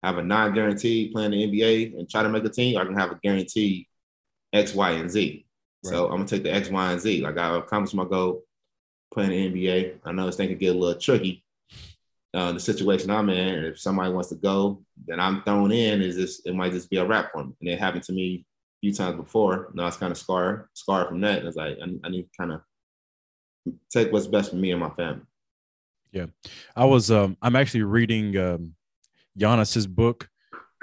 have 0.03 0.17
a 0.17 0.23
non-guaranteed 0.23 1.11
playing 1.11 1.31
the 1.31 1.47
NBA 1.47 1.97
and 1.97 2.09
try 2.09 2.23
to 2.23 2.29
make 2.29 2.45
a 2.45 2.49
team, 2.49 2.77
or 2.77 2.81
I 2.81 2.85
can 2.85 2.95
have 2.95 3.11
a 3.11 3.19
guaranteed 3.21 3.87
X, 4.53 4.73
Y, 4.73 4.91
and 4.91 5.11
Z. 5.11 5.45
Right. 5.83 5.89
So 5.89 6.05
I'm 6.05 6.17
gonna 6.17 6.27
take 6.27 6.43
the 6.43 6.53
X, 6.53 6.69
Y, 6.69 6.91
and 6.91 7.01
Z. 7.01 7.21
Like 7.21 7.37
I 7.37 7.57
accomplished 7.57 7.95
my 7.95 8.05
goal 8.05 8.43
playing 9.13 9.31
the 9.31 9.67
NBA. 9.67 9.99
I 10.05 10.11
know 10.13 10.27
this 10.27 10.37
thing 10.37 10.47
can 10.47 10.57
get 10.57 10.75
a 10.75 10.79
little 10.79 10.99
tricky. 10.99 11.43
Uh, 12.33 12.53
the 12.53 12.59
situation 12.59 13.11
I'm 13.11 13.29
in, 13.29 13.65
if 13.65 13.79
somebody 13.79 14.11
wants 14.11 14.29
to 14.29 14.35
go, 14.35 14.81
then 15.05 15.19
I'm 15.19 15.43
thrown 15.43 15.71
in. 15.71 16.01
Is 16.01 16.15
this? 16.15 16.41
It 16.45 16.55
might 16.55 16.71
just 16.71 16.89
be 16.89 16.97
a 16.97 17.05
wrap 17.05 17.31
for 17.33 17.43
me. 17.43 17.53
And 17.59 17.69
it 17.69 17.79
happened 17.79 18.03
to 18.03 18.13
me 18.13 18.45
a 18.45 18.79
few 18.79 18.93
times 18.93 19.17
before. 19.17 19.69
Now 19.73 19.87
it's 19.87 19.97
kind 19.97 20.11
of 20.11 20.17
scar 20.17 20.69
scarred 20.73 21.09
from 21.09 21.19
that. 21.21 21.39
And 21.39 21.47
It's 21.47 21.57
like 21.57 21.77
I, 21.81 22.07
I 22.07 22.09
need 22.09 22.23
to 22.23 22.29
kind 22.39 22.53
of 22.53 22.61
take 23.91 24.13
what's 24.13 24.27
best 24.27 24.51
for 24.51 24.55
me 24.55 24.71
and 24.71 24.79
my 24.79 24.89
family. 24.91 25.23
Yeah, 26.13 26.27
I 26.75 26.85
was. 26.85 27.11
Um, 27.11 27.37
I'm 27.41 27.55
actually 27.55 27.83
reading 27.83 28.37
um, 28.37 28.75
Giannis's 29.37 29.87
book, 29.87 30.29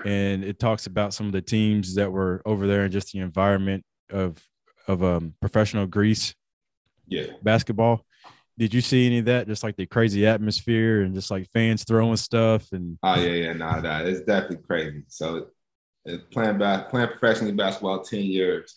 and 0.04 0.44
it 0.44 0.58
talks 0.58 0.86
about 0.86 1.14
some 1.14 1.26
of 1.26 1.32
the 1.32 1.42
teams 1.42 1.94
that 1.94 2.10
were 2.10 2.42
over 2.44 2.66
there 2.66 2.84
and 2.84 2.92
just 2.92 3.12
the 3.12 3.20
environment 3.20 3.84
of 4.10 4.42
of 4.86 5.02
um, 5.02 5.34
professional 5.40 5.86
Greece. 5.86 6.34
Yeah, 7.06 7.26
basketball. 7.42 8.04
Did 8.58 8.74
you 8.74 8.80
see 8.80 9.06
any 9.06 9.18
of 9.20 9.24
that? 9.26 9.46
Just 9.46 9.62
like 9.62 9.76
the 9.76 9.86
crazy 9.86 10.26
atmosphere 10.26 11.02
and 11.02 11.14
just 11.14 11.30
like 11.30 11.48
fans 11.52 11.84
throwing 11.84 12.16
stuff 12.16 12.70
and. 12.72 12.98
Oh 13.02 13.14
yeah, 13.14 13.30
yeah, 13.30 13.52
no, 13.54 13.80
no, 13.80 14.04
it's 14.04 14.20
definitely 14.20 14.58
crazy. 14.66 15.04
So, 15.08 15.46
playing 16.32 16.58
back, 16.58 16.90
playing 16.90 17.08
professionally 17.08 17.52
basketball 17.52 18.02
ten 18.02 18.22
years. 18.22 18.74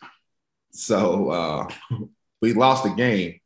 So 0.72 1.30
uh, 1.32 1.68
we 2.42 2.54
lost 2.54 2.84
the 2.84 2.92
game 2.92 3.42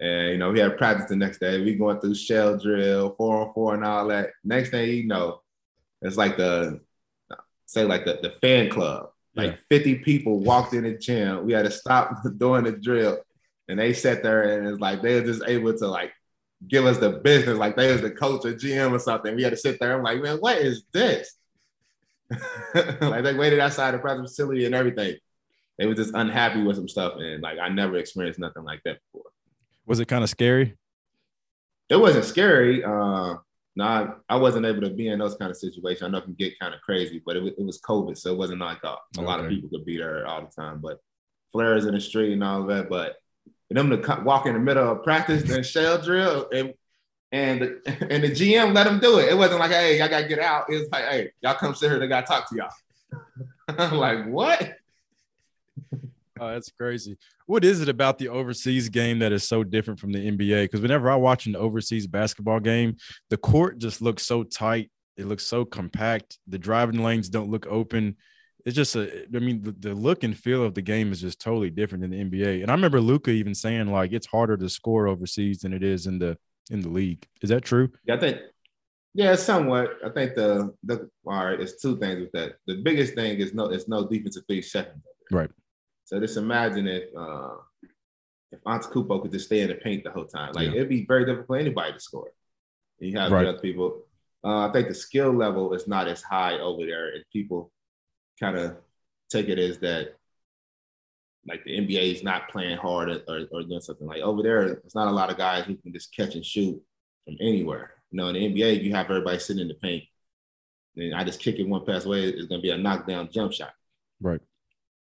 and 0.00 0.32
you 0.32 0.38
know, 0.38 0.50
we 0.50 0.60
had 0.60 0.76
practice 0.76 1.08
the 1.08 1.16
next 1.16 1.38
day. 1.38 1.60
We 1.62 1.76
going 1.76 2.00
through 2.00 2.14
shell 2.16 2.58
drill, 2.58 3.14
four 3.16 3.46
on 3.46 3.54
four, 3.54 3.74
and 3.74 3.84
all 3.84 4.08
that. 4.08 4.30
Next 4.42 4.70
thing 4.70 4.88
you 4.88 5.06
know, 5.06 5.40
it's 6.02 6.16
like 6.16 6.36
the 6.36 6.80
say 7.66 7.84
like 7.84 8.04
the, 8.04 8.18
the 8.20 8.30
fan 8.40 8.70
club. 8.70 9.10
Like 9.36 9.52
yeah. 9.52 9.56
50 9.78 9.96
people 9.96 10.40
walked 10.40 10.74
in 10.74 10.84
the 10.84 10.96
gym. 10.96 11.46
We 11.46 11.52
had 11.52 11.64
to 11.64 11.70
stop 11.70 12.12
doing 12.36 12.64
the 12.64 12.72
drill. 12.72 13.18
And 13.68 13.78
they 13.78 13.92
sat 13.92 14.22
there 14.22 14.58
and 14.58 14.68
it's 14.68 14.80
like 14.80 15.02
they 15.02 15.14
were 15.14 15.26
just 15.26 15.42
able 15.46 15.76
to 15.76 15.86
like 15.86 16.12
give 16.68 16.86
us 16.86 16.98
the 16.98 17.10
business, 17.10 17.58
like 17.58 17.76
they 17.76 17.92
was 17.92 18.02
the 18.02 18.10
coach 18.10 18.44
or 18.44 18.54
GM 18.54 18.92
or 18.92 18.98
something. 18.98 19.34
We 19.34 19.42
had 19.42 19.50
to 19.50 19.56
sit 19.56 19.78
there. 19.80 19.96
I'm 19.96 20.02
like, 20.02 20.22
man, 20.22 20.38
what 20.38 20.58
is 20.58 20.84
this? 20.92 21.34
like 22.74 23.24
they 23.24 23.34
waited 23.34 23.60
outside 23.60 23.92
the 23.92 23.98
practice 23.98 24.30
facility 24.30 24.64
and 24.66 24.74
everything. 24.74 25.16
They 25.78 25.86
were 25.86 25.94
just 25.94 26.14
unhappy 26.14 26.62
with 26.62 26.76
some 26.76 26.88
stuff. 26.88 27.14
And 27.18 27.42
like 27.42 27.58
I 27.58 27.68
never 27.68 27.96
experienced 27.96 28.38
nothing 28.38 28.64
like 28.64 28.80
that 28.84 28.98
before. 29.12 29.30
Was 29.86 30.00
it 30.00 30.08
kind 30.08 30.24
of 30.24 30.30
scary? 30.30 30.76
It 31.88 31.96
wasn't 31.96 32.24
scary. 32.24 32.82
Uh, 32.82 33.36
no, 33.76 33.84
I, 33.84 34.08
I, 34.28 34.36
wasn't 34.36 34.66
able 34.66 34.82
to 34.82 34.90
be 34.90 35.08
in 35.08 35.18
those 35.18 35.34
kind 35.34 35.50
of 35.50 35.56
situations. 35.56 36.02
I 36.02 36.08
know 36.08 36.18
it 36.18 36.24
can 36.24 36.34
get 36.34 36.58
kind 36.60 36.74
of 36.74 36.80
crazy, 36.80 37.20
but 37.24 37.36
it, 37.36 37.42
it 37.58 37.64
was 37.64 37.80
COVID, 37.80 38.16
so 38.16 38.32
it 38.32 38.38
wasn't 38.38 38.60
like 38.60 38.82
a, 38.84 38.88
a 38.88 38.98
okay. 39.18 39.24
lot 39.24 39.40
of 39.40 39.48
people 39.48 39.68
could 39.68 39.84
be 39.84 39.98
there 39.98 40.26
all 40.26 40.40
the 40.40 40.62
time. 40.62 40.80
But 40.80 41.00
flares 41.52 41.84
in 41.84 41.94
the 41.94 42.00
street 42.00 42.32
and 42.32 42.44
all 42.44 42.62
of 42.62 42.68
that. 42.68 42.88
But 42.88 43.16
for 43.68 43.74
them 43.74 43.90
to 43.90 44.22
walk 44.24 44.46
in 44.46 44.54
the 44.54 44.58
middle 44.58 44.92
of 44.92 45.02
practice 45.02 45.50
and 45.50 45.64
shell 45.64 46.00
drill 46.00 46.48
and 46.52 46.74
and 47.32 47.60
the, 47.60 47.80
and 48.10 48.22
the 48.22 48.30
GM 48.30 48.74
let 48.74 48.84
them 48.84 49.00
do 49.00 49.18
it. 49.18 49.28
It 49.28 49.36
wasn't 49.36 49.60
like, 49.60 49.72
hey, 49.72 49.98
y'all 49.98 50.08
gotta 50.08 50.28
get 50.28 50.38
out. 50.38 50.66
It 50.70 50.78
was 50.78 50.88
like, 50.90 51.04
hey, 51.04 51.32
y'all 51.42 51.54
come 51.54 51.74
sit 51.74 51.90
here. 51.90 51.98
They 51.98 52.06
gotta 52.06 52.26
talk 52.26 52.48
to 52.48 52.56
y'all. 52.56 52.70
I'm 53.68 53.94
like 53.98 54.26
what? 54.26 54.76
Oh, 56.40 56.48
that's 56.48 56.70
crazy. 56.70 57.16
What 57.46 57.64
is 57.64 57.80
it 57.80 57.88
about 57.88 58.18
the 58.18 58.28
overseas 58.28 58.88
game 58.88 59.20
that 59.20 59.32
is 59.32 59.46
so 59.46 59.62
different 59.62 60.00
from 60.00 60.12
the 60.12 60.30
NBA? 60.30 60.64
Because 60.64 60.80
whenever 60.80 61.10
I 61.10 61.16
watch 61.16 61.46
an 61.46 61.54
overseas 61.54 62.06
basketball 62.06 62.60
game, 62.60 62.96
the 63.30 63.36
court 63.36 63.78
just 63.78 64.02
looks 64.02 64.24
so 64.24 64.42
tight. 64.42 64.90
It 65.16 65.26
looks 65.26 65.44
so 65.44 65.64
compact. 65.64 66.38
The 66.48 66.58
driving 66.58 67.02
lanes 67.02 67.28
don't 67.28 67.50
look 67.50 67.66
open. 67.66 68.16
It's 68.64 68.76
just 68.76 68.96
a, 68.96 69.26
I 69.34 69.38
mean, 69.40 69.62
the, 69.62 69.72
the 69.72 69.94
look 69.94 70.24
and 70.24 70.36
feel 70.36 70.64
of 70.64 70.74
the 70.74 70.82
game 70.82 71.12
is 71.12 71.20
just 71.20 71.40
totally 71.40 71.70
different 71.70 72.02
than 72.02 72.10
the 72.10 72.24
NBA. 72.24 72.62
And 72.62 72.70
I 72.70 72.74
remember 72.74 73.00
Luka 73.00 73.30
even 73.30 73.54
saying 73.54 73.88
like 73.88 74.12
it's 74.12 74.26
harder 74.26 74.56
to 74.56 74.68
score 74.70 75.06
overseas 75.06 75.58
than 75.58 75.74
it 75.74 75.82
is 75.82 76.06
in 76.06 76.18
the 76.18 76.38
in 76.70 76.80
the 76.80 76.88
league. 76.88 77.26
Is 77.42 77.50
that 77.50 77.64
true? 77.64 77.90
Yeah, 78.06 78.14
I 78.14 78.18
think 78.20 78.38
yeah, 79.14 79.36
somewhat. 79.36 79.90
I 80.04 80.08
think 80.08 80.34
the 80.34 80.74
the 80.82 81.08
all 81.24 81.44
right, 81.44 81.60
it's 81.60 81.80
two 81.80 81.96
things 81.98 82.20
with 82.20 82.32
that. 82.32 82.56
The 82.66 82.82
biggest 82.82 83.14
thing 83.14 83.38
is 83.38 83.54
no, 83.54 83.66
it's 83.66 83.86
no 83.86 84.06
defensive 84.08 84.44
three 84.48 84.62
seconds. 84.62 85.04
Right. 85.30 85.50
So 86.04 86.18
just 86.18 86.36
imagine 86.36 86.88
if 86.88 87.04
uh, 87.16 87.54
if 88.50 88.62
Antetokounmpo 88.64 89.22
could 89.22 89.32
just 89.32 89.46
stay 89.46 89.60
in 89.60 89.68
the 89.68 89.76
paint 89.76 90.04
the 90.04 90.10
whole 90.10 90.24
time. 90.24 90.52
Like 90.54 90.68
yeah. 90.68 90.74
it'd 90.74 90.88
be 90.88 91.06
very 91.06 91.24
difficult 91.24 91.46
for 91.46 91.56
anybody 91.56 91.92
to 91.92 92.00
score. 92.00 92.32
You 92.98 93.18
have 93.18 93.30
right. 93.30 93.46
other 93.46 93.58
people. 93.58 94.02
Uh, 94.42 94.68
I 94.68 94.72
think 94.72 94.88
the 94.88 94.94
skill 94.94 95.32
level 95.32 95.74
is 95.74 95.86
not 95.86 96.08
as 96.08 96.22
high 96.22 96.58
over 96.58 96.84
there, 96.84 97.14
and 97.14 97.24
people 97.32 97.70
kind 98.40 98.56
of 98.56 98.76
take 99.30 99.48
it 99.48 99.58
as 99.58 99.78
that 99.78 100.16
like 101.46 101.64
the 101.64 101.78
NBA 101.78 102.14
is 102.14 102.22
not 102.22 102.48
playing 102.48 102.78
hard 102.78 103.10
or, 103.10 103.46
or 103.52 103.62
doing 103.62 103.80
something 103.80 104.06
like 104.06 104.22
over 104.22 104.42
there. 104.42 104.62
It's 104.64 104.94
not 104.94 105.08
a 105.08 105.12
lot 105.12 105.30
of 105.30 105.36
guys 105.36 105.66
who 105.66 105.76
can 105.76 105.92
just 105.92 106.14
catch 106.14 106.34
and 106.34 106.44
shoot 106.44 106.80
from 107.24 107.36
anywhere. 107.40 107.92
You 108.10 108.18
know, 108.18 108.28
in 108.28 108.34
the 108.34 108.62
NBA, 108.62 108.82
you 108.82 108.94
have 108.94 109.10
everybody 109.10 109.38
sitting 109.38 109.62
in 109.62 109.68
the 109.68 109.74
paint, 109.74 110.04
and 110.96 111.14
I 111.14 111.24
just 111.24 111.40
kick 111.40 111.58
it 111.58 111.68
one 111.68 111.84
pass 111.84 112.04
away. 112.04 112.24
It's 112.24 112.46
going 112.46 112.60
to 112.60 112.62
be 112.62 112.70
a 112.70 112.78
knockdown 112.78 113.28
jump 113.30 113.52
shot. 113.52 113.72
Right. 114.20 114.40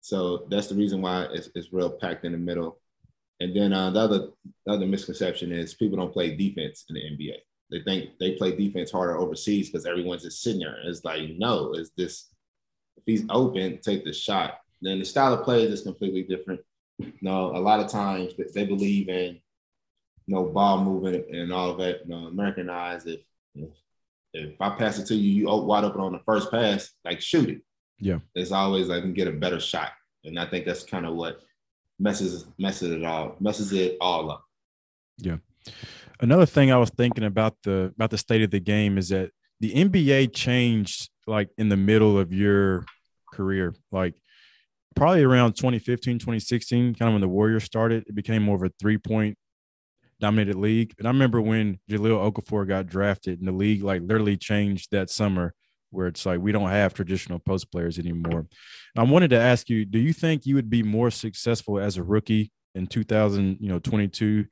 So 0.01 0.47
that's 0.49 0.67
the 0.67 0.75
reason 0.75 1.01
why 1.01 1.27
it's, 1.31 1.49
it's 1.55 1.73
real 1.73 1.89
packed 1.89 2.25
in 2.25 2.31
the 2.31 2.37
middle. 2.37 2.79
And 3.39 3.55
then 3.55 3.73
uh, 3.73 3.89
the 3.89 3.99
other 3.99 4.27
the 4.65 4.73
other 4.73 4.85
misconception 4.85 5.51
is 5.51 5.73
people 5.73 5.97
don't 5.97 6.13
play 6.13 6.35
defense 6.35 6.85
in 6.89 6.95
the 6.95 7.01
NBA. 7.01 7.37
They 7.71 7.81
think 7.83 8.19
they 8.19 8.33
play 8.33 8.55
defense 8.55 8.91
harder 8.91 9.17
overseas 9.17 9.69
because 9.69 9.85
everyone's 9.85 10.23
just 10.23 10.41
sitting 10.41 10.59
there. 10.59 10.77
It's 10.83 11.03
like 11.03 11.29
no, 11.37 11.73
it's 11.73 11.91
this. 11.97 12.30
If 13.05 13.19
he's 13.19 13.25
open, 13.29 13.79
take 13.79 14.03
the 14.03 14.13
shot. 14.13 14.59
Then 14.81 14.99
the 14.99 15.05
style 15.05 15.33
of 15.33 15.43
play 15.43 15.63
is 15.63 15.71
just 15.71 15.85
completely 15.85 16.23
different. 16.23 16.61
no, 17.21 17.55
a 17.55 17.59
lot 17.59 17.79
of 17.79 17.89
times 17.89 18.33
they 18.53 18.65
believe 18.65 19.09
in 19.09 19.39
you 20.27 20.35
know 20.35 20.45
ball 20.45 20.83
movement 20.83 21.25
and 21.29 21.51
all 21.51 21.71
of 21.71 21.77
that. 21.79 22.01
You 22.05 22.11
know, 22.11 22.27
Americanized. 22.27 23.07
If 23.07 23.19
if, 23.55 23.69
if 24.33 24.61
I 24.61 24.69
pass 24.71 24.97
it 24.99 25.05
to 25.07 25.15
you, 25.15 25.47
you 25.47 25.63
wide 25.65 25.83
open 25.83 26.01
on 26.01 26.13
the 26.13 26.21
first 26.25 26.51
pass, 26.51 26.91
like 27.03 27.21
shoot 27.21 27.49
it. 27.49 27.61
Yeah. 27.99 28.17
it's 28.33 28.51
always 28.51 28.87
like 28.87 29.03
can 29.03 29.13
get 29.13 29.27
a 29.27 29.31
better 29.31 29.59
shot. 29.59 29.91
And 30.25 30.39
I 30.39 30.47
think 30.47 30.65
that's 30.65 30.83
kind 30.83 31.05
of 31.05 31.15
what 31.15 31.39
messes 31.99 32.45
messes 32.57 32.91
it 32.91 33.05
all 33.05 33.35
messes 33.39 33.71
it 33.73 33.97
all 34.01 34.31
up. 34.31 34.43
Yeah. 35.17 35.37
Another 36.19 36.47
thing 36.47 36.71
I 36.71 36.77
was 36.77 36.89
thinking 36.89 37.23
about 37.23 37.55
the 37.63 37.93
about 37.95 38.09
the 38.09 38.17
state 38.17 38.41
of 38.41 38.49
the 38.49 38.59
game 38.59 38.97
is 38.97 39.09
that 39.09 39.31
the 39.59 39.71
NBA 39.73 40.33
changed 40.33 41.10
like 41.27 41.49
in 41.57 41.69
the 41.69 41.77
middle 41.77 42.17
of 42.17 42.33
your 42.33 42.85
career. 43.33 43.73
Like 43.91 44.15
probably 44.95 45.23
around 45.23 45.53
2015, 45.53 46.19
2016, 46.19 46.95
kind 46.95 47.09
of 47.09 47.13
when 47.13 47.21
the 47.21 47.27
Warriors 47.27 47.63
started, 47.63 48.05
it 48.07 48.15
became 48.15 48.43
more 48.43 48.55
of 48.55 48.63
a 48.63 48.71
three-point 48.79 49.37
dominated 50.19 50.55
league. 50.55 50.93
And 50.97 51.07
I 51.07 51.11
remember 51.11 51.41
when 51.41 51.79
Jahlil 51.89 52.31
Okafor 52.31 52.67
got 52.67 52.87
drafted 52.87 53.39
and 53.39 53.47
the 53.47 53.51
league 53.53 53.83
like 53.83 54.01
literally 54.01 54.37
changed 54.37 54.89
that 54.91 55.09
summer 55.09 55.53
where 55.89 56.07
it's 56.07 56.25
like 56.25 56.39
we 56.39 56.51
don't 56.51 56.69
have 56.69 56.93
traditional 56.93 57.39
post 57.39 57.71
players 57.71 57.99
anymore. 57.99 58.47
I 58.95 59.03
wanted 59.03 59.31
to 59.31 59.39
ask 59.39 59.69
you, 59.69 59.83
do 59.85 59.99
you 59.99 60.13
think 60.13 60.45
you 60.45 60.55
would 60.55 60.69
be 60.69 60.83
more 60.83 61.11
successful 61.11 61.79
as 61.79 61.97
a 61.97 62.03
rookie 62.03 62.51
in 62.75 62.87
2000, 62.87 63.57
you 63.59 63.67
know, 63.67 63.79
22 63.79 64.45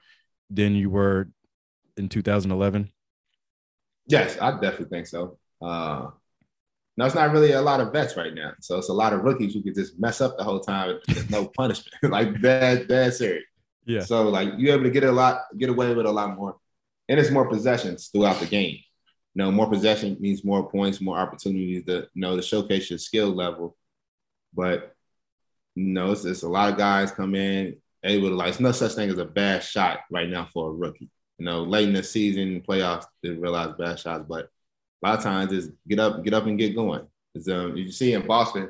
than 0.50 0.76
you 0.76 0.90
were 0.90 1.30
in 1.96 2.10
2011? 2.10 2.92
Yes, 4.08 4.38
I 4.42 4.52
definitely 4.52 4.88
think 4.88 5.08
so. 5.08 5.38
Uh, 5.62 6.08
no, 7.00 7.06
it's 7.06 7.16
not 7.16 7.32
really 7.32 7.54
a 7.54 7.62
lot 7.62 7.80
of 7.80 7.92
vets 7.92 8.16
right 8.16 8.34
now. 8.34 8.52
So 8.60 8.78
it's 8.78 8.90
a 8.90 8.94
lot 8.94 9.14
of 9.14 9.22
rookies 9.22 9.54
who 9.54 9.64
could 9.64 9.76
just 9.76 10.00
mess 10.00 10.22
up 10.22 10.38
the 10.38 10.44
whole 10.44 10.60
time. 10.60 11.00
There's 11.08 11.30
no 11.30 11.48
punishment. 11.48 11.96
like 12.04 12.40
that, 12.42 12.88
that's 12.88 13.18
serious. 13.18 13.46
Yeah. 13.86 14.02
So 14.02 14.30
like 14.30 14.50
you're 14.58 14.74
able 14.74 14.84
to 14.84 14.92
get 14.92 15.04
a 15.04 15.12
lot, 15.12 15.42
get 15.58 15.70
away 15.70 15.94
with 15.94 16.06
a 16.06 16.12
lot 16.12 16.36
more. 16.36 16.58
And 17.08 17.20
it's 17.20 17.32
more 17.32 17.50
possessions 17.50 18.10
throughout 18.14 18.40
the 18.40 18.46
game 18.46 18.80
you 19.36 19.44
know, 19.44 19.52
more 19.52 19.70
possession 19.70 20.18
means 20.20 20.44
more 20.44 20.70
points, 20.70 21.02
more 21.02 21.18
opportunities 21.18 21.86
to 21.86 22.08
you 22.14 22.22
know 22.22 22.36
to 22.36 22.42
showcase 22.42 22.90
your 22.90 23.00
skill 23.00 23.30
level. 23.30 23.78
But 24.54 24.96
you 25.76 25.86
know, 25.86 26.12
it's, 26.12 26.26
it's 26.26 26.44
a 26.44 26.50
lot 26.50 26.72
of 26.72 26.78
guys 26.78 27.12
come 27.12 27.36
in 27.36 27.78
able 28.04 28.30
to 28.30 28.36
like 28.36 28.50
it's 28.50 28.60
no 28.60 28.72
such 28.72 28.94
thing 28.94 29.10
as 29.10 29.18
a 29.18 29.26
bad 29.26 29.64
shot 29.64 30.00
right 30.12 30.30
now 30.30 30.48
for 30.52 30.70
a 30.70 30.74
rookie. 30.74 31.10
You 31.38 31.46
know, 31.46 31.64
late 31.64 31.88
in 31.88 31.94
the 31.94 32.04
season, 32.04 32.62
playoffs, 32.68 33.06
they 33.22 33.30
realize 33.30 33.76
bad 33.78 34.00
shots, 34.00 34.26
but 34.28 34.50
a 35.04 35.08
lot 35.08 35.18
of 35.18 35.24
times 35.24 35.52
is 35.52 35.72
get 35.88 36.00
up, 36.00 36.24
get 36.24 36.34
up 36.34 36.46
and 36.46 36.58
get 36.58 36.76
going. 36.76 37.06
Um, 37.52 37.76
you 37.78 37.92
see 37.92 38.14
in 38.14 38.26
Boston, 38.26 38.70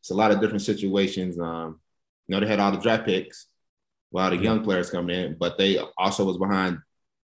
it's 0.00 0.10
a 0.10 0.14
lot 0.14 0.30
of 0.30 0.40
different 0.40 0.62
situations. 0.62 1.38
Um, 1.38 1.80
you 2.26 2.34
know, 2.34 2.40
they 2.40 2.46
had 2.46 2.60
all 2.60 2.72
the 2.72 2.78
draft 2.78 3.04
picks, 3.04 3.46
a 4.12 4.16
lot 4.16 4.32
of 4.32 4.42
young 4.42 4.62
players 4.62 4.90
coming 4.90 5.14
in, 5.14 5.36
but 5.38 5.58
they 5.58 5.78
also 5.98 6.24
was 6.24 6.38
behind 6.38 6.78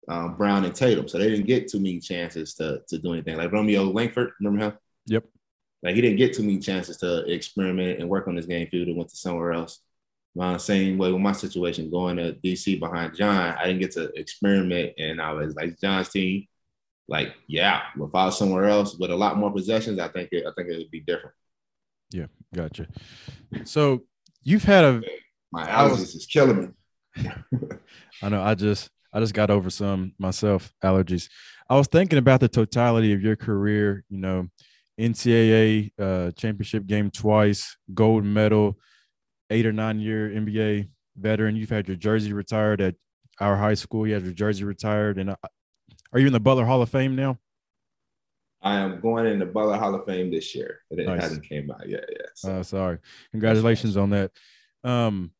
um, 0.08 0.36
Brown 0.36 0.64
and 0.64 0.74
Tatum. 0.74 1.08
So 1.08 1.18
they 1.18 1.30
didn't 1.30 1.46
get 1.46 1.68
too 1.68 1.78
many 1.78 2.00
chances 2.00 2.54
to, 2.54 2.82
to 2.88 2.98
do 2.98 3.12
anything. 3.12 3.36
Like 3.36 3.52
Romeo 3.52 3.84
Langford, 3.84 4.32
remember 4.40 4.66
him? 4.66 4.78
Yep. 5.06 5.24
Like 5.82 5.94
he 5.94 6.00
didn't 6.00 6.18
get 6.18 6.34
too 6.34 6.42
many 6.42 6.58
chances 6.58 6.98
to 6.98 7.24
experiment 7.32 8.00
and 8.00 8.08
work 8.08 8.28
on 8.28 8.36
his 8.36 8.46
game 8.46 8.66
field 8.68 8.88
and 8.88 8.96
went 8.96 9.08
to 9.10 9.16
somewhere 9.16 9.52
else. 9.52 9.80
uh, 10.38 10.58
same 10.58 10.98
way 10.98 11.10
with 11.10 11.22
my 11.22 11.32
situation 11.32 11.90
going 11.90 12.16
to 12.16 12.34
DC 12.44 12.78
behind 12.78 13.16
John, 13.16 13.56
I 13.58 13.64
didn't 13.64 13.80
get 13.80 13.92
to 13.92 14.12
experiment, 14.18 14.92
and 14.98 15.20
I 15.20 15.32
was 15.32 15.54
like 15.54 15.80
John's 15.80 16.10
team. 16.10 16.46
Like, 17.10 17.34
yeah, 17.48 17.82
if 17.96 18.14
I 18.14 18.26
was 18.26 18.38
somewhere 18.38 18.66
else 18.66 18.96
with 18.96 19.10
a 19.10 19.16
lot 19.16 19.36
more 19.36 19.52
possessions, 19.52 19.98
I 19.98 20.06
think 20.08 20.28
it, 20.30 20.46
I 20.46 20.52
think 20.56 20.68
it 20.68 20.78
would 20.78 20.92
be 20.92 21.00
different. 21.00 21.34
Yeah, 22.12 22.26
gotcha. 22.54 22.86
So 23.64 24.04
you've 24.44 24.62
had 24.62 24.84
a 24.84 25.02
my 25.50 25.66
allergies 25.66 26.14
is 26.14 26.26
killing 26.30 26.72
me. 27.16 27.28
I 28.22 28.28
know. 28.28 28.40
I 28.40 28.54
just 28.54 28.90
I 29.12 29.18
just 29.18 29.34
got 29.34 29.50
over 29.50 29.70
some 29.70 30.12
myself 30.20 30.72
allergies. 30.84 31.28
I 31.68 31.76
was 31.76 31.88
thinking 31.88 32.18
about 32.18 32.38
the 32.38 32.48
totality 32.48 33.12
of 33.12 33.22
your 33.22 33.34
career. 33.34 34.04
You 34.08 34.18
know, 34.18 34.48
NCAA 34.98 35.90
uh, 35.98 36.30
championship 36.32 36.86
game 36.86 37.10
twice, 37.10 37.76
gold 37.92 38.24
medal, 38.24 38.78
eight 39.50 39.66
or 39.66 39.72
nine 39.72 39.98
year 39.98 40.30
NBA 40.30 40.88
veteran. 41.16 41.56
You've 41.56 41.70
had 41.70 41.88
your 41.88 41.96
jersey 41.96 42.32
retired 42.32 42.80
at 42.80 42.94
our 43.40 43.56
high 43.56 43.74
school. 43.74 44.06
You 44.06 44.14
had 44.14 44.22
your 44.22 44.32
jersey 44.32 44.62
retired, 44.62 45.18
and 45.18 45.34
are 46.12 46.18
you 46.18 46.26
in 46.26 46.32
the 46.32 46.40
Butler 46.40 46.64
Hall 46.64 46.82
of 46.82 46.88
Fame 46.88 47.16
now? 47.16 47.38
I 48.62 48.76
am 48.76 49.00
going 49.00 49.26
in 49.26 49.38
the 49.38 49.46
Butler 49.46 49.78
Hall 49.78 49.94
of 49.94 50.04
Fame 50.04 50.30
this 50.30 50.54
year. 50.54 50.80
It 50.90 51.06
nice. 51.06 51.22
hasn't 51.22 51.48
came 51.48 51.70
out 51.70 51.88
yet. 51.88 52.04
Yeah. 52.10 52.26
So. 52.34 52.52
Uh, 52.52 52.62
sorry. 52.62 52.98
Congratulations 53.30 53.96
on 53.96 54.10
that. 54.10 54.32
Um, 54.84 55.30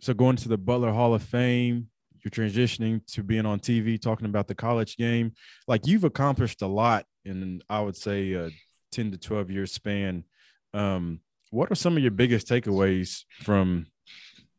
so 0.00 0.14
going 0.14 0.36
to 0.36 0.48
the 0.48 0.56
Butler 0.56 0.92
Hall 0.92 1.12
of 1.12 1.22
Fame, 1.22 1.88
you're 2.24 2.30
transitioning 2.30 3.04
to 3.12 3.22
being 3.22 3.46
on 3.46 3.60
TV, 3.60 4.00
talking 4.00 4.26
about 4.26 4.46
the 4.46 4.54
college 4.54 4.96
game. 4.96 5.32
Like 5.68 5.86
you've 5.86 6.04
accomplished 6.04 6.62
a 6.62 6.66
lot 6.66 7.04
in, 7.24 7.62
I 7.68 7.80
would 7.80 7.96
say, 7.96 8.32
a 8.32 8.50
10 8.92 9.12
to 9.12 9.18
12 9.18 9.50
year 9.50 9.66
span. 9.66 10.24
Um, 10.72 11.20
what 11.50 11.70
are 11.70 11.74
some 11.74 11.96
of 11.96 12.02
your 12.02 12.12
biggest 12.12 12.48
takeaways 12.48 13.24
from 13.42 13.86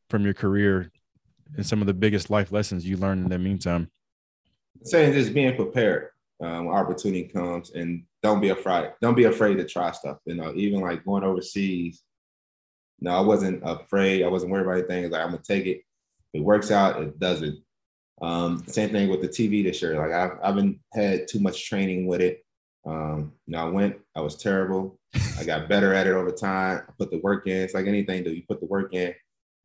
from 0.09 0.25
your 0.25 0.33
career 0.33 0.91
and 1.55 1.65
some 1.65 1.79
of 1.79 1.87
the 1.87 1.93
biggest 1.93 2.29
life 2.29 2.51
lessons 2.51 2.85
you 2.85 2.97
learned 2.97 3.23
in 3.23 3.29
the 3.29 3.39
meantime? 3.39 3.89
Saying 4.83 5.13
just 5.13 5.33
being 5.33 5.55
prepared 5.55 6.09
um, 6.41 6.67
opportunity 6.67 7.23
comes, 7.23 7.71
and 7.71 8.03
don't 8.23 8.41
be 8.41 8.49
afraid. 8.49 8.91
Don't 9.01 9.15
be 9.15 9.25
afraid 9.25 9.57
to 9.57 9.65
try 9.65 9.91
stuff. 9.91 10.17
You 10.25 10.35
know, 10.35 10.53
even 10.55 10.81
like 10.81 11.05
going 11.05 11.23
overseas. 11.23 12.03
No, 12.99 13.11
I 13.11 13.21
wasn't 13.21 13.61
afraid. 13.63 14.23
I 14.23 14.27
wasn't 14.27 14.51
worried 14.51 14.63
about 14.63 14.77
anything. 14.77 15.11
Like 15.11 15.21
I'm 15.21 15.31
gonna 15.31 15.43
take 15.43 15.65
it. 15.65 15.81
It 16.33 16.43
works 16.43 16.71
out. 16.71 17.01
It 17.01 17.19
doesn't. 17.19 17.59
Um, 18.21 18.63
same 18.67 18.91
thing 18.91 19.09
with 19.09 19.21
the 19.21 19.27
TV 19.27 19.63
this 19.63 19.81
year. 19.81 19.97
Like 19.97 20.11
I've, 20.11 20.39
I 20.43 20.47
haven't 20.47 20.79
had 20.93 21.27
too 21.27 21.39
much 21.39 21.67
training 21.67 22.05
with 22.05 22.21
it. 22.21 22.45
Um, 22.85 23.33
you 23.47 23.53
know, 23.53 23.67
I 23.67 23.69
went, 23.69 23.97
I 24.15 24.21
was 24.21 24.35
terrible. 24.35 24.99
I 25.39 25.43
got 25.43 25.67
better 25.67 25.93
at 25.93 26.07
it 26.07 26.13
over 26.13 26.31
time. 26.31 26.83
I 26.87 26.91
put 26.97 27.09
the 27.09 27.19
work 27.19 27.47
in. 27.47 27.57
It's 27.57 27.73
like 27.73 27.87
anything, 27.87 28.23
do 28.23 28.31
you 28.31 28.43
put 28.47 28.59
the 28.59 28.67
work 28.67 28.93
in 28.93 29.13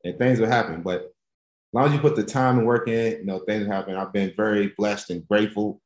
and 0.04 0.18
things 0.18 0.40
will 0.40 0.48
happen. 0.48 0.82
But 0.82 1.12
long 1.72 1.86
as 1.86 1.92
you 1.92 1.98
put 1.98 2.16
the 2.16 2.22
time 2.22 2.58
and 2.58 2.66
work 2.66 2.88
in, 2.88 3.18
you 3.18 3.24
know, 3.24 3.38
things 3.40 3.66
happen. 3.66 3.96
I've 3.96 4.12
been 4.12 4.32
very 4.36 4.72
blessed 4.76 5.10
and 5.10 5.26
grateful 5.26 5.80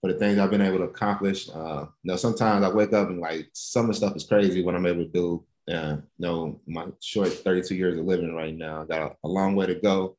for 0.00 0.12
the 0.12 0.18
things 0.18 0.38
I've 0.38 0.50
been 0.50 0.62
able 0.62 0.78
to 0.78 0.84
accomplish. 0.84 1.48
Uh, 1.48 1.86
you 2.02 2.10
know, 2.10 2.16
sometimes 2.16 2.64
I 2.64 2.72
wake 2.72 2.92
up 2.92 3.08
and 3.08 3.20
like 3.20 3.48
some 3.52 3.86
of 3.86 3.88
the 3.88 3.94
stuff 3.94 4.16
is 4.16 4.24
crazy 4.24 4.62
what 4.62 4.74
I'm 4.74 4.86
able 4.86 5.04
to 5.04 5.10
do. 5.10 5.44
Uh, 5.68 5.96
you 6.18 6.26
know, 6.26 6.60
my 6.66 6.86
short 7.00 7.32
32 7.32 7.74
years 7.74 7.98
of 7.98 8.04
living 8.04 8.34
right 8.34 8.56
now, 8.56 8.84
got 8.84 9.02
a, 9.02 9.16
a 9.24 9.28
long 9.28 9.56
way 9.56 9.66
to 9.66 9.74
go. 9.74 10.16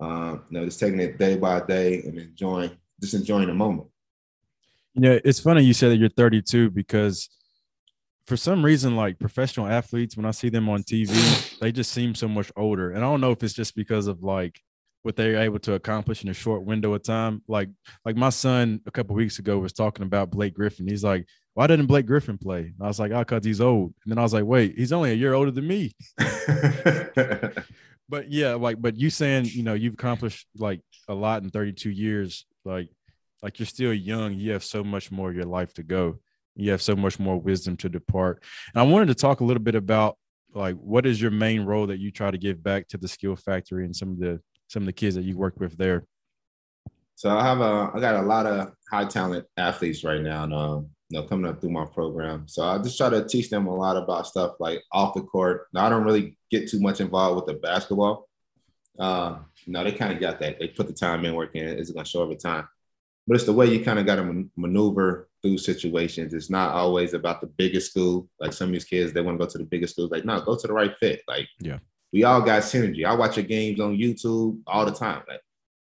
Uh, 0.00 0.38
you 0.50 0.58
know, 0.58 0.64
just 0.64 0.80
taking 0.80 1.00
it 1.00 1.18
day 1.18 1.36
by 1.36 1.60
day 1.60 2.02
and 2.02 2.18
enjoying, 2.18 2.70
just 3.00 3.14
enjoying 3.14 3.46
the 3.46 3.54
moment. 3.54 3.88
You 4.94 5.02
know, 5.02 5.20
it's 5.24 5.38
funny 5.38 5.62
you 5.62 5.72
said 5.72 5.90
that 5.90 5.98
you're 5.98 6.08
32 6.08 6.70
because 6.70 7.28
for 8.26 8.36
some 8.36 8.64
reason, 8.64 8.96
like 8.96 9.18
professional 9.18 9.66
athletes, 9.66 10.16
when 10.16 10.26
I 10.26 10.30
see 10.30 10.48
them 10.48 10.68
on 10.68 10.82
TV, 10.82 11.58
they 11.58 11.72
just 11.72 11.92
seem 11.92 12.14
so 12.14 12.28
much 12.28 12.52
older. 12.56 12.90
And 12.90 12.98
I 12.98 13.08
don't 13.08 13.20
know 13.20 13.32
if 13.32 13.42
it's 13.42 13.54
just 13.54 13.74
because 13.74 14.06
of 14.06 14.22
like 14.22 14.60
what 15.02 15.16
they're 15.16 15.42
able 15.42 15.58
to 15.58 15.74
accomplish 15.74 16.22
in 16.22 16.30
a 16.30 16.34
short 16.34 16.64
window 16.64 16.94
of 16.94 17.02
time. 17.02 17.42
Like, 17.48 17.68
like 18.04 18.16
my 18.16 18.30
son 18.30 18.80
a 18.86 18.90
couple 18.90 19.16
weeks 19.16 19.38
ago 19.38 19.58
was 19.58 19.72
talking 19.72 20.04
about 20.04 20.30
Blake 20.30 20.54
Griffin. 20.54 20.86
He's 20.86 21.02
like, 21.04 21.26
"Why 21.54 21.66
didn't 21.66 21.86
Blake 21.86 22.06
Griffin 22.06 22.38
play?" 22.38 22.60
And 22.60 22.76
I 22.80 22.86
was 22.86 23.00
like, 23.00 23.10
"Oh, 23.10 23.24
cause 23.24 23.44
he's 23.44 23.60
old." 23.60 23.94
And 24.04 24.10
then 24.10 24.18
I 24.18 24.22
was 24.22 24.32
like, 24.32 24.44
"Wait, 24.44 24.74
he's 24.76 24.92
only 24.92 25.10
a 25.10 25.14
year 25.14 25.34
older 25.34 25.50
than 25.50 25.66
me." 25.66 25.92
but 28.08 28.30
yeah, 28.30 28.54
like, 28.54 28.80
but 28.80 28.96
you 28.96 29.10
saying, 29.10 29.46
you 29.46 29.64
know, 29.64 29.74
you've 29.74 29.94
accomplished 29.94 30.46
like 30.56 30.80
a 31.08 31.14
lot 31.14 31.42
in 31.42 31.50
32 31.50 31.90
years. 31.90 32.46
Like, 32.64 32.88
like 33.42 33.58
you're 33.58 33.66
still 33.66 33.92
young. 33.92 34.34
You 34.34 34.52
have 34.52 34.62
so 34.64 34.84
much 34.84 35.10
more 35.10 35.30
of 35.30 35.34
your 35.34 35.46
life 35.46 35.74
to 35.74 35.82
go. 35.82 36.20
You 36.54 36.70
have 36.70 36.82
so 36.82 36.94
much 36.94 37.18
more 37.18 37.38
wisdom 37.38 37.76
to 37.78 37.88
depart. 37.88 38.42
And 38.74 38.80
I 38.80 38.84
wanted 38.84 39.08
to 39.08 39.14
talk 39.14 39.40
a 39.40 39.44
little 39.44 39.62
bit 39.62 39.74
about 39.74 40.18
like 40.54 40.76
what 40.76 41.06
is 41.06 41.20
your 41.20 41.30
main 41.30 41.62
role 41.62 41.86
that 41.86 41.98
you 41.98 42.10
try 42.10 42.30
to 42.30 42.38
give 42.38 42.62
back 42.62 42.88
to 42.88 42.98
the 42.98 43.08
skill 43.08 43.36
factory 43.36 43.84
and 43.84 43.96
some 43.96 44.10
of 44.10 44.18
the 44.18 44.40
some 44.68 44.82
of 44.82 44.86
the 44.86 44.92
kids 44.92 45.14
that 45.14 45.24
you 45.24 45.36
work 45.36 45.54
with 45.58 45.76
there? 45.76 46.04
So 47.14 47.36
I 47.36 47.44
have 47.44 47.60
a 47.60 47.90
I 47.94 48.00
got 48.00 48.16
a 48.16 48.26
lot 48.26 48.46
of 48.46 48.72
high 48.90 49.04
talent 49.06 49.46
athletes 49.56 50.04
right 50.04 50.20
now, 50.20 50.44
and 50.44 50.54
um, 50.54 50.90
you 51.08 51.20
know, 51.20 51.26
coming 51.26 51.50
up 51.50 51.60
through 51.60 51.70
my 51.70 51.84
program. 51.84 52.48
So 52.48 52.64
I 52.64 52.78
just 52.78 52.96
try 52.96 53.10
to 53.10 53.26
teach 53.26 53.50
them 53.50 53.66
a 53.66 53.74
lot 53.74 53.96
about 53.96 54.26
stuff 54.26 54.54
like 54.60 54.82
off 54.92 55.14
the 55.14 55.22
court. 55.22 55.66
Now 55.72 55.86
I 55.86 55.88
don't 55.88 56.04
really 56.04 56.36
get 56.50 56.68
too 56.68 56.80
much 56.80 57.00
involved 57.00 57.36
with 57.36 57.46
the 57.46 57.60
basketball. 57.60 58.28
Uh, 58.98 59.38
you 59.64 59.72
know, 59.72 59.84
they 59.84 59.92
kind 59.92 60.12
of 60.12 60.20
got 60.20 60.40
that. 60.40 60.58
They 60.58 60.68
put 60.68 60.86
the 60.86 60.92
time 60.92 61.24
in, 61.24 61.34
work 61.34 61.54
in. 61.54 61.66
It's 61.66 61.90
going 61.90 62.04
to 62.04 62.10
show 62.10 62.22
over 62.22 62.34
time. 62.34 62.68
But 63.26 63.36
it's 63.36 63.44
the 63.44 63.52
way 63.52 63.66
you 63.66 63.84
kind 63.84 63.98
of 63.98 64.06
got 64.06 64.16
to 64.16 64.48
maneuver 64.56 65.28
through 65.42 65.58
situations. 65.58 66.34
It's 66.34 66.50
not 66.50 66.72
always 66.72 67.14
about 67.14 67.40
the 67.40 67.46
biggest 67.46 67.90
school. 67.90 68.28
Like 68.40 68.52
some 68.52 68.68
of 68.68 68.72
these 68.72 68.84
kids, 68.84 69.12
they 69.12 69.20
want 69.20 69.38
to 69.38 69.44
go 69.44 69.50
to 69.50 69.58
the 69.58 69.64
biggest 69.64 69.94
schools. 69.94 70.10
Like, 70.10 70.24
no, 70.24 70.40
go 70.40 70.56
to 70.56 70.66
the 70.66 70.72
right 70.72 70.96
fit. 70.98 71.22
Like, 71.26 71.48
yeah, 71.60 71.78
we 72.12 72.24
all 72.24 72.40
got 72.40 72.62
synergy. 72.62 73.04
I 73.04 73.14
watch 73.14 73.36
your 73.36 73.46
games 73.46 73.80
on 73.80 73.96
YouTube 73.96 74.60
all 74.66 74.84
the 74.84 74.92
time. 74.92 75.22
Like 75.28 75.40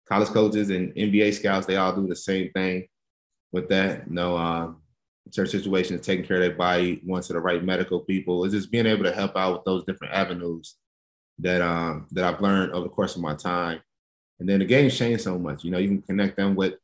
college 0.09 0.29
coaches 0.29 0.71
and 0.71 0.95
NBA 0.95 1.35
scouts, 1.35 1.67
they 1.67 1.77
all 1.77 1.95
do 1.95 2.07
the 2.07 2.17
same 2.17 2.51
thing 2.53 2.89
with 3.53 3.69
that. 3.69 4.11
No, 4.11 4.37
um, 4.37 4.83
certain 5.31 5.51
situations, 5.51 6.05
taking 6.05 6.25
care 6.25 6.37
of 6.37 6.43
their 6.43 6.55
body, 6.55 6.97
going 6.97 7.23
to 7.23 7.33
the 7.33 7.41
right 7.41 7.63
medical 7.63 8.01
people. 8.01 8.45
It's 8.45 8.55
just 8.55 8.71
being 8.71 8.87
able 8.87 9.05
to 9.05 9.13
help 9.13 9.37
out 9.37 9.53
with 9.53 9.65
those 9.65 9.85
different 9.85 10.15
avenues 10.15 10.77
that 11.39 11.61
um 11.61 12.07
that 12.13 12.25
I've 12.25 12.41
learned 12.41 12.73
over 12.73 12.85
the 12.85 12.95
course 12.95 13.15
of 13.15 13.23
my 13.23 13.35
time. 13.35 13.81
And 14.39 14.49
then 14.49 14.61
the 14.61 14.65
game's 14.65 14.97
changed 14.97 15.25
so 15.25 15.39
much. 15.39 15.65
You 15.65 15.71
know, 15.71 15.79
you 15.79 15.89
can 15.89 16.03
connect 16.03 16.37
them 16.37 16.55
with 16.55 16.75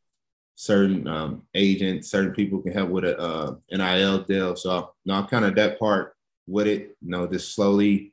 certain 0.55 1.07
um, 1.09 1.43
agents, 1.55 2.11
certain 2.11 2.33
people 2.33 2.61
can 2.61 2.73
help 2.73 2.91
with 2.91 3.05
a 3.05 3.19
uh, 3.19 3.55
NIL 3.71 4.23
deal. 4.23 4.57
So 4.57 4.93
you 5.05 5.13
know, 5.13 5.19
I'm 5.19 5.27
kind 5.27 5.45
of 5.45 5.55
that 5.57 5.79
part 5.79 6.15
with 6.47 6.67
it. 6.67 6.97
You 7.01 7.11
know, 7.11 7.27
just 7.27 7.55
slowly 7.55 8.13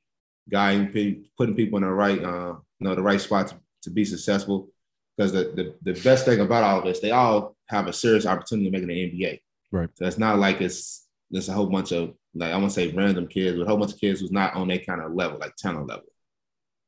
guiding, 0.50 1.26
putting 1.38 1.56
people 1.56 1.78
in 1.78 1.84
the 1.84 1.92
right, 1.92 2.24
uh, 2.24 2.56
you 2.80 2.88
know, 2.88 2.96
the 2.96 3.02
right 3.02 3.22
spot 3.22 3.48
to, 3.50 3.56
to 3.84 3.90
be 3.90 4.06
successful. 4.06 4.70
Because 5.16 5.34
the, 5.34 5.76
the, 5.84 5.92
the 5.92 6.02
best 6.02 6.24
thing 6.24 6.40
about 6.40 6.64
all 6.64 6.80
of 6.80 6.86
this, 6.86 7.02
they 7.02 7.12
all 7.12 7.58
have 7.68 7.88
a 7.88 7.94
serious 7.94 8.26
opportunity 8.26 8.70
to 8.70 8.72
make 8.72 8.84
it 8.84 8.90
an 8.90 9.20
NBA. 9.20 9.42
Right. 9.72 9.90
So 9.96 10.06
it's 10.06 10.18
not 10.18 10.40
like 10.40 10.62
it's 10.62 11.08
there's 11.30 11.50
a 11.50 11.54
whole 11.54 11.68
bunch 11.68 11.92
of 11.92 12.14
like 12.36 12.52
I 12.52 12.58
want 12.58 12.72
to 12.72 12.76
say 12.76 12.92
random 12.92 13.28
kids, 13.28 13.58
but 13.58 13.64
a 13.64 13.68
whole 13.68 13.78
bunch 13.78 13.94
of 13.94 14.00
kids 14.00 14.20
who's 14.20 14.32
not 14.32 14.56
on 14.56 14.68
that 14.70 14.86
kind 14.86 15.02
of 15.02 15.14
level, 15.14 15.40
like 15.40 15.56
talent 15.56 15.88
level. 15.88 16.06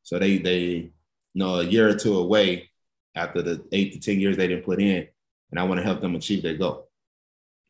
So 0.04 0.20
they 0.20 0.38
they 0.38 0.60
you 0.64 0.92
know 1.36 1.56
a 1.56 1.64
year 1.64 1.90
or 1.90 1.96
two 1.96 2.18
away 2.18 2.70
after 3.16 3.42
the 3.42 3.64
eight 3.72 3.94
to 3.94 4.00
ten 4.00 4.20
years 4.20 4.38
they 4.38 4.48
didn't 4.48 4.66
put 4.66 4.82
in, 4.82 5.08
and 5.52 5.60
I 5.60 5.64
want 5.64 5.80
to 5.80 5.84
help 5.84 6.02
them 6.02 6.16
achieve 6.16 6.42
their 6.42 6.58
goal. 6.58 6.90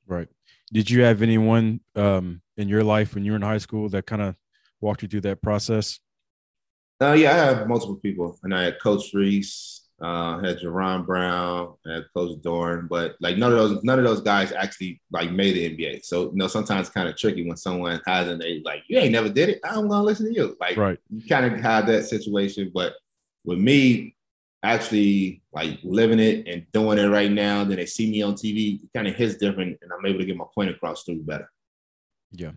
Right. 0.07 0.27
Did 0.71 0.89
you 0.89 1.03
have 1.03 1.21
anyone 1.21 1.82
um, 1.95 2.41
in 2.57 2.69
your 2.69 2.84
life 2.84 3.15
when 3.15 3.25
you 3.25 3.32
were 3.32 3.36
in 3.36 3.41
high 3.41 3.57
school 3.57 3.89
that 3.89 4.05
kind 4.05 4.21
of 4.21 4.36
walked 4.79 5.01
you 5.01 5.07
through 5.07 5.21
that 5.21 5.41
process? 5.41 5.99
Uh, 7.01 7.13
yeah, 7.13 7.32
I 7.32 7.36
have 7.36 7.67
multiple 7.67 7.95
people, 7.95 8.38
and 8.43 8.53
I 8.53 8.63
had 8.63 8.79
Coach 8.79 9.11
Reese, 9.13 9.88
uh, 10.01 10.39
had 10.39 10.59
Jerron 10.59 11.05
Brown, 11.05 11.73
I 11.86 11.93
had 11.95 12.05
Coach 12.15 12.39
Dorn, 12.41 12.88
but 12.88 13.15
like 13.19 13.38
none 13.38 13.51
of 13.51 13.57
those 13.57 13.84
none 13.84 13.97
of 13.97 14.05
those 14.05 14.21
guys 14.21 14.51
actually 14.51 15.01
like 15.11 15.32
made 15.32 15.55
the 15.55 15.75
NBA. 15.75 16.05
So 16.05 16.25
you 16.25 16.36
know, 16.36 16.47
sometimes 16.47 16.88
it's 16.88 16.93
kind 16.93 17.09
of 17.09 17.17
tricky 17.17 17.47
when 17.47 17.57
someone 17.57 18.01
has 18.05 18.27
an 18.27 18.39
they 18.39 18.61
like 18.63 18.84
you 18.88 18.99
ain't 18.99 19.11
never 19.11 19.29
did 19.29 19.49
it. 19.49 19.59
I'm 19.63 19.88
gonna 19.88 20.03
listen 20.03 20.27
to 20.27 20.34
you. 20.34 20.55
Like 20.59 20.77
right. 20.77 20.99
you 21.09 21.27
kind 21.27 21.45
of 21.45 21.59
have 21.59 21.88
that 21.88 22.05
situation, 22.05 22.71
but 22.73 22.93
with 23.45 23.57
me 23.57 24.15
actually 24.64 25.41
like 25.51 25.80
living 25.84 26.20
it 26.20 26.47
and 26.47 26.66
doing 26.72 26.99
it 26.99 27.07
right 27.07 27.32
now, 27.32 27.64
then 27.64 27.78
they 27.78 27.86
see 27.86 28.09
me 28.09 28.22
on 28.22 28.34
TV, 28.34 28.84
it 28.84 28.89
kind 28.95 29.07
of 29.07 29.16
hits 29.16 29.36
different, 29.36 29.78
and 29.82 29.91
I'm 29.91 30.05
able 30.05 30.20
to 30.20 30.26
get 30.26 30.38
my 30.38 30.45
point 30.53 30.70
across 30.70 31.03
through 31.03 31.24
better. 31.24 31.51
Yeah. 32.32 32.51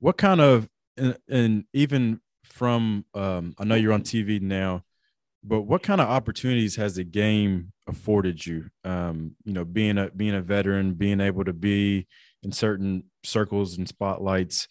What 0.00 0.16
kind 0.16 0.40
of 0.40 0.68
and, 0.96 1.16
and 1.28 1.64
even 1.72 2.20
from 2.44 3.04
um, 3.14 3.54
I 3.58 3.64
know 3.64 3.74
you're 3.74 3.92
on 3.92 4.02
TV 4.02 4.40
now, 4.40 4.84
but 5.44 5.62
what 5.62 5.82
kind 5.82 6.00
of 6.00 6.08
opportunities 6.08 6.76
has 6.76 6.96
the 6.96 7.04
game 7.04 7.72
afforded 7.86 8.44
you? 8.44 8.70
Um, 8.84 9.36
you 9.44 9.52
know, 9.52 9.64
being 9.64 9.98
a 9.98 10.10
being 10.10 10.34
a 10.34 10.42
veteran, 10.42 10.94
being 10.94 11.20
able 11.20 11.44
to 11.44 11.52
be 11.52 12.06
in 12.42 12.52
certain 12.52 13.04
circles 13.24 13.78
and 13.78 13.88
spotlights. 13.88 14.68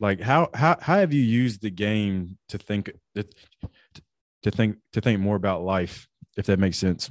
Like 0.00 0.20
how 0.20 0.50
how 0.54 0.76
how 0.80 0.96
have 0.98 1.12
you 1.12 1.22
used 1.22 1.62
the 1.62 1.70
game 1.70 2.38
to 2.48 2.58
think 2.58 2.90
to, 3.14 3.26
to 4.46 4.56
think 4.56 4.76
to 4.92 5.00
think 5.00 5.20
more 5.20 5.36
about 5.36 5.62
life, 5.62 6.08
if 6.36 6.46
that 6.46 6.60
makes 6.60 6.78
sense? 6.78 7.10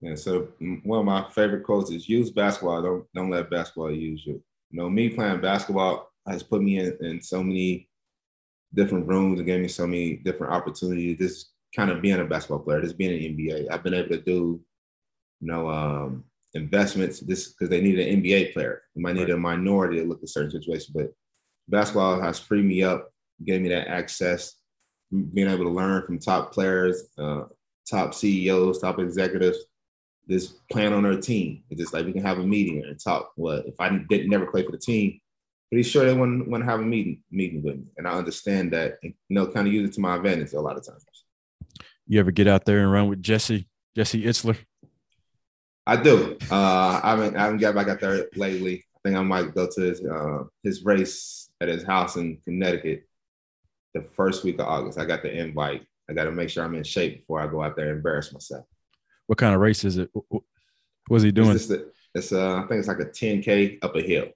Yeah. 0.00 0.14
So 0.14 0.48
one 0.84 1.00
of 1.00 1.04
my 1.04 1.28
favorite 1.30 1.64
quotes 1.64 1.90
is 1.90 2.08
use 2.08 2.30
basketball. 2.30 2.80
Don't 2.82 3.04
don't 3.12 3.30
let 3.30 3.50
basketball 3.50 3.90
use 3.90 4.22
you. 4.24 4.42
You 4.70 4.78
know, 4.78 4.88
me 4.88 5.08
playing 5.08 5.40
basketball 5.40 6.10
has 6.28 6.44
put 6.44 6.62
me 6.62 6.78
in, 6.78 6.96
in 7.00 7.20
so 7.20 7.42
many 7.42 7.88
different 8.72 9.08
rooms 9.08 9.40
and 9.40 9.46
gave 9.46 9.60
me 9.60 9.68
so 9.68 9.86
many 9.86 10.16
different 10.16 10.52
opportunities. 10.52 11.18
Just 11.18 11.50
kind 11.74 11.90
of 11.90 12.00
being 12.00 12.20
a 12.20 12.24
basketball 12.24 12.60
player, 12.60 12.80
just 12.80 12.96
being 12.96 13.12
an 13.12 13.36
NBA. 13.36 13.66
I've 13.70 13.82
been 13.82 13.94
able 13.94 14.10
to 14.10 14.20
do, 14.20 14.60
you 15.40 15.46
know, 15.48 15.68
um, 15.68 16.24
investments 16.54 17.18
this 17.20 17.48
because 17.48 17.68
they 17.68 17.80
need 17.80 17.98
an 17.98 18.22
NBA 18.22 18.52
player. 18.52 18.82
You 18.94 19.02
might 19.02 19.16
need 19.16 19.22
right. 19.22 19.32
a 19.32 19.36
minority 19.36 19.98
to 19.98 20.04
look 20.04 20.22
at 20.22 20.28
certain 20.28 20.52
situations, 20.52 20.92
but 20.94 21.12
basketball 21.68 22.20
has 22.20 22.38
freed 22.38 22.64
me 22.64 22.84
up, 22.84 23.10
gave 23.44 23.60
me 23.60 23.70
that 23.70 23.88
access, 23.88 24.59
being 25.10 25.48
able 25.48 25.64
to 25.64 25.70
learn 25.70 26.02
from 26.04 26.18
top 26.18 26.52
players, 26.52 27.04
uh, 27.18 27.44
top 27.88 28.14
CEOs, 28.14 28.80
top 28.80 28.98
executives, 28.98 29.58
just 30.28 30.66
plan 30.68 30.92
on 30.92 31.02
their 31.02 31.20
team. 31.20 31.64
It's 31.70 31.80
just 31.80 31.92
like 31.92 32.06
we 32.06 32.12
can 32.12 32.22
have 32.22 32.38
a 32.38 32.46
meeting 32.46 32.84
and 32.84 32.98
talk. 32.98 33.32
Well, 33.36 33.62
if 33.66 33.74
I 33.80 33.88
didn't 34.08 34.30
never 34.30 34.46
play 34.46 34.64
for 34.64 34.72
the 34.72 34.78
team, 34.78 35.20
pretty 35.70 35.88
sure 35.88 36.04
they 36.04 36.14
want, 36.14 36.48
want 36.48 36.62
to 36.62 36.70
have 36.70 36.80
a 36.80 36.84
meeting 36.84 37.22
meeting 37.30 37.62
with 37.62 37.76
me. 37.76 37.84
And 37.96 38.06
I 38.06 38.12
understand 38.12 38.72
that 38.72 38.98
and 39.02 39.14
you 39.28 39.34
know, 39.34 39.46
kind 39.46 39.66
of 39.66 39.72
use 39.72 39.88
it 39.88 39.94
to 39.94 40.00
my 40.00 40.16
advantage 40.16 40.52
a 40.52 40.60
lot 40.60 40.76
of 40.76 40.86
times. 40.86 41.04
You 42.06 42.20
ever 42.20 42.30
get 42.30 42.48
out 42.48 42.64
there 42.64 42.80
and 42.80 42.90
run 42.90 43.08
with 43.08 43.22
Jesse, 43.22 43.68
Jesse 43.94 44.24
Itzler? 44.24 44.56
I 45.86 45.96
do. 45.96 46.36
Uh, 46.50 47.00
I 47.02 47.10
haven't 47.10 47.36
I 47.36 47.42
haven't 47.42 47.58
got 47.58 47.74
back 47.74 47.88
out 47.88 48.00
there 48.00 48.26
lately. 48.36 48.84
I 48.96 49.08
think 49.08 49.18
I 49.18 49.22
might 49.22 49.54
go 49.54 49.68
to 49.68 49.80
his 49.80 50.04
uh, 50.04 50.44
his 50.62 50.84
race 50.84 51.50
at 51.60 51.68
his 51.68 51.82
house 51.82 52.16
in 52.16 52.38
Connecticut 52.44 53.08
the 53.94 54.02
first 54.02 54.44
week 54.44 54.58
of 54.58 54.66
August. 54.66 54.98
I 54.98 55.04
got 55.04 55.22
the 55.22 55.32
invite. 55.32 55.86
I 56.08 56.12
got 56.12 56.24
to 56.24 56.32
make 56.32 56.50
sure 56.50 56.64
I'm 56.64 56.74
in 56.74 56.84
shape 56.84 57.18
before 57.18 57.40
I 57.40 57.46
go 57.46 57.62
out 57.62 57.76
there 57.76 57.88
and 57.88 57.96
embarrass 57.96 58.32
myself. 58.32 58.66
What 59.26 59.38
kind 59.38 59.54
of 59.54 59.60
race 59.60 59.84
is 59.84 59.98
it? 59.98 60.10
What's 61.08 61.24
he 61.24 61.32
doing? 61.32 61.50
It's, 61.50 61.66
the, 61.66 61.90
it's 62.14 62.32
uh, 62.32 62.56
I 62.56 62.60
think 62.66 62.80
it's 62.80 62.88
like 62.88 63.00
a 63.00 63.06
10k 63.06 63.78
up 63.82 63.94
a 63.96 64.02
hill. 64.02 64.26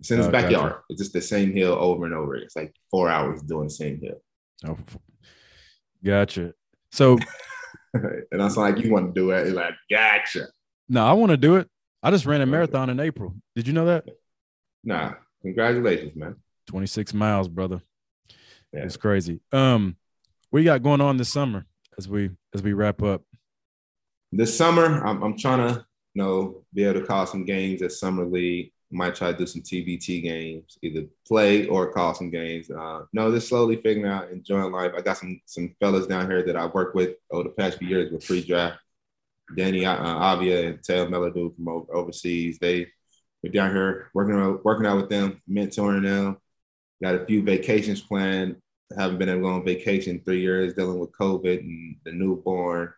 It's 0.00 0.10
in 0.10 0.18
his 0.18 0.26
oh, 0.26 0.30
backyard. 0.30 0.72
Gotcha. 0.72 0.84
It's 0.90 1.00
just 1.00 1.12
the 1.12 1.20
same 1.20 1.52
hill 1.52 1.72
over 1.72 2.04
and 2.04 2.14
over. 2.14 2.36
It's 2.36 2.56
like 2.56 2.74
four 2.90 3.08
hours 3.08 3.40
doing 3.42 3.68
the 3.68 3.74
same 3.74 4.00
hill. 4.00 4.20
Oh, 4.66 4.76
gotcha. 6.04 6.54
So, 6.90 7.18
and 7.94 8.40
I 8.40 8.44
was 8.44 8.56
like, 8.56 8.78
you 8.78 8.90
want 8.90 9.14
to 9.14 9.20
do 9.20 9.30
it? 9.30 9.46
He's 9.46 9.54
like, 9.54 9.74
gotcha. 9.90 10.48
No, 10.88 11.06
I 11.06 11.12
want 11.12 11.30
to 11.30 11.36
do 11.36 11.56
it. 11.56 11.68
I 12.02 12.10
just 12.10 12.26
ran 12.26 12.40
a 12.40 12.46
marathon 12.46 12.90
in 12.90 12.98
April. 12.98 13.34
Did 13.54 13.66
you 13.66 13.72
know 13.72 13.86
that? 13.86 14.04
Nah. 14.82 15.14
Congratulations, 15.42 16.16
man. 16.16 16.36
26 16.66 17.14
miles, 17.14 17.48
brother. 17.48 17.82
Yeah. 18.72 18.84
It's 18.84 18.96
crazy. 18.96 19.40
Um, 19.52 19.96
we 20.50 20.64
got 20.64 20.82
going 20.82 21.00
on 21.00 21.16
this 21.16 21.32
summer 21.32 21.66
as 21.98 22.08
we 22.08 22.30
as 22.54 22.62
we 22.62 22.72
wrap 22.72 23.02
up? 23.02 23.22
This 24.30 24.56
summer, 24.56 25.04
I'm, 25.04 25.22
I'm 25.22 25.38
trying 25.38 25.68
to 25.68 25.86
you 26.14 26.22
know 26.22 26.64
be 26.72 26.84
able 26.84 27.00
to 27.00 27.06
call 27.06 27.26
some 27.26 27.44
games 27.44 27.82
at 27.82 27.92
summer 27.92 28.24
league. 28.24 28.72
Might 28.94 29.14
try 29.14 29.32
to 29.32 29.38
do 29.38 29.46
some 29.46 29.62
TBT 29.62 30.22
games, 30.22 30.76
either 30.82 31.06
play 31.26 31.66
or 31.66 31.92
call 31.92 32.14
some 32.14 32.30
games. 32.30 32.70
Uh, 32.70 33.04
no, 33.14 33.32
just 33.32 33.48
slowly 33.48 33.76
figuring 33.76 34.06
out, 34.10 34.30
enjoying 34.30 34.70
life. 34.70 34.92
I 34.96 35.00
got 35.00 35.16
some 35.16 35.40
some 35.46 35.74
fellas 35.80 36.06
down 36.06 36.30
here 36.30 36.42
that 36.42 36.56
I 36.56 36.66
worked 36.66 36.94
with 36.94 37.16
over 37.30 37.44
the 37.44 37.50
past 37.50 37.78
few 37.78 37.88
years 37.88 38.12
with 38.12 38.24
free 38.24 38.42
draft. 38.42 38.78
Danny 39.56 39.86
uh, 39.86 39.96
Avia 39.96 40.68
and 40.68 40.82
Tail 40.82 41.08
Melody 41.08 41.50
from 41.56 41.86
overseas. 41.92 42.58
They 42.58 42.86
were 43.42 43.48
down 43.48 43.74
here 43.74 44.10
working 44.12 44.38
out, 44.38 44.64
working 44.64 44.86
out 44.86 44.98
with 44.98 45.08
them, 45.08 45.40
mentoring 45.50 46.02
them. 46.02 46.36
Got 47.02 47.16
a 47.16 47.26
few 47.26 47.42
vacations 47.42 48.00
planned. 48.00 48.56
Haven't 48.96 49.18
been 49.18 49.28
able 49.28 49.40
to 49.40 49.46
go 49.46 49.54
on 49.54 49.64
vacation 49.64 50.20
three 50.24 50.40
years, 50.40 50.74
dealing 50.74 50.98
with 50.98 51.12
COVID 51.12 51.60
and 51.60 51.96
the 52.04 52.12
newborn 52.12 52.92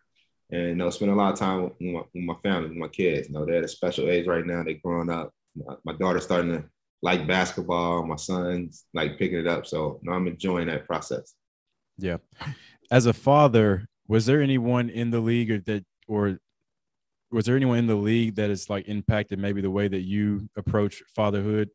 and 0.51 0.69
you 0.69 0.75
know, 0.75 0.89
spend 0.89 1.11
a 1.11 1.15
lot 1.15 1.33
of 1.33 1.39
time 1.39 1.63
with 1.63 1.73
my, 1.81 2.01
with 2.13 2.23
my 2.23 2.35
family, 2.35 2.69
with 2.69 2.77
my 2.77 2.87
kids. 2.87 3.27
You 3.27 3.33
know, 3.33 3.45
they're 3.45 3.57
at 3.57 3.63
a 3.63 3.67
special 3.67 4.09
age 4.09 4.27
right 4.27 4.45
now. 4.45 4.63
They're 4.63 4.75
growing 4.83 5.09
up. 5.09 5.31
My, 5.55 5.75
my 5.85 5.93
daughter's 5.93 6.23
starting 6.23 6.51
to 6.51 6.63
like 7.01 7.27
basketball. 7.27 8.05
My 8.05 8.15
son's 8.15 8.85
like 8.93 9.17
picking 9.17 9.39
it 9.39 9.47
up. 9.47 9.65
So 9.65 9.99
you 10.01 10.09
know, 10.09 10.15
I'm 10.15 10.27
enjoying 10.27 10.67
that 10.67 10.85
process. 10.85 11.33
Yeah. 11.97 12.17
As 12.91 13.05
a 13.05 13.13
father, 13.13 13.87
was 14.07 14.25
there 14.25 14.41
anyone 14.41 14.89
in 14.89 15.11
the 15.11 15.19
league 15.19 15.51
or 15.51 15.59
that 15.59 15.85
or 16.07 16.39
was 17.31 17.45
there 17.45 17.55
anyone 17.55 17.79
in 17.79 17.87
the 17.87 17.95
league 17.95 18.35
that 18.35 18.49
has 18.49 18.69
like 18.69 18.87
impacted 18.87 19.39
maybe 19.39 19.61
the 19.61 19.71
way 19.71 19.87
that 19.87 20.01
you 20.01 20.47
approach 20.55 21.01
fatherhood 21.15 21.69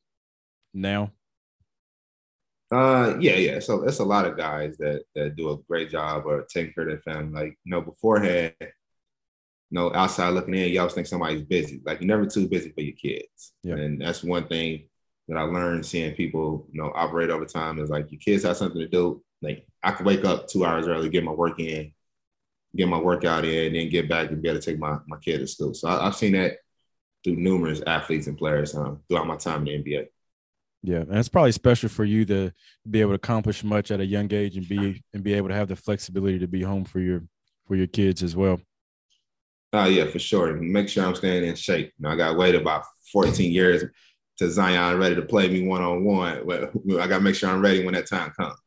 now? 0.73 1.11
Uh, 2.71 3.17
yeah, 3.19 3.35
yeah. 3.35 3.59
So 3.59 3.83
it's 3.83 3.99
a 3.99 4.05
lot 4.05 4.27
of 4.27 4.37
guys 4.37 4.77
that 4.79 5.03
that 5.15 5.37
do 5.37 5.51
a 5.51 5.59
great 5.69 5.91
job 5.91 6.25
or 6.27 6.43
taking 6.43 6.73
care 6.73 6.89
of 6.89 6.91
their 6.91 7.15
family. 7.15 7.33
Like, 7.33 7.59
you 7.65 7.71
know, 7.73 7.81
beforehand, 7.81 8.55
you 8.61 8.69
know, 9.71 9.93
outside 9.93 10.31
looking 10.31 10.55
in, 10.55 10.71
you 10.71 10.79
always 10.79 10.95
think 10.95 11.09
somebody's 11.09 11.43
busy. 11.43 11.81
Like, 11.85 12.01
you're 12.01 12.09
never 12.09 12.27
too 12.27 12.49
busy 12.49 12.71
for 12.71 12.81
your 12.83 12.95
kids. 12.95 13.53
Yeah. 13.63 13.75
And 13.75 14.01
that's 14.01 14.23
one 14.23 14.47
thing 14.47 14.89
that 15.29 15.37
I 15.37 15.43
learned 15.43 15.85
seeing 15.85 16.15
people, 16.15 16.69
you 16.73 16.81
know, 16.81 16.93
operate 16.95 17.31
over 17.31 17.45
time 17.45 17.81
is 17.81 17.91
like 17.91 18.11
your 18.13 18.21
kids 18.21 18.45
have 18.45 18.57
something 18.57 18.81
to 18.81 18.89
do. 18.89 19.23
Like, 19.43 19.67
I 19.83 19.93
can 19.93 20.07
wake 20.07 20.25
up 20.25 20.47
two 20.47 20.65
hours 20.65 20.87
early, 20.87 21.09
get 21.09 21.25
my 21.25 21.33
work 21.33 21.59
in, 21.59 21.93
get 22.77 22.89
my 22.89 22.99
workout 22.99 23.45
in, 23.45 23.67
and 23.67 23.77
then 23.77 23.89
get 23.89 24.09
back 24.09 24.31
and 24.31 24.41
be 24.41 24.49
able 24.49 24.61
to 24.61 24.65
take 24.65 24.79
my 24.79 24.99
my 25.09 25.17
kid 25.19 25.39
to 25.39 25.47
school. 25.47 25.75
So 25.75 25.89
I, 25.89 26.05
have 26.05 26.17
seen 26.17 26.33
that 26.33 26.59
through 27.25 27.37
numerous 27.37 27.83
athletes 27.87 28.27
and 28.29 28.39
players 28.39 28.75
um, 28.75 29.01
throughout 29.09 29.27
my 29.27 29.37
time 29.37 29.67
in 29.67 29.83
the 29.83 29.93
NBA. 29.93 30.07
Yeah, 30.83 31.01
and 31.01 31.17
it's 31.17 31.29
probably 31.29 31.53
special 31.53 31.91
for 31.91 32.05
you 32.05 32.25
to 32.27 32.53
be 32.89 33.03
able 33.03 33.11
to 33.11 33.17
accomplish 33.17 33.63
much 33.63 33.91
at 33.91 34.01
a 34.01 34.07
young 34.07 34.33
age 34.33 34.57
and 34.57 34.67
be 34.67 35.03
and 35.13 35.23
be 35.23 35.35
able 35.35 35.49
to 35.49 35.55
have 35.55 35.69
the 35.69 35.77
flexibility 35.77 36.39
to 36.39 36.49
be 36.49 36.63
home 36.63 36.85
for 36.85 37.01
your 37.01 37.23
for 37.67 37.77
your 37.77 37.87
kids 37.87 38.23
as 38.23 38.35
well. 38.35 38.61
Oh 39.73 39.85
yeah, 39.85 40.07
for 40.07 40.19
sure. 40.19 40.55
Make 40.55 40.89
sure 40.89 41.05
I'm 41.05 41.15
staying 41.15 41.45
in 41.45 41.55
shape. 41.55 41.93
You 41.99 42.03
know, 42.03 42.11
I 42.11 42.17
got 42.17 42.33
to 42.33 42.39
wait 42.39 42.55
about 42.55 42.85
14 43.13 43.53
years 43.53 43.85
to 44.39 44.51
Zion 44.51 44.99
ready 44.99 45.15
to 45.15 45.23
play 45.23 45.49
me 45.49 45.67
one 45.67 45.83
on 45.83 46.03
one. 46.03 46.39
I 46.51 47.07
got 47.07 47.19
to 47.19 47.21
make 47.21 47.35
sure 47.35 47.51
I'm 47.51 47.61
ready 47.61 47.85
when 47.85 47.95
that 47.95 48.09
time 48.09 48.31
comes. 48.31 48.59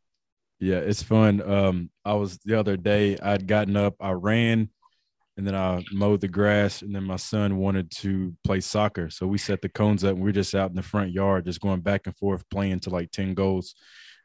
Yeah, 0.60 0.78
it's 0.78 1.04
fun. 1.04 1.42
Um, 1.42 1.90
I 2.06 2.14
was 2.14 2.38
the 2.46 2.58
other 2.58 2.78
day. 2.78 3.18
I'd 3.18 3.48
gotten 3.48 3.76
up, 3.76 3.96
I 4.00 4.12
ran, 4.12 4.70
and 5.38 5.48
then 5.48 5.56
I 5.56 5.84
mowed 5.92 6.22
the 6.22 6.28
grass, 6.28 6.82
and 6.82 6.96
then 6.96 7.04
my 7.04 7.16
son 7.16 7.58
wanted 7.58 7.90
to 7.98 8.36
play 8.44 8.62
soccer, 8.62 9.10
so 9.10 9.26
we 9.26 9.38
set 9.38 9.62
the 9.62 9.70
cones 9.70 10.04
up, 10.04 10.16
and 10.16 10.24
we 10.24 10.30
are 10.30 10.34
just 10.34 10.54
out 10.54 10.70
in 10.70 10.76
the 10.76 10.84
front 10.84 11.12
yard, 11.12 11.46
just 11.46 11.62
going 11.62 11.82
back 11.82 12.02
and 12.06 12.16
forth, 12.16 12.48
playing 12.50 12.80
to 12.82 12.90
like 12.90 13.12
ten 13.12 13.34
goals. 13.34 13.76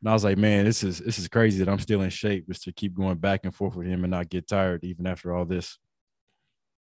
And 0.00 0.10
I 0.10 0.12
was 0.12 0.24
like, 0.24 0.38
man, 0.38 0.64
this 0.64 0.84
is 0.84 0.98
this 0.98 1.18
is 1.18 1.28
crazy 1.28 1.64
that 1.64 1.70
I'm 1.70 1.78
still 1.78 2.02
in 2.02 2.10
shape, 2.10 2.46
just 2.46 2.62
to 2.64 2.72
keep 2.72 2.94
going 2.94 3.16
back 3.16 3.40
and 3.44 3.54
forth 3.54 3.74
with 3.74 3.86
him 3.86 4.04
and 4.04 4.10
not 4.10 4.28
get 4.28 4.46
tired 4.46 4.84
even 4.84 5.06
after 5.06 5.34
all 5.34 5.44
this. 5.44 5.78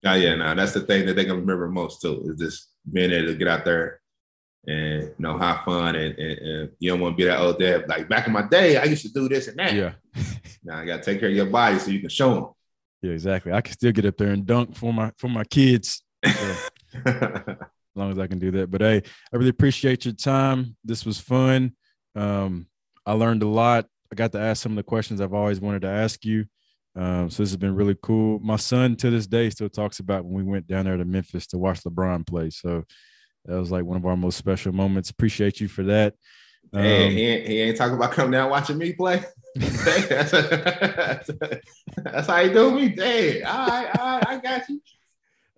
Oh 0.04 0.14
yeah, 0.14 0.34
now 0.34 0.54
that's 0.54 0.72
the 0.72 0.80
thing 0.80 1.06
that 1.06 1.14
they 1.14 1.24
can 1.24 1.40
remember 1.40 1.68
most 1.68 2.00
too 2.00 2.24
is 2.26 2.38
just 2.38 2.68
being 2.90 3.10
able 3.10 3.28
to 3.28 3.34
get 3.34 3.48
out 3.48 3.64
there 3.64 4.00
and 4.66 5.02
you 5.02 5.14
know 5.18 5.38
have 5.38 5.64
fun 5.64 5.94
and, 5.94 6.18
and, 6.18 6.38
and 6.38 6.70
you 6.78 6.90
don't 6.90 7.00
want 7.00 7.16
to 7.16 7.16
be 7.16 7.24
that 7.24 7.38
old 7.38 7.58
dad 7.58 7.88
like 7.88 8.08
back 8.08 8.26
in 8.26 8.32
my 8.32 8.42
day 8.42 8.76
I 8.76 8.84
used 8.84 9.02
to 9.02 9.12
do 9.12 9.28
this 9.28 9.48
and 9.48 9.58
that. 9.58 9.74
Yeah. 9.74 9.92
now 10.64 10.78
I 10.78 10.84
got 10.84 10.98
to 10.98 11.02
take 11.02 11.20
care 11.20 11.28
of 11.28 11.34
your 11.34 11.46
body 11.46 11.78
so 11.78 11.90
you 11.90 12.00
can 12.00 12.08
show 12.08 12.34
them. 12.34 12.46
Yeah, 13.06 13.12
exactly. 13.12 13.52
I 13.52 13.60
can 13.60 13.72
still 13.72 13.92
get 13.92 14.04
up 14.04 14.16
there 14.16 14.32
and 14.32 14.44
dunk 14.44 14.74
for 14.74 14.92
my 14.92 15.12
for 15.16 15.28
my 15.28 15.44
kids. 15.44 16.02
So, 16.24 16.56
as 17.06 17.56
long 17.94 18.10
as 18.10 18.18
I 18.18 18.26
can 18.26 18.40
do 18.40 18.50
that. 18.50 18.68
But 18.68 18.80
hey, 18.80 19.02
I 19.32 19.36
really 19.36 19.50
appreciate 19.50 20.04
your 20.04 20.14
time. 20.14 20.76
This 20.84 21.06
was 21.06 21.20
fun. 21.20 21.72
Um, 22.16 22.66
I 23.04 23.12
learned 23.12 23.44
a 23.44 23.48
lot. 23.48 23.86
I 24.10 24.16
got 24.16 24.32
to 24.32 24.40
ask 24.40 24.60
some 24.60 24.72
of 24.72 24.76
the 24.76 24.82
questions 24.82 25.20
I've 25.20 25.34
always 25.34 25.60
wanted 25.60 25.82
to 25.82 25.88
ask 25.88 26.24
you. 26.24 26.46
Um, 26.96 27.30
so 27.30 27.44
this 27.44 27.50
has 27.50 27.56
been 27.56 27.76
really 27.76 27.96
cool. 28.02 28.40
My 28.40 28.56
son 28.56 28.96
to 28.96 29.10
this 29.10 29.28
day 29.28 29.50
still 29.50 29.68
talks 29.68 30.00
about 30.00 30.24
when 30.24 30.44
we 30.44 30.50
went 30.50 30.66
down 30.66 30.86
there 30.86 30.96
to 30.96 31.04
Memphis 31.04 31.46
to 31.48 31.58
watch 31.58 31.84
LeBron 31.84 32.26
play. 32.26 32.50
So 32.50 32.82
that 33.44 33.56
was 33.56 33.70
like 33.70 33.84
one 33.84 33.98
of 33.98 34.06
our 34.06 34.16
most 34.16 34.36
special 34.36 34.72
moments. 34.72 35.10
Appreciate 35.10 35.60
you 35.60 35.68
for 35.68 35.84
that. 35.84 36.14
Um, 36.72 36.82
hey, 36.82 37.10
he 37.12 37.22
ain't, 37.22 37.46
he 37.46 37.60
ain't 37.60 37.76
talking 37.76 37.94
about 37.94 38.10
coming 38.10 38.32
down 38.32 38.50
watching 38.50 38.78
me 38.78 38.94
play. 38.94 39.22
That's, 39.56 41.30
how 42.26 42.40
you 42.40 42.52
do 42.52 42.70
me. 42.72 42.88
Hey, 42.88 43.42
all 43.42 43.66
right, 43.66 43.98
all 43.98 44.18
right, 44.18 44.28
I 44.28 44.38
got 44.38 44.68
you. 44.68 44.80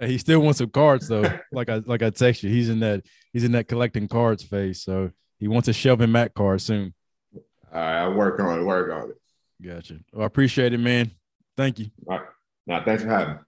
He 0.01 0.18
still 0.18 0.40
wants 0.40 0.59
some 0.59 0.70
cards 0.70 1.09
though. 1.09 1.24
Like 1.51 1.68
I 1.68 1.82
like 1.84 2.03
I 2.03 2.11
text 2.11 2.42
you, 2.42 2.51
he's 2.51 2.68
in 2.68 2.80
that 2.80 3.03
he's 3.32 3.44
in 3.44 3.53
that 3.53 3.68
collecting 3.68 4.07
cards 4.07 4.44
phase. 4.44 4.82
So 4.82 5.11
he 5.38 5.49
wants 5.49 5.68
a 5.68 5.72
Shelvin 5.72 6.11
Mack 6.11 6.34
card 6.34 6.61
soon. 6.61 6.94
All 7.34 7.80
right, 7.80 8.03
I'll 8.03 8.14
work 8.14 8.38
on 8.40 8.61
it. 8.61 8.62
Work 8.62 8.92
on 8.92 9.11
it. 9.11 9.16
Gotcha. 9.61 9.99
Well, 10.12 10.22
I 10.22 10.26
appreciate 10.26 10.72
it, 10.72 10.78
man. 10.78 11.11
Thank 11.57 11.80
you. 11.80 11.90
All 12.09 12.18
right. 12.18 12.26
Now, 12.66 12.84
thanks 12.84 13.03
for 13.03 13.09
having 13.09 13.34
me. 13.34 13.40